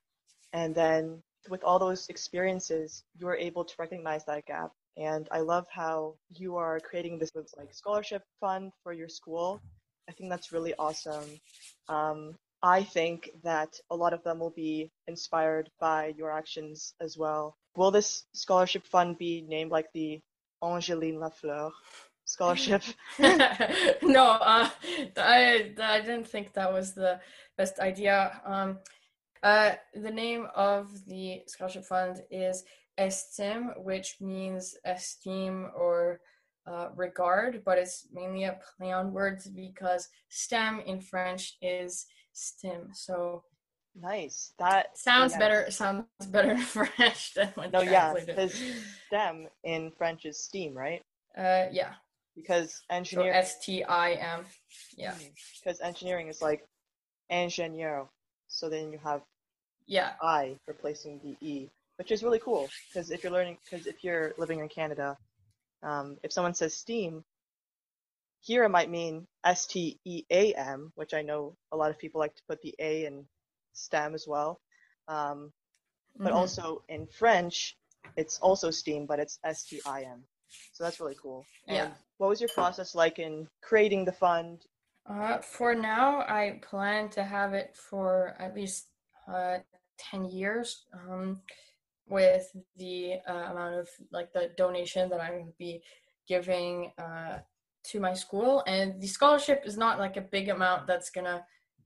and 0.52 0.74
then 0.74 1.22
with 1.50 1.64
all 1.64 1.78
those 1.78 2.08
experiences 2.08 3.02
you 3.18 3.26
were 3.26 3.36
able 3.36 3.64
to 3.64 3.74
recognize 3.78 4.24
that 4.24 4.46
gap. 4.46 4.70
And 4.96 5.28
i 5.32 5.40
love 5.40 5.66
how 5.70 6.14
you 6.30 6.56
are 6.56 6.78
creating 6.78 7.18
this 7.18 7.32
like 7.58 7.74
scholarship 7.74 8.22
fund 8.40 8.72
for 8.82 8.92
your 8.92 9.08
school. 9.08 9.60
I 10.08 10.12
think 10.12 10.30
that's 10.30 10.52
really 10.52 10.74
awesome. 10.78 11.28
Um, 11.88 12.36
i 12.62 12.82
think 12.82 13.30
that 13.42 13.72
a 13.90 13.96
lot 13.96 14.14
of 14.14 14.22
them 14.22 14.38
will 14.38 14.56
be 14.66 14.90
inspired 15.08 15.68
by 15.80 16.14
your 16.16 16.30
actions 16.30 16.94
as 17.00 17.18
well. 17.18 17.56
Will 17.76 17.90
this 17.90 18.24
scholarship 18.32 18.86
fund 18.86 19.18
be 19.18 19.44
named 19.48 19.72
like 19.72 19.88
the 19.92 20.20
angeline 20.62 21.18
lafleur 21.24 21.72
scholarship. 22.24 22.82
no, 23.18 24.38
uh, 24.40 24.68
I 25.16 25.72
I 25.80 26.00
didn't 26.00 26.28
think 26.28 26.52
that 26.52 26.72
was 26.72 26.94
the 26.94 27.20
best 27.56 27.78
idea. 27.80 28.40
Um, 28.44 28.78
uh, 29.42 29.72
the 29.94 30.10
name 30.10 30.46
of 30.54 31.04
the 31.06 31.42
scholarship 31.46 31.84
fund 31.84 32.22
is 32.30 32.64
Estime, 32.98 33.72
which 33.76 34.16
means 34.20 34.76
esteem 34.84 35.70
or 35.76 36.20
uh, 36.66 36.88
regard, 36.96 37.62
but 37.64 37.78
it's 37.78 38.06
mainly 38.12 38.44
a 38.44 38.58
play 38.76 38.92
on 38.92 39.12
words 39.12 39.48
because 39.48 40.08
STEM 40.28 40.80
in 40.86 41.00
French 41.00 41.56
is 41.60 42.06
STEM. 42.32 42.88
So 42.92 43.44
Nice. 43.96 44.52
That 44.58 44.98
sounds 44.98 45.32
yes. 45.32 45.38
better. 45.38 45.70
Sounds 45.70 46.06
better 46.26 46.52
in 46.52 46.58
French 46.58 47.34
than 47.34 47.48
when 47.54 47.70
No, 47.70 47.80
yeah, 47.80 48.12
because 48.14 48.60
STEM 49.06 49.46
in 49.62 49.92
French 49.92 50.24
is 50.24 50.42
STEAM, 50.42 50.76
right? 50.76 51.02
Uh, 51.38 51.66
yeah. 51.70 51.92
Because 52.36 52.82
So 52.88 52.94
engineering, 52.94 53.34
S 53.34 53.58
T 53.64 53.84
I 53.84 54.12
M. 54.14 54.44
Yeah. 54.96 55.14
because 55.60 55.80
engineering 55.80 56.28
is 56.28 56.42
like 56.42 56.66
ingénieur, 57.30 58.08
so 58.48 58.68
then 58.68 58.92
you 58.92 58.98
have 58.98 59.22
Yeah. 59.86 60.14
I 60.20 60.58
replacing 60.66 61.20
the 61.20 61.36
E, 61.46 61.70
which 61.96 62.10
is 62.10 62.22
really 62.22 62.38
cool. 62.40 62.68
Because 62.88 63.10
if 63.10 63.22
you're 63.22 63.32
learning, 63.32 63.58
because 63.64 63.86
if 63.86 64.02
you're 64.02 64.34
living 64.38 64.60
in 64.60 64.68
Canada, 64.68 65.16
um, 65.82 66.18
if 66.22 66.32
someone 66.32 66.54
says 66.54 66.76
STEAM, 66.76 67.24
here 68.40 68.64
it 68.64 68.68
might 68.70 68.90
mean 68.90 69.26
S 69.44 69.66
T 69.66 69.98
E 70.04 70.24
A 70.30 70.52
M, 70.54 70.92
which 70.96 71.14
I 71.14 71.22
know 71.22 71.56
a 71.72 71.76
lot 71.76 71.90
of 71.90 71.98
people 71.98 72.18
like 72.18 72.34
to 72.34 72.42
put 72.48 72.60
the 72.62 72.74
A 72.78 73.06
in 73.06 73.26
STEM 73.74 74.14
as 74.14 74.26
well. 74.26 74.60
Um, 75.08 75.52
but 76.16 76.32
Mhm. 76.32 76.36
also 76.36 76.82
in 76.88 77.06
French, 77.06 77.76
it's 78.16 78.38
also 78.40 78.70
STEAM, 78.70 79.06
but 79.06 79.18
it's 79.18 79.38
S 79.44 79.64
T 79.64 79.80
I 79.86 80.02
M. 80.02 80.26
So 80.72 80.84
that's 80.84 81.00
really 81.00 81.16
cool. 81.16 81.46
And 81.66 81.76
Yeah. 81.76 81.94
What 82.18 82.28
was 82.28 82.40
your 82.40 82.50
process 82.54 82.94
like 82.94 83.18
in 83.18 83.48
creating 83.62 84.04
the 84.04 84.12
fund? 84.12 84.66
Uh, 85.06 85.38
for 85.38 85.74
now, 85.74 86.20
I 86.20 86.60
plan 86.62 87.08
to 87.10 87.22
have 87.22 87.52
it 87.52 87.76
for 87.76 88.34
at 88.38 88.54
least 88.54 88.88
uh, 89.28 89.58
10 89.98 90.24
years 90.24 90.86
um, 90.94 91.40
with 92.06 92.50
the 92.76 93.14
uh, 93.28 93.52
amount 93.52 93.76
of 93.76 93.88
like 94.12 94.32
the 94.32 94.50
donation 94.56 95.08
that 95.10 95.20
I'm 95.20 95.32
going 95.32 95.46
to 95.46 95.58
be 95.58 95.82
giving 96.26 96.92
uh, 96.98 97.38
to 97.84 98.00
my 98.00 98.14
school. 98.14 98.62
And 98.66 99.00
the 99.00 99.06
scholarship 99.06 99.62
is 99.64 99.76
not 99.76 99.98
like 99.98 100.16
a 100.16 100.22
big 100.22 100.48
amount 100.48 100.86
that's 100.86 101.10
going 101.10 101.26
to 101.26 101.44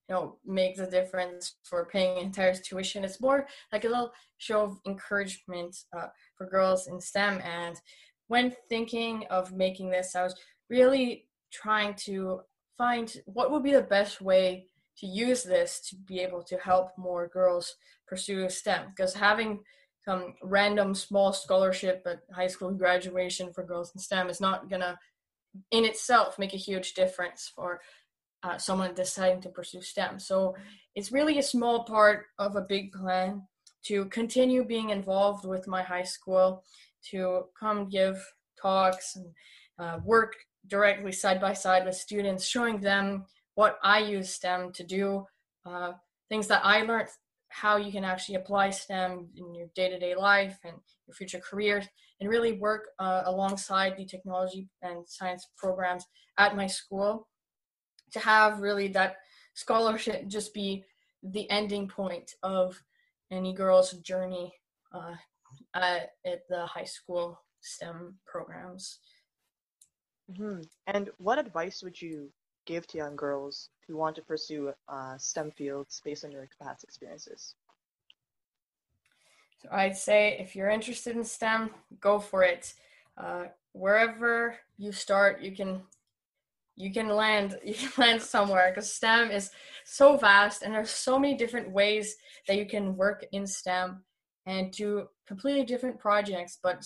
you 0.09 0.15
know 0.15 0.37
make 0.45 0.77
the 0.77 0.87
difference 0.87 1.57
for 1.65 1.85
paying 1.85 2.19
entire 2.25 2.55
tuition 2.55 3.05
it's 3.05 3.21
more 3.21 3.47
like 3.73 3.85
a 3.85 3.89
little 3.89 4.13
show 4.39 4.63
of 4.63 4.79
encouragement 4.87 5.77
uh, 5.97 6.07
for 6.35 6.47
girls 6.47 6.89
in 6.89 7.01
stem 7.01 7.41
and 7.45 7.77
when 8.29 8.55
thinking 8.69 9.25
of 9.31 9.53
making 9.53 9.91
this 9.91 10.15
i 10.15 10.23
was 10.23 10.35
really 10.71 11.27
trying 11.51 11.95
to 11.95 12.41
find 12.77 13.17
what 13.27 13.51
would 13.51 13.63
be 13.63 13.73
the 13.73 13.83
best 13.83 14.21
way 14.21 14.67
to 14.99 15.07
use 15.07 15.43
this 15.43 15.81
to 15.89 15.97
be 15.97 16.21
able 16.21 16.43
to 16.43 16.57
help 16.59 16.91
more 16.97 17.29
girls 17.29 17.77
pursue 18.07 18.49
STEM. 18.49 18.87
Because 18.91 19.15
having 19.15 19.61
some 20.05 20.35
random 20.43 20.95
small 20.95 21.33
scholarship 21.33 22.03
at 22.07 22.21
high 22.35 22.47
school 22.47 22.73
graduation 22.73 23.53
for 23.53 23.65
girls 23.65 23.93
in 23.95 24.01
STEM 24.01 24.29
is 24.29 24.41
not 24.41 24.69
gonna, 24.69 24.99
in 25.71 25.85
itself, 25.85 26.39
make 26.39 26.55
a 26.55 26.59
huge 26.59 26.95
difference 26.95 27.51
for 27.55 27.81
uh, 28.43 28.59
someone 28.59 28.95
deciding 28.95 29.41
to 29.43 29.49
pursue 29.49 29.83
STEM. 29.83 30.19
So 30.19 30.57
it's 30.95 31.13
really 31.13 31.39
a 31.39 31.43
small 31.43 31.85
part 31.85 32.27
of 32.39 32.57
a 32.57 32.63
big 32.63 32.93
plan 32.93 33.43
to 33.85 34.07
continue 34.07 34.65
being 34.65 34.91
involved 34.91 35.45
with 35.45 35.69
my 35.69 35.83
high 35.83 36.03
school, 36.03 36.65
to 37.11 37.45
come 37.59 37.89
give 37.89 38.23
talks 38.61 39.17
and 39.17 39.27
uh, 39.79 40.01
work 40.05 40.35
directly 40.67 41.13
side 41.13 41.41
by 41.41 41.53
side 41.53 41.85
with 41.85 41.95
students, 41.95 42.47
showing 42.47 42.81
them 42.81 43.25
what 43.55 43.79
I 43.83 44.01
use 44.01 44.35
STEM 44.35 44.73
to 44.73 44.85
do, 44.85 45.27
uh, 45.67 45.93
things 46.29 46.47
that 46.49 46.65
I 46.65 46.83
learned, 46.83 47.09
how 47.49 47.77
you 47.77 47.91
can 47.91 48.05
actually 48.05 48.37
apply 48.37 48.71
STEM 48.71 49.29
in 49.37 49.55
your 49.55 49.69
day 49.75 49.89
to 49.89 49.99
day 49.99 50.15
life 50.15 50.59
and 50.65 50.75
your 51.07 51.15
future 51.15 51.41
careers, 51.41 51.87
and 52.21 52.29
really 52.29 52.53
work 52.53 52.89
uh, 52.99 53.23
alongside 53.25 53.97
the 53.97 54.05
technology 54.05 54.69
and 54.83 55.09
science 55.09 55.49
programs 55.57 56.05
at 56.39 56.57
my 56.57 56.67
school 56.67 57.29
to 58.13 58.19
have 58.19 58.61
really 58.61 58.89
that 58.89 59.17
scholarship 59.55 60.27
just 60.29 60.55
be 60.55 60.85
the 61.23 61.51
ending 61.51 61.89
point 61.89 62.33
of 62.43 62.81
any 63.31 63.53
girl's 63.53 63.93
journey 63.99 64.53
uh, 64.93 65.15
at, 65.83 66.11
at 66.25 66.49
the 66.49 66.67
high 66.67 66.85
school 66.85 67.41
STEM 67.61 68.19
programs. 68.27 69.01
hmm 70.35 70.61
And 70.87 71.11
what 71.19 71.39
advice 71.39 71.83
would 71.83 72.01
you 72.01 72.31
give 72.67 72.87
to 72.89 72.99
young 72.99 73.17
girls 73.17 73.71
who 73.87 73.97
want 73.97 74.17
to 74.17 74.23
pursue 74.23 74.73
uh, 74.89 75.17
STEM 75.19 75.53
fields 75.53 76.01
based 76.05 76.25
on 76.25 76.31
your 76.31 76.49
past 76.61 76.85
experiences? 76.85 77.55
So 79.63 79.69
I'd 79.73 79.97
say 79.97 80.37
if 80.39 80.55
you're 80.55 80.71
interested 80.71 81.17
in 81.17 81.25
STEM, 81.25 81.71
go 82.01 82.21
for 82.21 82.43
it. 82.43 82.75
Uh, 83.17 83.47
wherever 83.73 84.57
you 84.77 84.93
start, 84.93 85.41
you 85.41 85.53
can 85.57 85.83
you 86.77 86.93
can 86.93 87.09
land 87.09 87.59
you 87.65 87.75
can 87.75 87.91
land 87.99 88.23
somewhere 88.23 88.71
because 88.71 88.93
STEM 88.93 89.31
is 89.31 89.51
so 89.85 90.17
vast 90.17 90.63
and 90.63 90.75
there's 90.75 90.91
so 90.91 91.19
many 91.19 91.37
different 91.37 91.71
ways 91.71 92.17
that 92.47 92.57
you 92.57 92.67
can 92.67 92.97
work 92.97 93.27
in 93.33 93.47
STEM 93.47 94.05
and 94.49 94.73
do 94.73 95.07
completely 95.27 95.63
different 95.63 95.99
projects, 95.99 96.59
but 96.63 96.83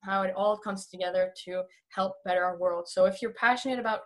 how 0.00 0.22
it 0.22 0.34
all 0.36 0.58
comes 0.58 0.86
together 0.86 1.32
to 1.44 1.62
help 1.90 2.16
better 2.24 2.44
our 2.44 2.58
world. 2.58 2.88
So 2.88 3.04
if 3.04 3.22
you're 3.22 3.32
passionate 3.32 3.78
about 3.78 4.00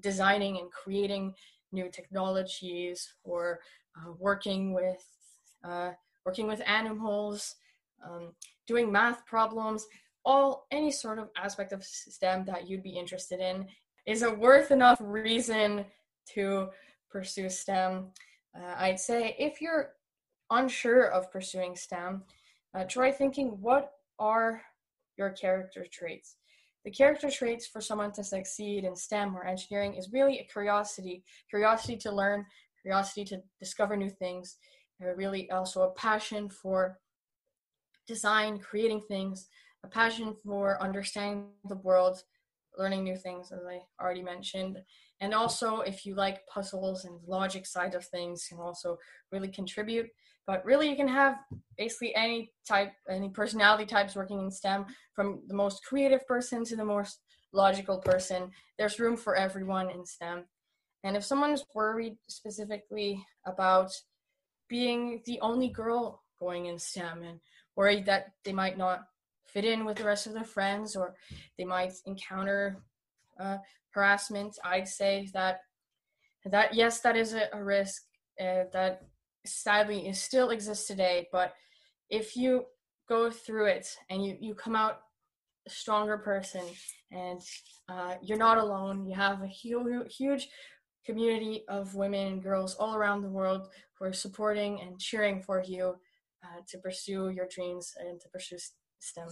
designing 0.00 0.58
and 0.58 0.68
creating 0.72 1.32
new 1.70 1.88
technologies 1.88 3.14
or 3.22 3.60
uh, 3.96 4.12
working 4.18 4.74
with 4.74 5.02
uh, 5.64 5.92
working 6.26 6.48
with 6.48 6.60
animals, 6.66 7.54
um, 8.04 8.32
doing 8.66 8.90
math 8.90 9.24
problems, 9.26 9.86
all 10.24 10.66
any 10.72 10.90
sort 10.90 11.18
of 11.18 11.28
aspect 11.36 11.72
of 11.72 11.84
STEM 11.84 12.44
that 12.46 12.68
you'd 12.68 12.82
be 12.82 12.98
interested 12.98 13.40
in 13.40 13.66
is 14.06 14.22
a 14.22 14.34
worth 14.34 14.72
enough 14.72 14.98
reason 15.00 15.84
to 16.34 16.68
pursue 17.10 17.48
STEM. 17.48 18.08
Uh, 18.56 18.74
I'd 18.76 18.98
say 18.98 19.36
if 19.38 19.60
you're 19.60 19.90
unsure 20.54 21.04
of 21.04 21.30
pursuing 21.30 21.76
STEM, 21.76 22.22
uh, 22.74 22.84
try 22.84 23.10
thinking 23.10 23.48
what 23.60 23.92
are 24.18 24.62
your 25.16 25.30
character 25.30 25.86
traits. 25.90 26.36
The 26.84 26.90
character 26.90 27.30
traits 27.30 27.66
for 27.66 27.80
someone 27.80 28.12
to 28.12 28.24
succeed 28.24 28.84
in 28.84 28.94
STEM 28.94 29.36
or 29.36 29.46
engineering 29.46 29.94
is 29.94 30.12
really 30.12 30.38
a 30.38 30.44
curiosity, 30.44 31.24
curiosity 31.48 31.96
to 31.98 32.12
learn, 32.12 32.44
curiosity 32.82 33.24
to 33.26 33.42
discover 33.58 33.96
new 33.96 34.10
things, 34.10 34.56
and 35.00 35.16
really 35.16 35.50
also 35.50 35.82
a 35.82 35.92
passion 35.92 36.48
for 36.48 36.98
design, 38.06 38.58
creating 38.58 39.00
things, 39.00 39.48
a 39.82 39.88
passion 39.88 40.34
for 40.44 40.80
understanding 40.82 41.46
the 41.68 41.76
world, 41.76 42.22
learning 42.76 43.04
new 43.04 43.16
things, 43.16 43.50
as 43.52 43.60
I 43.66 43.80
already 44.02 44.22
mentioned. 44.22 44.78
And 45.20 45.32
also, 45.32 45.80
if 45.80 46.04
you 46.04 46.14
like 46.14 46.46
puzzles 46.46 47.04
and 47.04 47.18
logic 47.26 47.66
side 47.66 47.94
of 47.94 48.04
things, 48.04 48.46
can 48.48 48.58
also 48.58 48.98
really 49.32 49.48
contribute. 49.48 50.10
But 50.46 50.64
really, 50.64 50.88
you 50.88 50.96
can 50.96 51.08
have 51.08 51.38
basically 51.78 52.14
any 52.14 52.52
type, 52.68 52.92
any 53.08 53.30
personality 53.30 53.86
types 53.86 54.14
working 54.14 54.40
in 54.40 54.50
STEM, 54.50 54.86
from 55.14 55.42
the 55.48 55.54
most 55.54 55.84
creative 55.84 56.26
person 56.26 56.64
to 56.66 56.76
the 56.76 56.84
most 56.84 57.20
logical 57.52 57.98
person. 57.98 58.50
There's 58.78 59.00
room 59.00 59.16
for 59.16 59.36
everyone 59.36 59.90
in 59.90 60.04
STEM. 60.04 60.44
And 61.02 61.16
if 61.16 61.24
someone's 61.24 61.64
worried 61.74 62.16
specifically 62.28 63.24
about 63.46 63.92
being 64.68 65.22
the 65.26 65.38
only 65.40 65.68
girl 65.68 66.22
going 66.38 66.66
in 66.66 66.78
STEM 66.78 67.22
and 67.22 67.40
worried 67.76 68.06
that 68.06 68.32
they 68.44 68.52
might 68.52 68.78
not 68.78 69.04
fit 69.46 69.64
in 69.64 69.84
with 69.84 69.98
the 69.98 70.04
rest 70.04 70.26
of 70.26 70.32
their 70.32 70.44
friends 70.44 70.96
or 70.96 71.14
they 71.56 71.64
might 71.64 71.92
encounter 72.06 72.82
uh, 73.38 73.58
harassment, 73.90 74.58
I'd 74.64 74.88
say 74.88 75.28
that 75.32 75.60
that 76.46 76.74
yes, 76.74 77.00
that 77.00 77.16
is 77.16 77.32
a, 77.32 77.48
a 77.52 77.62
risk 77.62 78.02
uh, 78.40 78.64
that 78.72 79.02
sadly 79.44 80.08
is 80.08 80.20
still 80.20 80.50
exists 80.50 80.86
today. 80.86 81.28
But 81.32 81.54
if 82.10 82.36
you 82.36 82.64
go 83.08 83.30
through 83.30 83.66
it 83.66 83.86
and 84.10 84.24
you 84.24 84.36
you 84.40 84.54
come 84.54 84.76
out 84.76 85.00
a 85.66 85.70
stronger 85.70 86.18
person 86.18 86.62
and 87.10 87.40
uh, 87.88 88.14
you're 88.22 88.38
not 88.38 88.58
alone, 88.58 89.06
you 89.06 89.14
have 89.14 89.42
a 89.42 89.46
huge 89.46 90.14
huge 90.14 90.48
community 91.04 91.64
of 91.68 91.94
women 91.94 92.26
and 92.26 92.42
girls 92.42 92.74
all 92.76 92.94
around 92.94 93.22
the 93.22 93.28
world 93.28 93.68
who 93.98 94.06
are 94.06 94.12
supporting 94.12 94.80
and 94.80 94.98
cheering 94.98 95.40
for 95.42 95.62
you 95.62 95.96
uh, 96.42 96.60
to 96.66 96.78
pursue 96.78 97.28
your 97.30 97.46
dreams 97.46 97.94
and 98.00 98.20
to 98.20 98.28
pursue 98.28 98.56
STEM. 99.00 99.28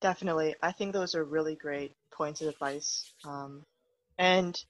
Definitely. 0.00 0.54
I 0.62 0.72
think 0.72 0.92
those 0.92 1.14
are 1.14 1.24
really 1.24 1.56
great 1.56 1.92
points 2.12 2.40
of 2.40 2.48
advice. 2.48 3.12
Um, 3.24 3.64
and 4.18 4.62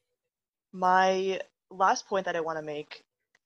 my 0.72 1.40
last 1.70 2.06
point 2.06 2.24
that 2.26 2.36
I 2.36 2.40
want 2.40 2.58
to 2.58 2.64
make 2.64 3.04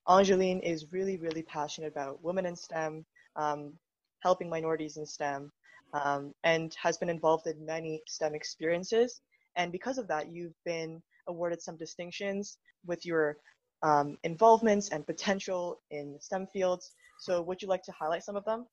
Angeline 0.09 0.61
is 0.61 0.93
really, 0.93 1.17
really 1.17 1.43
passionate 1.43 1.89
about 1.89 2.23
women 2.23 2.47
in 2.47 2.57
STEM, 2.57 3.05
um, 3.37 3.73
helping 4.21 4.49
minorities 4.49 4.97
in 4.97 5.07
STEM, 5.07 5.53
um, 5.95 6.35
and 6.45 6.75
has 6.83 6.99
been 6.99 7.09
involved 7.09 7.47
in 7.47 7.65
many 7.65 8.03
STEM 8.07 8.35
experiences. 8.35 9.21
And 9.57 9.71
because 9.71 9.99
of 9.99 10.09
that, 10.09 10.33
you've 10.33 10.57
been 10.65 11.03
awarded 11.29 11.63
some 11.63 11.77
distinctions 11.77 12.59
with 12.87 13.05
your 13.07 13.37
um, 13.83 14.17
involvements 14.25 14.89
and 14.91 15.07
potential 15.07 15.81
in 15.91 16.17
STEM 16.21 16.47
fields. 16.53 16.93
So, 17.19 17.43
would 17.43 17.63
you 17.63 17.69
like 17.69 17.83
to 17.85 17.93
highlight 17.93 18.25
some 18.25 18.37
of 18.37 18.45
them? 18.45 18.67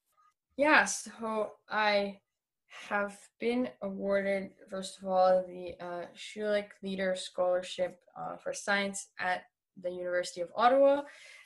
Yeah, 0.58 0.86
so 0.86 1.52
I 1.70 2.20
have 2.90 3.18
been 3.40 3.70
awarded, 3.82 4.52
first 4.70 5.00
of 5.00 5.08
all, 5.08 5.44
the 5.48 5.76
uh, 5.84 6.06
Schulich 6.16 6.70
Leader 6.84 7.16
Scholarship 7.16 8.00
uh, 8.18 8.38
for 8.38 8.54
Science 8.54 9.08
at 9.20 9.44
the 9.82 9.92
University 9.92 10.42
of 10.42 10.50
Ottawa. 10.56 11.02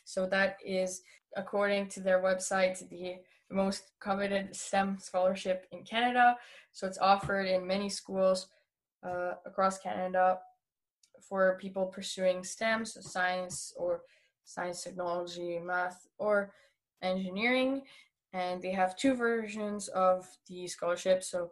So 0.06 0.26
that 0.28 0.58
is, 0.66 1.02
according 1.36 1.88
to 1.90 2.02
their 2.02 2.22
website, 2.22 2.88
the 2.90 3.16
most 3.52 3.92
coveted 4.00 4.56
STEM 4.56 4.98
scholarship 5.00 5.68
in 5.72 5.84
Canada. 5.84 6.36
So 6.72 6.88
it's 6.88 6.98
offered 6.98 7.48
in 7.48 7.68
many 7.68 7.90
schools 7.90 8.48
uh, 9.04 9.34
across 9.46 9.78
Canada 9.80 10.40
for 11.28 11.58
people 11.62 11.86
pursuing 11.86 12.44
STEM, 12.44 12.86
so 12.86 13.02
science 13.02 13.74
or 13.78 14.02
science, 14.44 14.84
technology, 14.84 15.60
math, 15.60 16.08
or 16.18 16.54
engineering. 17.02 17.84
And 18.34 18.62
they 18.62 18.72
have 18.72 18.96
two 18.96 19.14
versions 19.14 19.88
of 19.90 20.28
the 20.48 20.68
scholarship. 20.68 21.24
So 21.24 21.52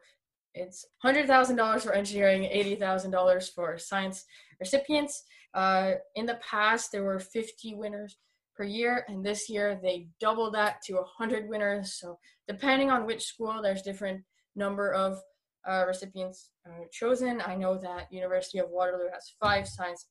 it's 0.54 0.86
$100,000 1.04 1.82
for 1.82 1.94
engineering, 1.94 2.44
$80,000 2.44 3.54
for 3.54 3.78
science 3.78 4.26
recipients. 4.60 5.24
Uh, 5.54 5.94
in 6.16 6.26
the 6.26 6.40
past, 6.48 6.92
there 6.92 7.04
were 7.04 7.20
50 7.20 7.76
winners 7.76 8.18
per 8.56 8.64
year, 8.64 9.06
and 9.08 9.26
this 9.26 9.50
year 9.50 9.80
they 9.82 10.08
doubled 10.20 10.54
that 10.54 10.82
to 10.84 10.96
100 10.96 11.50
winners. 11.50 11.98
So, 12.00 12.20
depending 12.48 12.90
on 12.90 13.06
which 13.06 13.26
school, 13.26 13.62
there's 13.62 13.82
different 13.82 14.24
number 14.56 14.94
of 14.94 15.20
uh, 15.68 15.86
recipients 15.88 16.50
uh, 16.66 16.86
chosen. 16.92 17.42
I 17.46 17.56
know 17.56 17.78
that 17.78 18.12
University 18.12 18.60
of 18.60 18.70
Waterloo 18.70 19.10
has 19.14 19.34
five 19.40 19.68
science, 19.68 20.08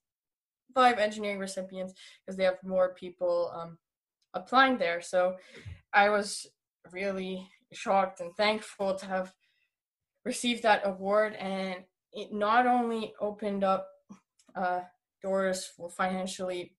five 0.74 0.98
engineering 0.98 1.38
recipients 1.38 1.94
because 2.24 2.36
they 2.36 2.44
have 2.44 2.58
more 2.64 2.94
people 2.94 3.52
um, 3.54 3.78
applying 4.34 4.78
there. 4.78 5.00
So, 5.00 5.36
I 5.92 6.10
was 6.10 6.46
really 6.92 7.48
shocked 7.72 8.20
and 8.20 8.34
thankful 8.36 8.94
to 8.94 9.06
have 9.06 9.32
received 10.24 10.62
that 10.62 10.82
award, 10.84 11.34
and 11.34 11.76
it 12.12 12.32
not 12.32 12.66
only 12.66 13.14
opened 13.20 13.64
up 13.64 13.86
uh, 14.54 14.80
doors 15.22 15.72
financially 15.96 16.72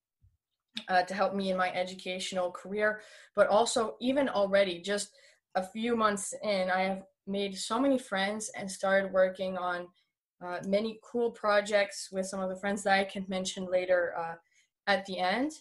uh, 0.87 1.03
to 1.03 1.13
help 1.13 1.35
me 1.35 1.51
in 1.51 1.57
my 1.57 1.71
educational 1.73 2.51
career, 2.51 3.01
but 3.35 3.47
also 3.47 3.95
even 3.99 4.29
already 4.29 4.81
just 4.81 5.11
a 5.55 5.63
few 5.63 5.95
months 5.95 6.33
in, 6.43 6.69
I 6.69 6.81
have 6.81 7.03
made 7.27 7.57
so 7.57 7.79
many 7.79 7.97
friends 7.97 8.49
and 8.57 8.69
started 8.69 9.11
working 9.11 9.57
on 9.57 9.87
uh, 10.43 10.59
many 10.65 10.99
cool 11.03 11.31
projects 11.31 12.09
with 12.11 12.25
some 12.25 12.39
of 12.39 12.49
the 12.49 12.55
friends 12.55 12.83
that 12.83 12.99
I 12.99 13.03
can 13.03 13.25
mention 13.27 13.65
later 13.69 14.13
uh, 14.17 14.35
at 14.87 15.05
the 15.05 15.19
end. 15.19 15.51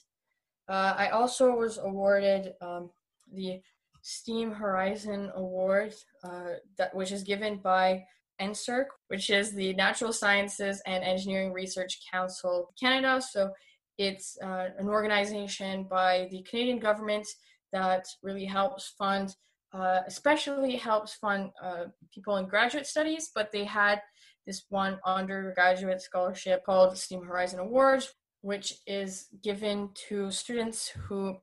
Uh, 0.68 0.94
I 0.96 1.08
also 1.08 1.54
was 1.54 1.78
awarded 1.78 2.54
um, 2.60 2.90
the 3.32 3.60
STEAM 4.02 4.52
Horizon 4.52 5.30
Award, 5.34 5.94
uh, 6.24 6.54
that, 6.78 6.94
which 6.94 7.12
is 7.12 7.22
given 7.22 7.58
by 7.58 8.04
NSERC, 8.40 8.86
which 9.08 9.30
is 9.30 9.52
the 9.52 9.74
Natural 9.74 10.12
Sciences 10.12 10.82
and 10.86 11.04
Engineering 11.04 11.52
Research 11.52 12.00
Council 12.10 12.68
of 12.68 12.74
Canada. 12.80 13.20
So 13.20 13.50
it's 13.98 14.38
uh, 14.42 14.68
an 14.78 14.88
organization 14.88 15.84
by 15.84 16.28
the 16.30 16.42
Canadian 16.48 16.78
government 16.78 17.26
that 17.72 18.06
really 18.22 18.46
helps 18.46 18.94
fund, 18.98 19.34
uh, 19.72 20.00
especially 20.06 20.76
helps 20.76 21.14
fund 21.14 21.50
uh, 21.62 21.84
people 22.12 22.36
in 22.36 22.46
graduate 22.46 22.86
studies, 22.86 23.30
but 23.34 23.52
they 23.52 23.64
had 23.64 24.00
this 24.46 24.64
one 24.70 24.98
undergraduate 25.04 26.00
scholarship 26.00 26.64
called 26.64 26.92
the 26.92 26.96
STEAM 26.96 27.22
Horizon 27.22 27.60
Awards, 27.60 28.12
which 28.40 28.74
is 28.86 29.28
given 29.42 29.90
to 30.08 30.30
students 30.30 30.88
who 30.88 31.36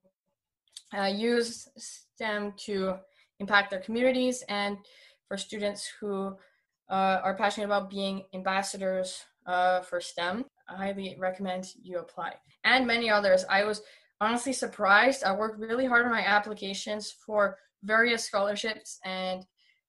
uh, 0.98 1.06
use 1.06 1.68
STEM 1.78 2.54
to 2.66 2.96
impact 3.40 3.70
their 3.70 3.80
communities 3.80 4.44
and 4.50 4.78
for 5.28 5.38
students 5.38 5.90
who 6.00 6.36
uh, 6.90 7.20
are 7.24 7.36
passionate 7.36 7.66
about 7.66 7.90
being 7.90 8.24
ambassadors 8.34 9.24
uh, 9.46 9.82
for 9.82 10.00
STEM. 10.02 10.46
I 10.70 10.76
highly 10.76 11.16
recommend 11.20 11.68
you 11.82 12.00
apply. 12.00 12.34
And 12.64 12.86
many 12.86 13.10
others. 13.10 13.46
I 13.50 13.64
was 13.64 13.82
honestly 14.20 14.54
surprised. 14.54 15.24
I 15.24 15.34
worked 15.34 15.60
really 15.60 15.86
hard 15.86 16.06
on 16.06 16.12
my 16.12 16.26
applications 16.26 17.14
for 17.26 17.58
various 17.84 18.26
scholarships 18.26 19.00
and 19.06 19.46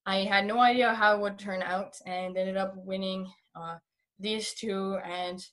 I 0.09 0.25
had 0.25 0.47
no 0.47 0.59
idea 0.59 0.95
how 0.95 1.15
it 1.15 1.21
would 1.21 1.39
turn 1.39 1.63
out 1.63 1.95
and 2.07 2.35
ended 2.35 2.57
up 2.57 2.75
winning 2.77 3.31
uh, 3.55 3.77
these 4.19 4.55
two 4.55 4.99
and 5.05 5.45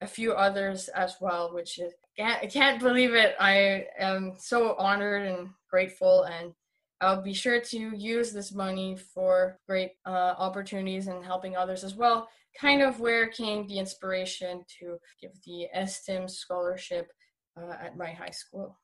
a 0.00 0.06
few 0.06 0.32
others 0.34 0.88
as 0.88 1.16
well, 1.20 1.52
which 1.52 1.80
is 1.80 1.92
I 2.20 2.46
can't 2.46 2.80
believe 2.80 3.12
it. 3.14 3.34
I 3.40 3.86
am 3.98 4.34
so 4.38 4.76
honored 4.76 5.26
and 5.26 5.48
grateful, 5.68 6.22
and 6.22 6.52
I'll 7.00 7.22
be 7.22 7.34
sure 7.34 7.60
to 7.60 7.78
use 7.96 8.32
this 8.32 8.52
money 8.52 8.96
for 8.96 9.58
great 9.66 9.92
uh, 10.06 10.34
opportunities 10.38 11.06
and 11.06 11.24
helping 11.24 11.56
others 11.56 11.84
as 11.84 11.94
well. 11.94 12.28
Kind 12.58 12.82
of 12.82 13.00
where 13.00 13.28
came 13.28 13.66
the 13.66 13.78
inspiration 13.78 14.64
to 14.78 14.98
give 15.20 15.32
the 15.44 15.66
STEM 15.86 16.28
scholarship 16.28 17.10
uh, 17.56 17.74
at 17.80 17.96
my 17.96 18.12
high 18.12 18.30
school. 18.30 18.78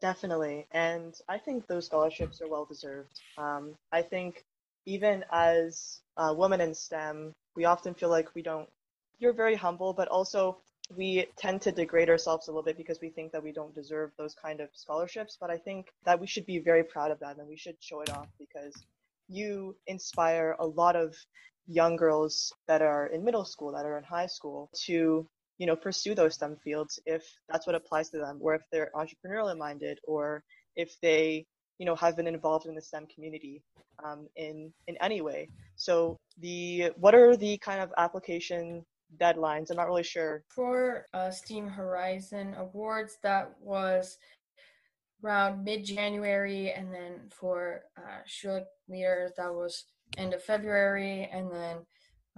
Definitely, 0.00 0.68
and 0.70 1.14
I 1.28 1.38
think 1.38 1.66
those 1.66 1.86
scholarships 1.86 2.40
are 2.40 2.48
well 2.48 2.64
deserved. 2.64 3.20
Um, 3.36 3.74
I 3.90 4.00
think 4.02 4.44
even 4.86 5.24
as 5.32 6.00
uh, 6.16 6.32
women 6.36 6.60
in 6.60 6.72
STEM, 6.72 7.34
we 7.56 7.64
often 7.64 7.94
feel 7.94 8.08
like 8.08 8.34
we 8.34 8.42
don't. 8.42 8.68
You're 9.18 9.32
very 9.32 9.56
humble, 9.56 9.92
but 9.92 10.06
also 10.06 10.58
we 10.96 11.26
tend 11.36 11.60
to 11.62 11.72
degrade 11.72 12.08
ourselves 12.08 12.48
a 12.48 12.50
little 12.50 12.62
bit 12.62 12.76
because 12.76 13.00
we 13.00 13.10
think 13.10 13.32
that 13.32 13.42
we 13.42 13.52
don't 13.52 13.74
deserve 13.74 14.10
those 14.16 14.34
kind 14.34 14.60
of 14.60 14.68
scholarships. 14.72 15.36
But 15.40 15.50
I 15.50 15.58
think 15.58 15.88
that 16.04 16.18
we 16.18 16.26
should 16.26 16.46
be 16.46 16.58
very 16.58 16.82
proud 16.82 17.10
of 17.10 17.20
that 17.20 17.38
and 17.38 17.48
we 17.48 17.56
should 17.56 17.76
show 17.80 18.00
it 18.00 18.10
off 18.10 18.28
because 18.38 18.74
you 19.28 19.76
inspire 19.86 20.56
a 20.58 20.66
lot 20.66 20.96
of 20.96 21.14
young 21.66 21.96
girls 21.96 22.52
that 22.66 22.80
are 22.80 23.08
in 23.08 23.24
middle 23.24 23.44
school, 23.44 23.72
that 23.72 23.84
are 23.84 23.98
in 23.98 24.04
high 24.04 24.26
school 24.26 24.70
to, 24.86 25.28
you 25.58 25.66
know, 25.66 25.76
pursue 25.76 26.14
those 26.14 26.34
STEM 26.34 26.56
fields 26.64 26.98
if 27.04 27.22
that's 27.48 27.66
what 27.66 27.76
applies 27.76 28.08
to 28.10 28.18
them, 28.18 28.38
or 28.40 28.54
if 28.54 28.62
they're 28.72 28.90
entrepreneurially 28.94 29.56
minded, 29.58 29.98
or 30.04 30.42
if 30.76 30.98
they, 31.02 31.44
you 31.78 31.84
know, 31.84 31.94
have 31.94 32.16
been 32.16 32.26
involved 32.26 32.66
in 32.66 32.74
the 32.74 32.80
STEM 32.80 33.06
community 33.14 33.62
um, 34.02 34.26
in 34.36 34.72
in 34.86 34.96
any 35.02 35.20
way. 35.20 35.48
So 35.76 36.16
the 36.38 36.92
what 36.96 37.14
are 37.14 37.36
the 37.36 37.58
kind 37.58 37.82
of 37.82 37.92
application 37.98 38.84
deadlines. 39.16 39.70
I'm 39.70 39.76
not 39.76 39.88
really 39.88 40.02
sure. 40.02 40.44
For 40.48 41.06
uh, 41.14 41.30
STEAM 41.30 41.68
Horizon 41.68 42.54
Awards, 42.58 43.18
that 43.22 43.54
was 43.60 44.18
around 45.24 45.64
mid 45.64 45.84
January, 45.84 46.72
and 46.72 46.92
then 46.92 47.28
for 47.30 47.82
uh, 47.96 48.22
Schulich 48.26 48.66
Leader, 48.88 49.30
that 49.36 49.52
was 49.52 49.84
end 50.16 50.34
of 50.34 50.42
February, 50.42 51.28
and 51.32 51.50
then 51.50 51.76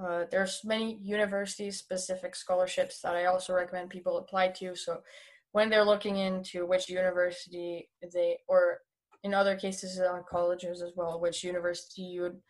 uh, 0.03 0.25
there's 0.31 0.61
many 0.65 0.99
university 1.03 1.71
specific 1.71 2.35
scholarships 2.35 3.01
that 3.03 3.17
I 3.17 3.27
also 3.27 3.53
recommend 3.53 3.91
people 3.91 4.19
apply 4.19 4.49
to. 4.49 4.75
So 4.75 5.01
when 5.53 5.69
they're 5.69 5.85
looking 5.85 6.17
into 6.17 6.67
which 6.67 6.89
university 6.89 7.89
they, 8.13 8.39
or 8.49 8.79
in 9.23 9.35
other 9.35 9.57
cases 9.57 10.01
on 10.01 10.25
colleges 10.29 10.81
as 10.81 10.93
well, 10.97 11.21
which 11.21 11.45
university 11.45 12.03
you 12.03 12.23
would 12.23 12.41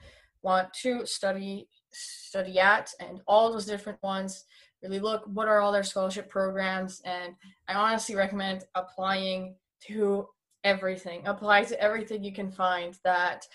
want 0.42 0.72
to 0.82 1.04
study 1.06 1.68
study 1.92 2.58
at 2.58 2.92
and 3.00 3.20
all 3.26 3.52
those 3.52 3.66
different 3.66 4.02
ones. 4.02 4.44
Really 4.82 5.00
look 5.00 5.22
what 5.26 5.48
are 5.48 5.60
all 5.60 5.72
their 5.72 5.82
scholarship 5.82 6.28
programs? 6.28 7.02
And 7.04 7.34
i 7.68 7.74
honestly 7.74 8.14
recommend 8.14 8.64
applying 8.74 9.56
to 9.88 10.26
everything. 10.64 11.26
Apply 11.26 11.64
to 11.64 11.80
everything 11.80 12.24
you 12.24 12.32
can 12.32 12.50
find 12.50 12.96
that 13.04 13.46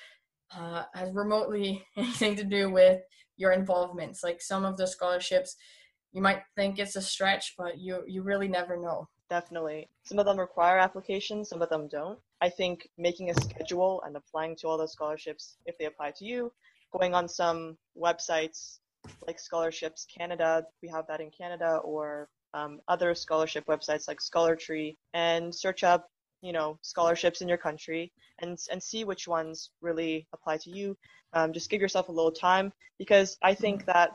uh, 0.55 0.83
has 0.93 1.13
remotely 1.13 1.85
anything 1.97 2.35
to 2.35 2.43
do 2.43 2.69
with 2.69 3.01
your 3.37 3.51
involvements. 3.51 4.23
Like 4.23 4.41
some 4.41 4.65
of 4.65 4.77
the 4.77 4.87
scholarships 4.87 5.55
you 6.11 6.21
might 6.21 6.43
think 6.55 6.79
it's 6.79 6.95
a 6.95 7.01
stretch 7.01 7.55
but 7.57 7.77
you 7.77 8.03
you 8.07 8.23
really 8.23 8.47
never 8.47 8.77
know. 8.77 9.09
Definitely. 9.29 9.89
Some 10.03 10.19
of 10.19 10.25
them 10.25 10.39
require 10.39 10.77
applications 10.77 11.49
some 11.49 11.61
of 11.61 11.69
them 11.69 11.87
don't. 11.87 12.19
I 12.41 12.49
think 12.49 12.87
making 12.97 13.29
a 13.29 13.33
schedule 13.33 14.03
and 14.05 14.15
applying 14.15 14.55
to 14.57 14.67
all 14.67 14.77
those 14.77 14.93
scholarships 14.93 15.57
if 15.65 15.77
they 15.77 15.85
apply 15.85 16.13
to 16.17 16.25
you 16.25 16.51
going 16.91 17.13
on 17.13 17.27
some 17.27 17.77
websites 17.97 18.79
like 19.27 19.39
Scholarships 19.39 20.05
Canada, 20.05 20.65
we 20.81 20.89
have 20.89 21.07
that 21.07 21.21
in 21.21 21.29
Canada, 21.31 21.77
or 21.83 22.27
um, 22.53 22.79
other 22.87 23.13
scholarship 23.15 23.65
websites 23.67 24.07
like 24.07 24.19
Scholartree, 24.19 24.95
and 25.13 25.53
search 25.53 25.83
up, 25.83 26.07
you 26.41 26.53
know, 26.53 26.77
scholarships 26.81 27.41
in 27.41 27.47
your 27.47 27.57
country 27.57 28.11
and 28.39 28.57
and 28.71 28.81
see 28.81 29.03
which 29.03 29.27
ones 29.27 29.71
really 29.81 30.27
apply 30.33 30.57
to 30.57 30.69
you. 30.69 30.97
Um, 31.33 31.53
just 31.53 31.69
give 31.69 31.81
yourself 31.81 32.09
a 32.09 32.11
little 32.11 32.31
time 32.31 32.71
because 32.97 33.37
I 33.41 33.53
think 33.53 33.85
that 33.85 34.11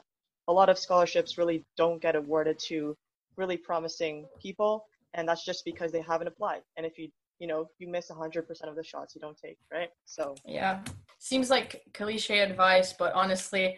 a 0.49 0.53
lot 0.53 0.69
of 0.69 0.79
scholarships 0.79 1.39
really 1.39 1.65
don't 1.77 2.01
get 2.03 2.17
awarded 2.17 2.59
to 2.69 2.97
really 3.37 3.57
promising 3.57 4.27
people, 4.43 4.87
and 5.15 5.29
that's 5.29 5.45
just 5.45 5.65
because 5.65 5.93
they 5.93 6.03
haven't 6.03 6.29
applied. 6.29 6.63
And 6.77 6.87
if 6.87 6.99
you 6.99 7.09
you 7.41 7.49
know 7.49 7.69
you 7.79 7.89
miss 7.89 8.09
100% 8.09 8.45
of 8.69 8.77
the 8.77 8.85
shots 8.85 9.15
you 9.17 9.21
don't 9.21 9.37
take 9.37 9.59
right 9.73 9.89
so 10.05 10.35
yeah 10.47 10.81
seems 11.19 11.51
like 11.51 11.83
cliche 11.93 12.39
advice 12.39 12.95
but 12.97 13.13
honestly 13.15 13.77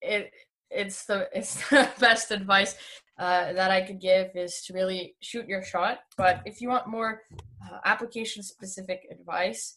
it 0.00 0.30
it's 0.70 1.04
the 1.04 1.28
it's 1.36 1.68
the 1.68 1.88
best 1.98 2.30
advice 2.30 2.76
uh, 3.18 3.52
that 3.52 3.70
I 3.70 3.82
could 3.82 4.00
give 4.00 4.30
is 4.34 4.62
to 4.66 4.72
really 4.72 5.14
shoot 5.20 5.46
your 5.46 5.62
shot. 5.62 5.98
But 6.16 6.40
if 6.46 6.60
you 6.60 6.68
want 6.68 6.88
more 6.88 7.22
uh, 7.62 7.78
application 7.84 8.42
specific 8.42 9.06
advice, 9.10 9.76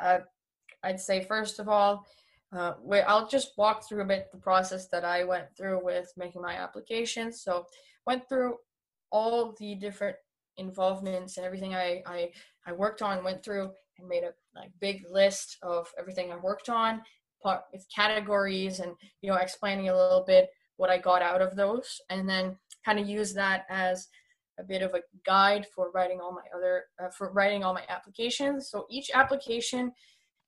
uh, 0.00 0.18
I'd 0.82 1.00
say 1.00 1.24
first 1.24 1.58
of 1.58 1.68
all, 1.68 2.06
uh, 2.56 2.74
wait, 2.80 3.02
I'll 3.02 3.28
just 3.28 3.52
walk 3.58 3.86
through 3.86 4.02
a 4.02 4.06
bit 4.06 4.28
the 4.32 4.38
process 4.38 4.86
that 4.88 5.04
I 5.04 5.24
went 5.24 5.46
through 5.56 5.84
with 5.84 6.12
making 6.16 6.42
my 6.42 6.54
application. 6.54 7.32
So 7.32 7.66
went 8.06 8.28
through 8.28 8.56
all 9.10 9.54
the 9.58 9.74
different 9.74 10.16
involvements 10.58 11.36
and 11.36 11.46
everything 11.46 11.74
I, 11.74 12.02
I 12.06 12.30
I 12.66 12.72
worked 12.72 13.02
on, 13.02 13.24
went 13.24 13.44
through 13.44 13.70
and 13.98 14.08
made 14.08 14.24
a 14.24 14.32
like 14.54 14.70
big 14.80 15.04
list 15.10 15.58
of 15.62 15.92
everything 15.98 16.32
I 16.32 16.36
worked 16.36 16.68
on, 16.68 17.02
with 17.72 17.86
categories 17.94 18.80
and 18.80 18.92
you 19.22 19.30
know 19.30 19.36
explaining 19.36 19.88
a 19.88 19.96
little 19.96 20.24
bit 20.26 20.48
what 20.76 20.90
I 20.90 20.98
got 20.98 21.22
out 21.22 21.42
of 21.42 21.56
those, 21.56 22.00
and 22.10 22.28
then 22.28 22.56
kind 22.84 22.98
of 22.98 23.08
use 23.08 23.32
that 23.34 23.64
as 23.70 24.08
a 24.58 24.64
bit 24.64 24.82
of 24.82 24.94
a 24.94 25.00
guide 25.24 25.66
for 25.74 25.90
writing 25.94 26.20
all 26.20 26.32
my 26.32 26.42
other 26.56 26.84
uh, 27.02 27.10
for 27.10 27.32
writing 27.32 27.64
all 27.64 27.74
my 27.74 27.84
applications. 27.88 28.70
So 28.70 28.86
each 28.90 29.10
application 29.14 29.92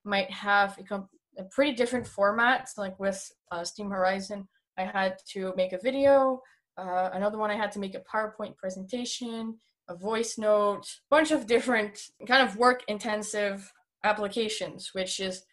might 0.04 0.30
have 0.30 0.78
a, 0.90 1.02
a 1.38 1.44
pretty 1.50 1.72
different 1.72 2.06
formats. 2.06 2.76
Like 2.76 2.98
with 2.98 3.30
uh, 3.50 3.64
Steam 3.64 3.90
Horizon, 3.90 4.48
I 4.76 4.84
had 4.84 5.16
to 5.32 5.52
make 5.56 5.72
a 5.72 5.78
video. 5.78 6.40
Uh, 6.76 7.11
another 7.12 7.38
one, 7.38 7.50
I 7.50 7.56
had 7.56 7.72
to 7.72 7.80
make 7.80 7.96
a 7.96 8.02
PowerPoint 8.12 8.56
presentation, 8.56 9.56
a 9.89 9.95
voice 9.95 10.39
note, 10.39 11.01
bunch 11.11 11.30
of 11.30 11.47
different 11.47 12.11
kind 12.26 12.47
of 12.47 12.57
work 12.57 12.82
intensive 12.89 13.72
applications, 14.05 14.93
which 14.93 15.20
is, 15.20 15.45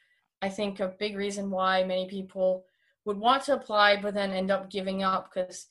I 0.41 0.49
think, 0.49 0.79
a 0.79 0.93
big 0.99 1.15
reason 1.15 1.49
why 1.49 1.83
many 1.83 2.07
people 2.07 2.65
would 3.05 3.17
want 3.17 3.43
to 3.43 3.53
apply 3.53 3.97
but 3.97 4.13
then 4.13 4.31
end 4.31 4.51
up 4.51 4.69
giving 4.69 5.03
up 5.03 5.29
because 5.33 5.67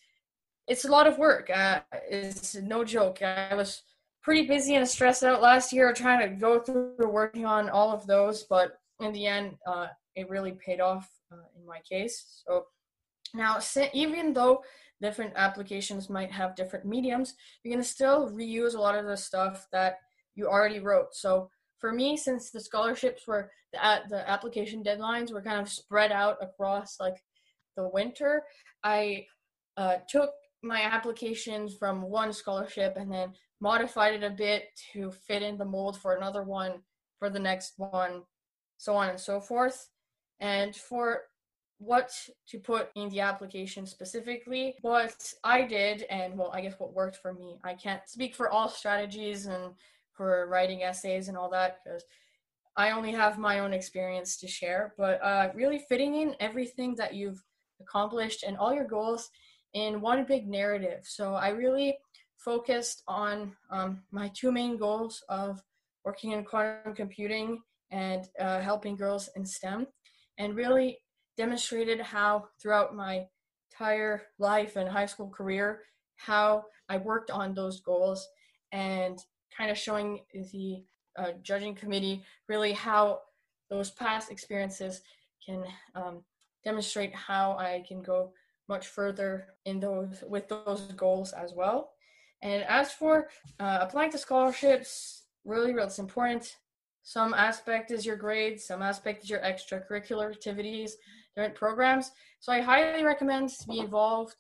it's 0.67 0.85
a 0.85 0.91
lot 0.91 1.07
of 1.07 1.19
work. 1.19 1.51
Uh, 1.51 1.81
it's 2.09 2.55
no 2.55 2.85
joke. 2.85 3.23
I 3.23 3.55
was 3.55 3.83
pretty 4.23 4.47
busy 4.47 4.77
and 4.77 4.89
stressed 4.89 5.23
out 5.23 5.43
last 5.43 5.73
year 5.73 5.93
trying 5.93 6.21
to 6.21 6.35
go 6.35 6.59
through 6.59 6.95
working 6.99 7.45
on 7.45 7.69
all 7.69 7.93
of 7.93 8.07
those, 8.07 8.45
but 8.45 8.79
in 9.01 9.13
the 9.13 9.27
end, 9.27 9.57
uh, 9.67 9.89
it 10.17 10.31
really 10.31 10.53
paid 10.53 10.81
off 10.81 11.11
uh, 11.31 11.37
in 11.59 11.67
my 11.67 11.81
case. 11.81 12.43
So 12.47 12.67
now, 13.35 13.59
even 13.93 14.33
though 14.33 14.63
different 15.03 15.33
applications 15.37 16.09
might 16.09 16.31
have 16.31 16.57
different 16.57 16.85
mediums, 16.85 17.35
you're 17.63 17.75
gonna 17.75 17.85
still 17.85 18.31
reuse 18.31 18.75
a 18.75 18.81
lot 18.81 18.97
of 18.97 19.07
the 19.07 19.17
stuff 19.17 19.67
that 19.73 19.99
you 20.35 20.47
already 20.47 20.79
wrote. 20.79 21.15
So 21.15 21.51
for 21.79 21.93
me, 21.93 22.17
since 22.17 22.51
the 22.51 22.61
scholarships 22.61 23.27
were 23.27 23.51
the, 23.73 23.79
the 24.09 24.31
application 24.31 24.83
deadlines 24.83 25.33
were 25.33 25.43
kind 25.43 25.61
of 25.61 25.69
spread 25.69 26.13
out 26.13 26.39
across 26.41 26.99
like 27.01 27.17
the 27.77 27.89
winter, 27.89 28.45
I 28.83 29.27
uh, 29.77 29.97
took 30.09 30.31
my 30.63 30.83
applications 30.83 31.75
from 31.75 32.03
one 32.03 32.33
scholarship 32.33 32.97
and 32.97 33.13
then 33.13 33.33
modified 33.61 34.15
it 34.15 34.23
a 34.23 34.31
bit 34.31 34.65
to 34.93 35.11
fit 35.11 35.43
in 35.43 35.59
the 35.59 35.65
mold 35.65 36.01
for 36.01 36.15
another 36.15 36.43
one 36.43 36.81
for 37.19 37.29
the 37.29 37.39
next 37.39 37.75
one, 37.77 38.23
so 38.79 38.95
on 38.95 39.11
and 39.11 39.21
so 39.21 39.41
forth. 39.41 39.89
And 40.41 40.75
for 40.75 41.23
what 41.85 42.11
to 42.49 42.59
put 42.59 42.91
in 42.95 43.09
the 43.11 43.21
application 43.21 43.87
specifically, 43.87 44.75
what 44.81 45.35
I 45.45 45.63
did, 45.63 46.03
and 46.05 46.37
well, 46.39 46.51
I 46.53 46.61
guess 46.63 46.75
what 46.79 46.95
worked 46.95 47.17
for 47.17 47.33
me. 47.35 47.59
I 47.65 47.75
can't 47.75 48.09
speak 48.09 48.35
for 48.35 48.51
all 48.51 48.69
strategies 48.69 49.47
and 49.47 49.75
for 50.13 50.49
writing 50.49 50.83
essays 50.83 51.29
and 51.29 51.37
all 51.37 51.51
that 51.51 51.79
because 51.85 52.05
I 52.77 52.91
only 52.91 53.13
have 53.13 53.39
my 53.39 53.61
own 53.61 53.73
experience 53.73 54.37
to 54.39 54.49
share, 54.49 54.95
but 54.97 55.23
uh, 55.23 55.51
really 55.55 55.81
fitting 55.89 56.17
in 56.17 56.35
everything 56.41 56.95
that 56.97 57.15
you've 57.15 57.43
accomplished 57.81 58.45
and 58.45 58.57
all 58.57 58.75
your 58.75 58.87
goals 58.87 59.31
in 59.75 60.01
one 60.01 60.25
big 60.25 60.49
narrative. 60.49 61.01
So 61.05 61.35
I 61.35 61.49
really 61.49 61.99
focused 62.37 63.03
on 63.07 63.55
um, 63.71 64.03
my 64.11 64.31
two 64.35 64.51
main 64.51 64.77
goals 64.77 65.23
of 65.29 65.63
working 66.05 66.33
in 66.33 66.45
quantum 66.45 66.95
computing 66.95 67.63
and 67.91 68.29
uh, 68.41 68.61
helping 68.61 68.97
girls 68.97 69.29
in 69.37 69.45
STEM, 69.45 69.87
and 70.39 70.57
really 70.57 70.99
demonstrated 71.37 72.01
how 72.01 72.49
throughout 72.61 72.95
my 72.95 73.27
entire 73.71 74.23
life 74.39 74.77
and 74.77 74.89
high 74.89 75.07
school 75.07 75.29
career 75.29 75.83
how 76.17 76.65
I 76.89 76.97
worked 76.99 77.31
on 77.31 77.55
those 77.55 77.81
goals 77.81 78.27
and 78.73 79.19
kind 79.57 79.71
of 79.71 79.79
showing 79.79 80.21
the 80.53 80.85
uh, 81.17 81.33
judging 81.43 81.75
committee 81.75 82.25
really 82.49 82.73
how 82.73 83.21
those 83.71 83.91
past 83.91 84.31
experiences 84.31 85.03
can 85.45 85.65
um, 85.95 86.23
demonstrate 86.65 87.15
how 87.15 87.53
I 87.53 87.85
can 87.87 88.03
go 88.03 88.33
much 88.69 88.87
further 88.89 89.49
in 89.65 89.81
those 89.81 90.25
with 90.27 90.49
those 90.49 90.93
goals 90.97 91.33
as 91.33 91.53
well. 91.55 91.91
And 92.43 92.65
as 92.65 92.93
for 92.93 93.29
uh, 93.61 93.79
applying 93.81 94.11
to 94.13 94.19
scholarships, 94.19 95.25
really, 95.45 95.73
really, 95.73 95.87
it's 95.87 95.99
important. 95.99 96.57
Some 97.03 97.35
aspect 97.35 97.91
is 97.91 98.07
your 98.07 98.17
grades, 98.17 98.65
some 98.65 98.83
aspect 98.83 99.25
is 99.25 99.31
your 99.31 99.41
extracurricular 99.41 100.31
activities, 100.31 100.97
different 101.35 101.55
programs. 101.55 102.13
So 102.41 102.53
I 102.53 102.61
highly 102.61 103.05
recommend 103.05 103.51
to 103.51 103.67
be 103.67 103.79
involved 103.79 104.35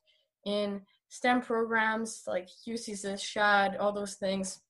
in 0.45 0.82
STEM 1.09 1.42
programs 1.42 2.22
like 2.26 2.49
QCSYS, 2.66 3.20
SHAD, 3.20 3.76
all 3.76 3.92
those 3.92 4.14
things, 4.14 4.61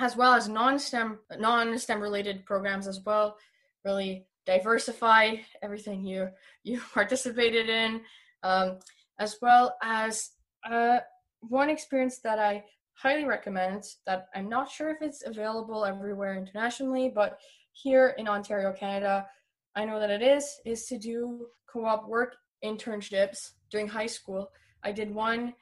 as 0.00 0.16
well 0.16 0.34
as 0.34 0.48
non-STEM, 0.48 1.18
non-STEM 1.38 2.00
related 2.00 2.44
programs 2.44 2.86
as 2.86 3.00
well. 3.04 3.36
Really 3.84 4.26
diversify 4.44 5.36
everything 5.62 6.04
you 6.04 6.28
you 6.64 6.80
participated 6.94 7.68
in 7.68 8.00
um, 8.42 8.78
as 9.18 9.36
well 9.40 9.76
as 9.82 10.30
uh, 10.68 10.98
one 11.40 11.70
experience 11.70 12.18
that 12.18 12.38
I 12.38 12.64
highly 12.94 13.24
recommend 13.24 13.84
that 14.06 14.26
I'm 14.34 14.48
not 14.48 14.70
sure 14.70 14.90
if 14.90 15.00
it's 15.00 15.24
available 15.26 15.84
everywhere 15.84 16.36
internationally, 16.36 17.10
but 17.12 17.38
here 17.72 18.14
in 18.18 18.28
Ontario, 18.28 18.72
Canada, 18.72 19.26
I 19.74 19.84
know 19.84 19.98
that 19.98 20.10
it 20.10 20.22
is, 20.22 20.60
is 20.64 20.86
to 20.86 20.98
do 20.98 21.46
co 21.66 21.84
op 21.86 22.08
work 22.08 22.36
internships 22.64 23.52
during 23.70 23.88
high 23.88 24.06
school. 24.06 24.50
I 24.82 24.92
did 24.92 25.14
one 25.14 25.54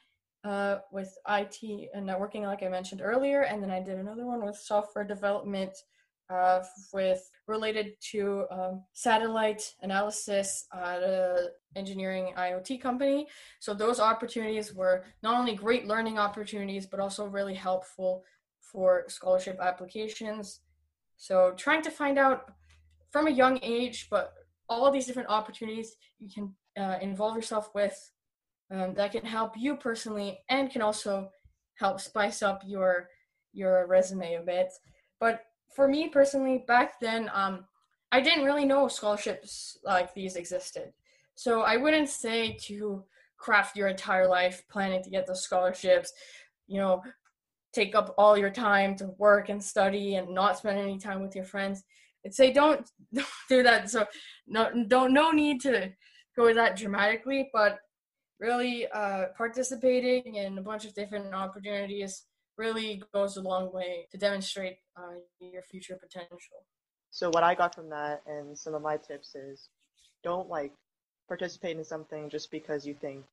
uh, 0.45 0.79
with 0.91 1.17
IT 1.29 1.91
and 1.95 2.09
networking, 2.09 2.43
like 2.43 2.63
I 2.63 2.69
mentioned 2.69 3.03
earlier, 3.03 3.43
and 3.43 3.63
then 3.63 3.71
I 3.71 3.81
did 3.81 3.99
another 3.99 4.27
one 4.27 4.45
with 4.45 4.57
software 4.57 5.05
development 5.05 5.73
uh, 6.31 6.63
with 6.93 7.29
related 7.49 7.95
to 8.13 8.47
um, 8.51 8.85
satellite 8.93 9.75
analysis 9.83 10.67
at 10.73 11.03
an 11.03 11.49
engineering 11.75 12.33
IoT 12.39 12.81
company. 12.81 13.27
So 13.59 13.75
those 13.75 13.99
opportunities 13.99 14.73
were 14.73 15.05
not 15.23 15.39
only 15.39 15.55
great 15.55 15.87
learning 15.87 16.19
opportunities, 16.19 16.87
but 16.87 17.01
also 17.01 17.27
really 17.27 17.55
helpful 17.55 18.23
for 18.61 19.05
scholarship 19.09 19.59
applications. 19.61 20.61
So 21.17 21.53
trying 21.57 21.83
to 21.83 21.91
find 21.91 22.17
out 22.17 22.53
from 23.11 23.27
a 23.27 23.31
young 23.31 23.59
age, 23.63 24.09
but 24.11 24.33
all 24.69 24.91
these 24.91 25.07
different 25.07 25.29
opportunities 25.29 25.97
you 26.19 26.31
can 26.33 26.55
uh, 26.79 26.99
involve 27.01 27.37
yourself 27.37 27.71
with 27.75 28.13
um, 28.71 28.95
that 28.95 29.13
can 29.13 29.25
help 29.25 29.55
you 29.57 29.77
personally 29.77 30.39
and 30.49 30.71
can 30.71 30.83
also 30.83 31.31
help 31.75 32.01
spice 32.01 32.43
up 32.43 32.63
your 32.65 33.09
your 33.53 33.87
resume 33.87 34.35
a 34.35 34.41
bit. 34.41 34.73
But 35.19 35.43
for 35.75 35.89
me 35.89 36.09
personally, 36.09 36.65
back 36.67 37.01
then, 37.01 37.31
um, 37.35 37.65
I 38.13 38.21
didn't 38.21 38.45
really 38.45 38.65
know 38.65 38.89
scholarships 38.89 39.79
like 39.85 40.15
these 40.15 40.37
existed. 40.37 40.93
So 41.35 41.63
I 41.63 41.77
wouldn't 41.77 42.09
say 42.09 42.57
to 42.63 43.05
craft 43.39 43.77
your 43.77 43.89
entire 43.89 44.29
life 44.29 44.63
planning 44.69 45.03
to 45.03 45.11
get 45.11 45.27
those 45.27 45.43
scholarships, 45.43 46.13
you 46.67 46.79
know, 46.79 47.03
take 47.73 47.95
up 47.95 48.15
all 48.19 48.37
your 48.37 48.51
time 48.51 48.95
to 48.97 49.07
work 49.19 49.49
and 49.49 49.63
study 49.63 50.17
and 50.17 50.35
not 50.35 50.59
spend 50.59 50.79
any 50.79 50.99
time 50.99 51.23
with 51.23 51.35
your 51.35 51.45
friends. 51.45 51.85
I'd 52.25 52.35
say 52.35 52.53
don't, 52.53 52.89
don't 53.13 53.27
do 53.49 53.63
that. 53.63 53.91
So 53.91 54.07
no, 54.47 54.71
don't 54.89 55.13
no 55.13 55.31
need 55.31 55.61
to 55.63 55.93
go 56.37 56.53
that 56.53 56.77
dramatically, 56.77 57.51
but 57.53 57.79
really 58.39 58.87
uh, 58.89 59.27
participating 59.37 60.37
in 60.37 60.59
a 60.59 60.63
bunch 60.63 60.85
of 60.85 60.95
different 60.95 61.35
opportunities 61.35 62.25
really 62.57 63.03
goes 63.15 63.37
a 63.37 63.41
long 63.41 63.73
way 63.73 64.07
to 64.11 64.19
demonstrate 64.19 64.77
uh, 64.97 65.19
your 65.41 65.63
future 65.63 65.99
potential. 66.01 66.65
So 67.11 67.31
what 67.31 67.43
I 67.43 67.55
got 67.55 67.75
from 67.75 67.89
that 67.91 68.23
and 68.27 68.57
some 68.57 68.75
of 68.75 68.83
my 68.83 68.97
tips 68.97 69.35
is 69.35 69.69
don't 70.23 70.49
like 70.49 70.73
participate 71.29 71.77
in 71.77 71.85
something 71.85 72.29
just 72.29 72.51
because 72.51 72.87
you 72.87 72.95
think 72.95 73.25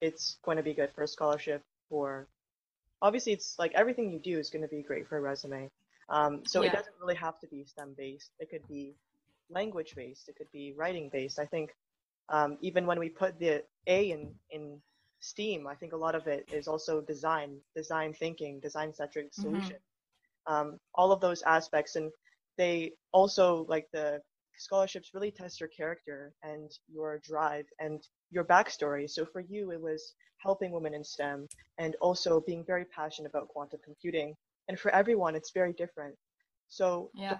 it's 0.00 0.38
going 0.44 0.56
to 0.56 0.62
be 0.62 0.74
good 0.74 0.90
for 0.94 1.02
a 1.04 1.08
scholarship 1.08 1.62
or 1.90 2.26
obviously 3.00 3.32
it's 3.32 3.56
like 3.58 3.72
everything 3.74 4.10
you 4.10 4.18
do 4.18 4.38
is 4.38 4.50
going 4.50 4.62
to 4.62 4.68
be 4.68 4.82
great 4.82 5.06
for 5.08 5.18
a 5.18 5.20
resume. 5.20 5.70
Um, 6.08 6.42
so 6.44 6.62
yeah. 6.62 6.68
it 6.68 6.72
doesn't 6.72 6.94
really 7.00 7.14
have 7.14 7.38
to 7.40 7.46
be 7.46 7.64
STEM 7.64 7.94
based. 7.96 8.30
It 8.38 8.50
could 8.50 8.66
be 8.68 8.94
language 9.50 9.94
based. 9.96 10.28
It 10.28 10.36
could 10.36 10.50
be 10.52 10.74
writing 10.76 11.10
based. 11.12 11.38
I 11.38 11.46
think 11.46 11.74
um, 12.28 12.58
even 12.60 12.86
when 12.86 12.98
we 12.98 13.08
put 13.08 13.38
the 13.38 13.62
A 13.86 14.10
in 14.10 14.34
in 14.50 14.80
STEAM, 15.20 15.66
I 15.66 15.74
think 15.74 15.92
a 15.92 15.96
lot 15.96 16.14
of 16.14 16.26
it 16.26 16.48
is 16.52 16.68
also 16.68 17.00
design, 17.00 17.56
design 17.74 18.12
thinking, 18.12 18.60
design 18.60 18.92
centric 18.92 19.32
mm-hmm. 19.32 19.42
solution. 19.42 19.76
Mm-hmm. 19.76 20.54
Um, 20.54 20.78
all 20.94 21.10
of 21.12 21.20
those 21.20 21.42
aspects, 21.42 21.96
and 21.96 22.10
they 22.58 22.92
also 23.12 23.64
like 23.68 23.88
the 23.92 24.20
scholarships 24.58 25.10
really 25.14 25.30
test 25.30 25.60
your 25.60 25.70
character 25.70 26.32
and 26.42 26.70
your 26.88 27.20
drive 27.24 27.64
and 27.80 28.06
your 28.30 28.44
backstory. 28.44 29.08
So 29.08 29.24
for 29.24 29.40
you, 29.40 29.72
it 29.72 29.80
was 29.80 30.14
helping 30.38 30.70
women 30.70 30.94
in 30.94 31.02
STEM 31.02 31.48
and 31.78 31.96
also 32.00 32.40
being 32.40 32.64
very 32.64 32.84
passionate 32.84 33.30
about 33.30 33.48
quantum 33.48 33.80
computing. 33.84 34.34
And 34.68 34.78
for 34.78 34.90
everyone, 34.94 35.34
it's 35.34 35.50
very 35.52 35.72
different. 35.72 36.16
So 36.68 37.10
yeah. 37.14 37.38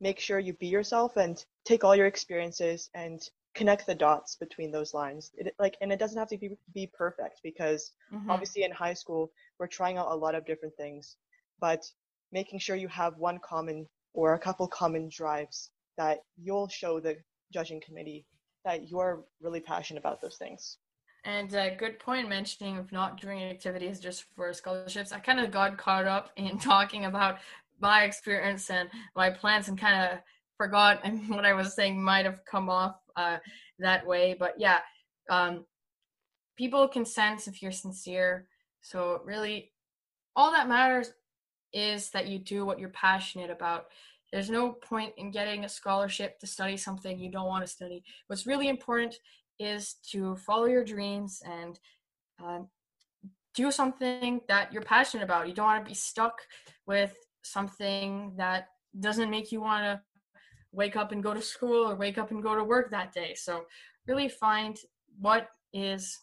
make 0.00 0.20
sure 0.20 0.38
you 0.38 0.52
be 0.54 0.66
yourself 0.66 1.16
and 1.16 1.42
take 1.64 1.84
all 1.84 1.96
your 1.96 2.06
experiences 2.06 2.90
and 2.94 3.20
connect 3.54 3.86
the 3.86 3.94
dots 3.94 4.36
between 4.36 4.70
those 4.70 4.94
lines. 4.94 5.32
It, 5.36 5.54
like, 5.58 5.76
and 5.80 5.92
it 5.92 5.98
doesn't 5.98 6.18
have 6.18 6.28
to 6.28 6.38
be, 6.38 6.50
be 6.72 6.90
perfect 6.92 7.40
because 7.42 7.92
mm-hmm. 8.12 8.30
obviously 8.30 8.62
in 8.62 8.70
high 8.70 8.94
school 8.94 9.32
we're 9.58 9.66
trying 9.66 9.96
out 9.96 10.10
a 10.10 10.14
lot 10.14 10.34
of 10.34 10.46
different 10.46 10.76
things, 10.76 11.16
but 11.60 11.84
making 12.32 12.58
sure 12.60 12.76
you 12.76 12.88
have 12.88 13.16
one 13.16 13.38
common 13.44 13.86
or 14.14 14.34
a 14.34 14.38
couple 14.38 14.66
common 14.68 15.08
drives 15.08 15.70
that 15.96 16.20
you'll 16.36 16.68
show 16.68 17.00
the 17.00 17.16
judging 17.52 17.80
committee 17.80 18.24
that 18.64 18.88
you're 18.88 19.24
really 19.40 19.60
passionate 19.60 20.00
about 20.00 20.20
those 20.20 20.36
things. 20.36 20.78
And 21.24 21.50
good 21.78 21.98
point 21.98 22.28
mentioning 22.28 22.78
of 22.78 22.90
not 22.92 23.20
doing 23.20 23.42
activities 23.42 24.00
just 24.00 24.24
for 24.34 24.52
scholarships. 24.52 25.12
I 25.12 25.18
kind 25.18 25.40
of 25.40 25.50
got 25.50 25.76
caught 25.76 26.06
up 26.06 26.30
in 26.36 26.58
talking 26.60 27.04
about 27.04 27.38
my 27.80 28.04
experience 28.04 28.70
and 28.70 28.88
my 29.14 29.30
plans 29.30 29.68
and 29.68 29.78
kind 29.78 30.12
of 30.12 30.18
forgot 30.56 31.00
what 31.28 31.44
I 31.44 31.52
was 31.52 31.74
saying 31.74 32.02
might 32.02 32.24
have 32.24 32.44
come 32.44 32.68
off 32.68 32.96
uh, 33.16 33.38
that 33.78 34.06
way. 34.06 34.34
But 34.38 34.54
yeah, 34.58 34.80
um, 35.28 35.64
people 36.56 36.86
can 36.88 37.04
sense 37.04 37.48
if 37.48 37.62
you're 37.62 37.72
sincere. 37.72 38.46
So 38.80 39.20
really, 39.24 39.72
all 40.36 40.52
that 40.52 40.68
matters 40.68 41.12
is 41.72 42.10
that 42.10 42.28
you 42.28 42.38
do 42.38 42.64
what 42.64 42.78
you're 42.78 42.88
passionate 42.90 43.50
about. 43.50 43.86
There's 44.32 44.50
no 44.50 44.72
point 44.72 45.12
in 45.16 45.30
getting 45.30 45.64
a 45.64 45.68
scholarship 45.68 46.38
to 46.40 46.46
study 46.46 46.76
something 46.76 47.18
you 47.18 47.30
don't 47.30 47.48
want 47.48 47.64
to 47.64 47.70
study. 47.70 48.04
What's 48.26 48.46
really 48.46 48.68
important 48.68 49.16
is 49.60 49.96
to 50.10 50.34
follow 50.36 50.64
your 50.64 50.84
dreams 50.84 51.42
and 51.44 51.78
uh, 52.42 52.60
do 53.54 53.70
something 53.70 54.40
that 54.48 54.72
you're 54.72 54.82
passionate 54.82 55.24
about. 55.24 55.46
You 55.46 55.54
don't 55.54 55.66
want 55.66 55.84
to 55.84 55.88
be 55.88 55.94
stuck 55.94 56.40
with 56.86 57.14
something 57.42 58.32
that 58.36 58.68
doesn't 58.98 59.30
make 59.30 59.52
you 59.52 59.60
want 59.60 59.84
to 59.84 60.00
wake 60.72 60.96
up 60.96 61.12
and 61.12 61.22
go 61.22 61.34
to 61.34 61.42
school 61.42 61.88
or 61.88 61.94
wake 61.94 62.18
up 62.18 62.30
and 62.30 62.42
go 62.42 62.54
to 62.54 62.64
work 62.64 62.90
that 62.90 63.12
day. 63.12 63.34
So 63.34 63.66
really 64.06 64.28
find 64.28 64.78
what 65.20 65.48
is 65.72 66.18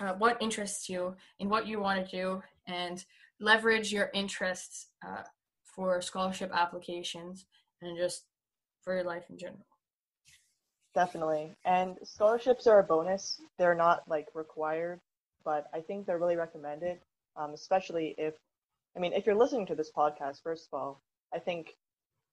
uh, 0.00 0.14
what 0.14 0.40
interests 0.40 0.88
you 0.88 1.14
and 1.40 1.50
what 1.50 1.66
you 1.66 1.80
want 1.80 2.04
to 2.04 2.16
do 2.16 2.42
and 2.66 3.04
leverage 3.40 3.92
your 3.92 4.10
interests 4.14 4.88
uh, 5.06 5.22
for 5.64 6.00
scholarship 6.00 6.50
applications 6.54 7.46
and 7.82 7.96
just 7.96 8.24
for 8.82 8.94
your 8.94 9.04
life 9.04 9.24
in 9.28 9.36
general. 9.36 9.66
Definitely. 10.94 11.54
And 11.64 11.96
scholarships 12.02 12.66
are 12.66 12.80
a 12.80 12.84
bonus. 12.84 13.40
They're 13.58 13.74
not 13.74 14.02
like 14.08 14.26
required, 14.34 15.00
but 15.44 15.66
I 15.72 15.80
think 15.80 16.06
they're 16.06 16.18
really 16.18 16.36
recommended, 16.36 16.98
um, 17.36 17.52
especially 17.52 18.14
if, 18.18 18.34
I 18.96 19.00
mean, 19.00 19.12
if 19.12 19.26
you're 19.26 19.36
listening 19.36 19.66
to 19.66 19.74
this 19.74 19.92
podcast, 19.96 20.42
first 20.42 20.68
of 20.72 20.78
all, 20.78 21.00
I 21.32 21.38
think 21.38 21.74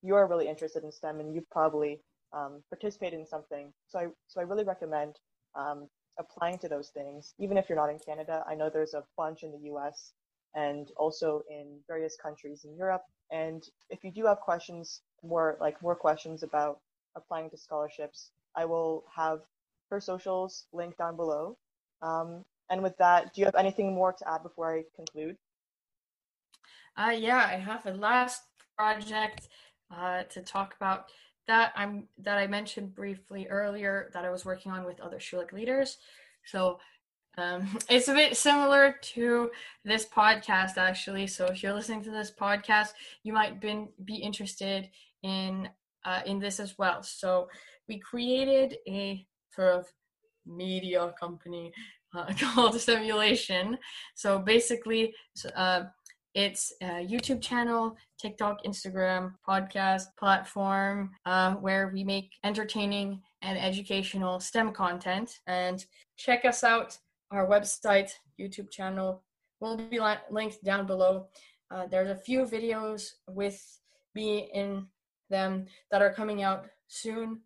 you're 0.02 0.26
really 0.26 0.48
interested 0.48 0.84
in 0.84 0.90
STEM 0.92 1.20
and 1.20 1.34
you've 1.34 1.48
probably 1.50 2.00
um, 2.32 2.62
participated 2.70 3.18
in 3.18 3.26
something. 3.26 3.72
So 3.88 3.98
I, 3.98 4.06
so 4.26 4.40
I 4.40 4.44
really 4.44 4.64
recommend 4.64 5.16
um, 5.54 5.88
applying 6.18 6.58
to 6.58 6.68
those 6.68 6.90
things, 6.90 7.34
even 7.38 7.56
if 7.56 7.68
you're 7.68 7.76
not 7.76 7.90
in 7.90 7.98
Canada. 7.98 8.44
I 8.48 8.54
know 8.54 8.70
there's 8.70 8.94
a 8.94 9.04
bunch 9.16 9.42
in 9.42 9.52
the 9.52 9.70
US 9.72 10.12
and 10.54 10.90
also 10.96 11.42
in 11.50 11.78
various 11.86 12.16
countries 12.20 12.64
in 12.64 12.76
Europe. 12.76 13.02
And 13.30 13.62
if 13.90 14.02
you 14.02 14.10
do 14.10 14.26
have 14.26 14.40
questions, 14.40 15.02
more 15.22 15.56
like 15.60 15.80
more 15.82 15.94
questions 15.94 16.42
about 16.42 16.80
applying 17.16 17.50
to 17.50 17.56
scholarships, 17.56 18.30
I 18.56 18.64
will 18.64 19.04
have 19.14 19.40
her 19.90 20.00
socials 20.00 20.66
linked 20.72 20.98
down 20.98 21.16
below. 21.16 21.56
Um, 22.02 22.44
and 22.70 22.82
with 22.82 22.96
that, 22.98 23.32
do 23.32 23.40
you 23.40 23.44
have 23.44 23.54
anything 23.54 23.94
more 23.94 24.12
to 24.12 24.28
add 24.28 24.42
before 24.42 24.74
I 24.74 24.84
conclude? 24.94 25.36
Uh, 26.96 27.10
yeah, 27.10 27.46
I 27.48 27.56
have 27.56 27.86
a 27.86 27.92
last 27.92 28.42
project 28.76 29.48
uh, 29.94 30.24
to 30.24 30.42
talk 30.42 30.74
about 30.76 31.06
that 31.46 31.72
I'm 31.76 32.08
that 32.18 32.38
I 32.38 32.46
mentioned 32.46 32.94
briefly 32.94 33.46
earlier 33.48 34.10
that 34.12 34.24
I 34.24 34.30
was 34.30 34.44
working 34.44 34.72
on 34.72 34.84
with 34.84 35.00
other 35.00 35.18
Schulich 35.18 35.52
leaders. 35.52 35.98
So 36.44 36.80
um, 37.38 37.68
it's 37.88 38.08
a 38.08 38.14
bit 38.14 38.36
similar 38.36 38.96
to 39.14 39.50
this 39.84 40.06
podcast, 40.06 40.76
actually. 40.76 41.26
So 41.26 41.46
if 41.46 41.62
you're 41.62 41.74
listening 41.74 42.02
to 42.04 42.10
this 42.10 42.32
podcast, 42.32 42.90
you 43.22 43.32
might 43.32 43.60
been, 43.60 43.88
be 44.04 44.16
interested 44.16 44.88
in 45.22 45.68
uh, 46.04 46.20
in 46.24 46.38
this 46.38 46.60
as 46.60 46.78
well. 46.78 47.02
So 47.02 47.48
we 47.88 47.98
created 47.98 48.76
a 48.88 49.26
sort 49.52 49.74
of 49.74 49.86
media 50.46 51.12
company 51.18 51.72
uh, 52.14 52.32
called 52.40 52.78
Stemulation. 52.80 53.78
So 54.14 54.38
basically, 54.38 55.14
uh, 55.54 55.84
it's 56.34 56.72
a 56.82 57.06
YouTube 57.06 57.40
channel, 57.40 57.96
TikTok, 58.20 58.62
Instagram, 58.64 59.32
podcast 59.48 60.04
platform 60.18 61.12
uh, 61.24 61.54
where 61.54 61.90
we 61.94 62.04
make 62.04 62.30
entertaining 62.44 63.22
and 63.40 63.58
educational 63.58 64.38
STEM 64.38 64.72
content. 64.72 65.38
And 65.46 65.82
check 66.18 66.44
us 66.44 66.62
out 66.62 66.98
our 67.30 67.46
website, 67.46 68.10
YouTube 68.38 68.70
channel 68.70 69.22
will 69.60 69.76
be 69.76 69.98
li- 69.98 70.26
linked 70.30 70.62
down 70.62 70.86
below. 70.86 71.26
Uh, 71.70 71.86
there's 71.86 72.10
a 72.10 72.22
few 72.22 72.44
videos 72.44 73.10
with 73.28 73.60
me 74.14 74.50
in 74.52 74.86
them 75.30 75.66
that 75.90 76.02
are 76.02 76.12
coming 76.12 76.42
out 76.42 76.66
soon. 76.86 77.40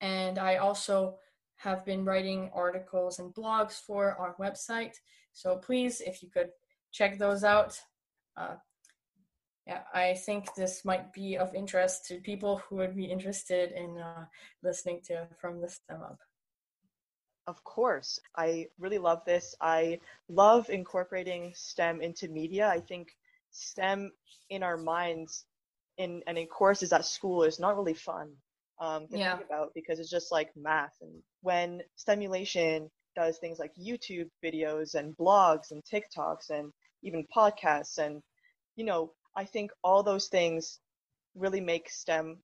And 0.00 0.38
I 0.38 0.56
also 0.56 1.16
have 1.56 1.84
been 1.84 2.04
writing 2.04 2.50
articles 2.54 3.18
and 3.18 3.34
blogs 3.34 3.80
for 3.80 4.16
our 4.16 4.34
website. 4.38 4.94
So 5.32 5.56
please, 5.56 6.00
if 6.00 6.22
you 6.22 6.30
could 6.30 6.50
check 6.92 7.18
those 7.18 7.44
out. 7.44 7.78
Uh, 8.36 8.56
yeah, 9.66 9.80
I 9.92 10.14
think 10.14 10.54
this 10.54 10.84
might 10.84 11.12
be 11.12 11.36
of 11.36 11.54
interest 11.54 12.06
to 12.06 12.20
people 12.20 12.58
who 12.58 12.76
would 12.76 12.94
be 12.94 13.06
interested 13.06 13.72
in 13.72 13.98
uh, 13.98 14.26
listening 14.62 15.00
to 15.06 15.26
From 15.40 15.60
the 15.60 15.68
STEM 15.68 16.02
Up. 16.02 16.18
Of 17.46 17.62
course. 17.64 18.20
I 18.36 18.66
really 18.78 18.98
love 18.98 19.24
this. 19.24 19.54
I 19.60 20.00
love 20.28 20.70
incorporating 20.70 21.52
STEM 21.54 22.00
into 22.00 22.28
media. 22.28 22.68
I 22.68 22.80
think 22.80 23.16
STEM 23.50 24.12
in 24.50 24.62
our 24.62 24.76
minds 24.76 25.44
in 25.98 26.22
and 26.26 26.38
in 26.38 26.46
courses 26.46 26.92
at 26.92 27.04
school 27.04 27.42
is 27.42 27.58
not 27.58 27.76
really 27.76 27.94
fun 27.94 28.32
um, 28.80 29.06
to 29.08 29.18
yeah. 29.18 29.36
think 29.36 29.48
about 29.48 29.72
because 29.74 29.98
it's 29.98 30.10
just 30.10 30.32
like 30.32 30.50
math. 30.56 30.94
And 31.00 31.22
when 31.42 31.82
Stemulation 31.96 32.90
does 33.14 33.38
things 33.38 33.58
like 33.58 33.72
YouTube 33.80 34.28
videos 34.44 34.94
and 34.94 35.16
blogs 35.16 35.70
and 35.70 35.82
TikToks 35.84 36.50
and 36.50 36.72
even 37.02 37.26
podcasts 37.34 37.98
and 37.98 38.22
you 38.76 38.84
know, 38.84 39.12
I 39.34 39.44
think 39.44 39.70
all 39.82 40.02
those 40.02 40.28
things 40.28 40.80
really 41.34 41.60
make 41.60 41.90
STEM 41.90 42.38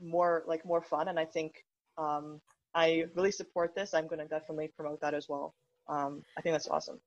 more 0.00 0.44
like 0.46 0.64
more 0.64 0.82
fun 0.82 1.08
and 1.08 1.18
I 1.18 1.24
think 1.24 1.52
um, 1.96 2.40
I 2.74 3.06
really 3.14 3.32
support 3.32 3.74
this. 3.74 3.94
I'm 3.94 4.06
going 4.06 4.20
to 4.20 4.26
definitely 4.26 4.70
promote 4.76 5.00
that 5.00 5.14
as 5.14 5.26
well. 5.28 5.54
Um, 5.88 6.22
I 6.36 6.42
think 6.42 6.54
that's 6.54 6.68
awesome. 6.68 7.00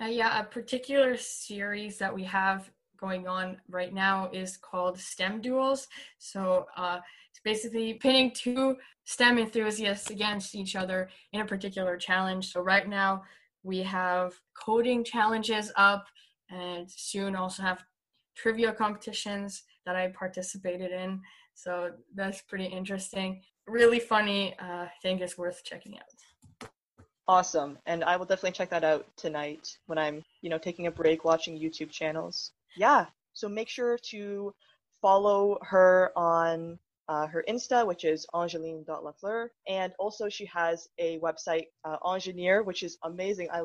Uh, 0.00 0.06
yeah, 0.06 0.40
a 0.40 0.44
particular 0.44 1.16
series 1.16 1.98
that 1.98 2.14
we 2.14 2.24
have 2.24 2.70
going 2.96 3.26
on 3.26 3.58
right 3.68 3.92
now 3.92 4.30
is 4.32 4.56
called 4.56 4.98
STEM 4.98 5.40
Duels. 5.40 5.88
So 6.18 6.66
uh, 6.76 7.00
it's 7.30 7.40
basically 7.44 7.94
pinning 7.94 8.32
two 8.32 8.76
STEM 9.04 9.38
enthusiasts 9.38 10.10
against 10.10 10.54
each 10.54 10.76
other 10.76 11.08
in 11.32 11.40
a 11.40 11.46
particular 11.46 11.96
challenge. 11.96 12.52
So 12.52 12.60
right 12.60 12.88
now 12.88 13.22
we 13.62 13.82
have 13.82 14.34
coding 14.64 15.04
challenges 15.04 15.72
up, 15.76 16.06
and 16.50 16.90
soon 16.90 17.34
also 17.34 17.62
have 17.62 17.84
trivia 18.36 18.72
competitions 18.72 19.62
that 19.84 19.96
I 19.96 20.08
participated 20.08 20.92
in. 20.92 21.20
So 21.54 21.92
that's 22.14 22.42
pretty 22.42 22.66
interesting 22.66 23.42
really 23.66 24.00
funny. 24.00 24.54
Uh, 24.58 24.84
I 24.84 24.92
think 25.02 25.20
it's 25.20 25.36
worth 25.36 25.62
checking 25.64 25.96
out. 25.98 26.70
Awesome, 27.28 27.78
and 27.86 28.04
I 28.04 28.16
will 28.16 28.24
definitely 28.24 28.52
check 28.52 28.70
that 28.70 28.84
out 28.84 29.06
tonight 29.16 29.78
when 29.86 29.98
I'm, 29.98 30.24
you 30.42 30.50
know, 30.50 30.58
taking 30.58 30.86
a 30.86 30.90
break 30.90 31.24
watching 31.24 31.58
YouTube 31.58 31.90
channels. 31.90 32.52
Yeah, 32.76 33.06
so 33.32 33.48
make 33.48 33.68
sure 33.68 33.98
to 34.10 34.54
follow 35.02 35.58
her 35.62 36.12
on 36.16 36.78
uh, 37.08 37.26
her 37.26 37.44
Insta, 37.48 37.86
which 37.86 38.04
is 38.04 38.26
angeline.lafleur, 38.34 39.48
and 39.68 39.92
also 39.98 40.28
she 40.28 40.44
has 40.46 40.88
a 40.98 41.18
website, 41.20 41.66
uh, 41.84 41.96
Angieneer, 42.04 42.64
which 42.64 42.82
is 42.82 42.98
amazing. 43.04 43.48
I 43.52 43.62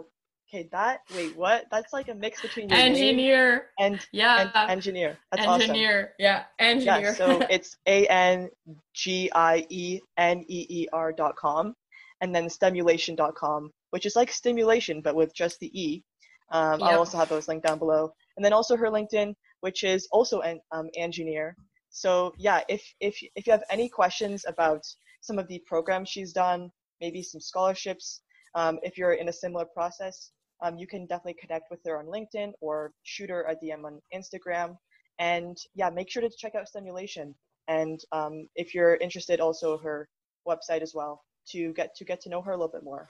okay, 0.53 0.70
that 0.72 0.99
wait, 1.16 1.36
what? 1.36 1.66
That's 1.72 1.93
like 1.93 2.09
a 2.09 2.14
mix 2.14 2.41
between 2.41 2.72
engineer 2.72 3.70
and 3.80 3.99
yeah, 4.12 4.51
and 4.55 4.72
engineer. 4.72 5.18
That's 5.32 5.47
engineer, 5.47 5.99
awesome. 5.99 6.14
yeah, 6.20 6.43
engineer. 6.59 7.01
Yeah, 7.01 7.14
so 7.14 7.41
it's 7.49 7.78
a 7.88 8.05
n 8.07 8.49
g 8.93 9.32
i 9.34 9.66
e 9.70 9.99
n 10.18 10.45
e 10.47 10.66
e 10.70 10.88
r 10.93 11.12
dot 11.12 11.36
com, 11.36 11.74
and 12.22 12.36
then 12.36 12.49
stemulation 12.49 13.16
dot 13.16 13.36
com, 13.36 13.72
which 13.89 14.05
is 14.05 14.16
like 14.16 14.32
stimulation 14.32 15.01
but 15.01 15.16
with 15.16 15.34
just 15.34 15.59
the 15.59 15.72
e. 15.80 16.03
Um, 16.51 16.82
yep. 16.82 16.89
I'll 16.89 16.99
also 16.99 17.18
have 17.18 17.30
those 17.30 17.47
linked 17.47 17.66
down 17.66 17.80
below, 17.80 18.14
and 18.36 18.46
then 18.46 18.54
also 18.54 18.76
her 18.76 18.88
LinkedIn, 18.88 19.34
which 19.62 19.84
is 19.84 20.08
also 20.12 20.42
an 20.42 20.60
um, 20.72 20.90
engineer. 20.96 21.56
So 21.90 22.34
yeah, 22.38 22.62
if 22.70 22.84
if 23.00 23.18
if 23.36 23.46
you 23.46 23.52
have 23.52 23.64
any 23.70 23.90
questions 23.90 24.46
about 24.48 24.84
some 25.22 25.38
of 25.38 25.48
the 25.48 25.60
programs 25.68 26.10
she's 26.10 26.34
done, 26.34 26.72
maybe 27.00 27.22
some 27.22 27.42
scholarships, 27.42 28.22
um, 28.56 28.80
if 28.84 28.98
you're 28.98 29.14
in 29.14 29.30
a 29.30 29.34
similar 29.34 29.66
process, 29.66 30.32
um, 30.62 30.78
you 30.78 30.88
can 30.88 31.06
definitely 31.06 31.40
connect 31.40 31.66
with 31.70 31.80
her 31.86 31.98
on 31.98 32.06
LinkedIn 32.06 32.54
or 32.62 32.94
shoot 33.04 33.30
her 33.30 33.44
a 33.44 33.56
DM 33.56 33.86
on 33.86 34.02
Instagram. 34.14 34.78
And 35.20 35.58
yeah, 35.76 35.90
make 35.90 36.10
sure 36.10 36.22
to 36.22 36.30
check 36.38 36.56
out 36.56 36.68
Stemulation. 36.68 37.36
And 37.68 38.00
um, 38.12 38.48
if 38.56 38.74
you're 38.74 38.96
interested, 38.96 39.40
also 39.40 39.78
her 39.80 40.08
website 40.48 40.82
as 40.82 40.94
well 40.96 41.24
to 41.50 41.74
get 41.74 41.96
to 41.96 42.06
get 42.06 42.22
to 42.22 42.30
know 42.30 42.42
her 42.42 42.52
a 42.52 42.58
little 42.58 42.72
bit 42.72 42.84
more. 42.84 43.10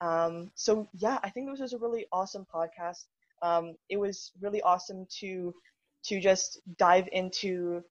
Um, 0.00 0.50
so 0.54 0.88
yeah, 0.94 1.18
I 1.22 1.30
think 1.30 1.48
this 1.48 1.60
was 1.60 1.72
a 1.72 1.78
really 1.78 2.06
awesome 2.12 2.46
podcast. 2.52 3.04
Um, 3.42 3.74
it 3.88 3.96
was 3.96 4.32
really 4.40 4.62
awesome 4.62 5.06
to 5.20 5.54
to 6.04 6.20
just 6.20 6.60
dive 6.78 7.08
into 7.12 7.82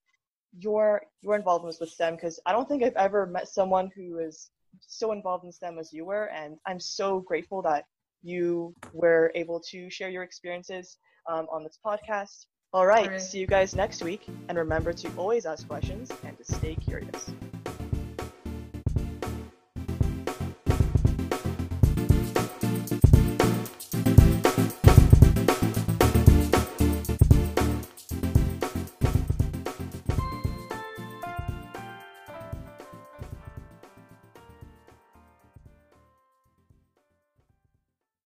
your 0.58 1.02
your 1.22 1.36
involvement 1.36 1.76
with 1.80 1.90
STEM 1.90 2.16
because 2.16 2.40
I 2.46 2.52
don't 2.52 2.68
think 2.68 2.84
I've 2.84 2.96
ever 2.96 3.26
met 3.26 3.48
someone 3.48 3.90
who 3.96 4.20
is 4.20 4.50
so 4.82 5.12
involved 5.12 5.46
in 5.46 5.52
STEM 5.52 5.78
as 5.80 5.94
you 5.94 6.06
were, 6.06 6.30
and 6.30 6.58
I'm 6.66 6.80
so 6.80 7.20
grateful 7.20 7.62
that 7.64 7.86
you 8.24 8.76
were 8.94 9.32
able 9.36 9.60
to 9.72 9.90
share 9.90 10.10
your 10.10 10.24
experiences 10.24 10.98
um, 11.30 11.48
on 11.52 11.64
this 11.64 11.78
podcast. 11.86 12.46
All 12.74 12.86
right, 12.86 13.06
All 13.06 13.12
right, 13.12 13.22
see 13.22 13.40
you 13.40 13.48
guys 13.48 13.76
next 13.76 14.04
week, 14.04 14.28
and 14.48 14.58
remember 14.58 14.94
to 14.94 15.12
always 15.18 15.46
ask 15.46 15.68
questions 15.68 16.12
and 16.24 16.38
to 16.38 16.44
stay 16.44 16.76
curious. 16.76 17.32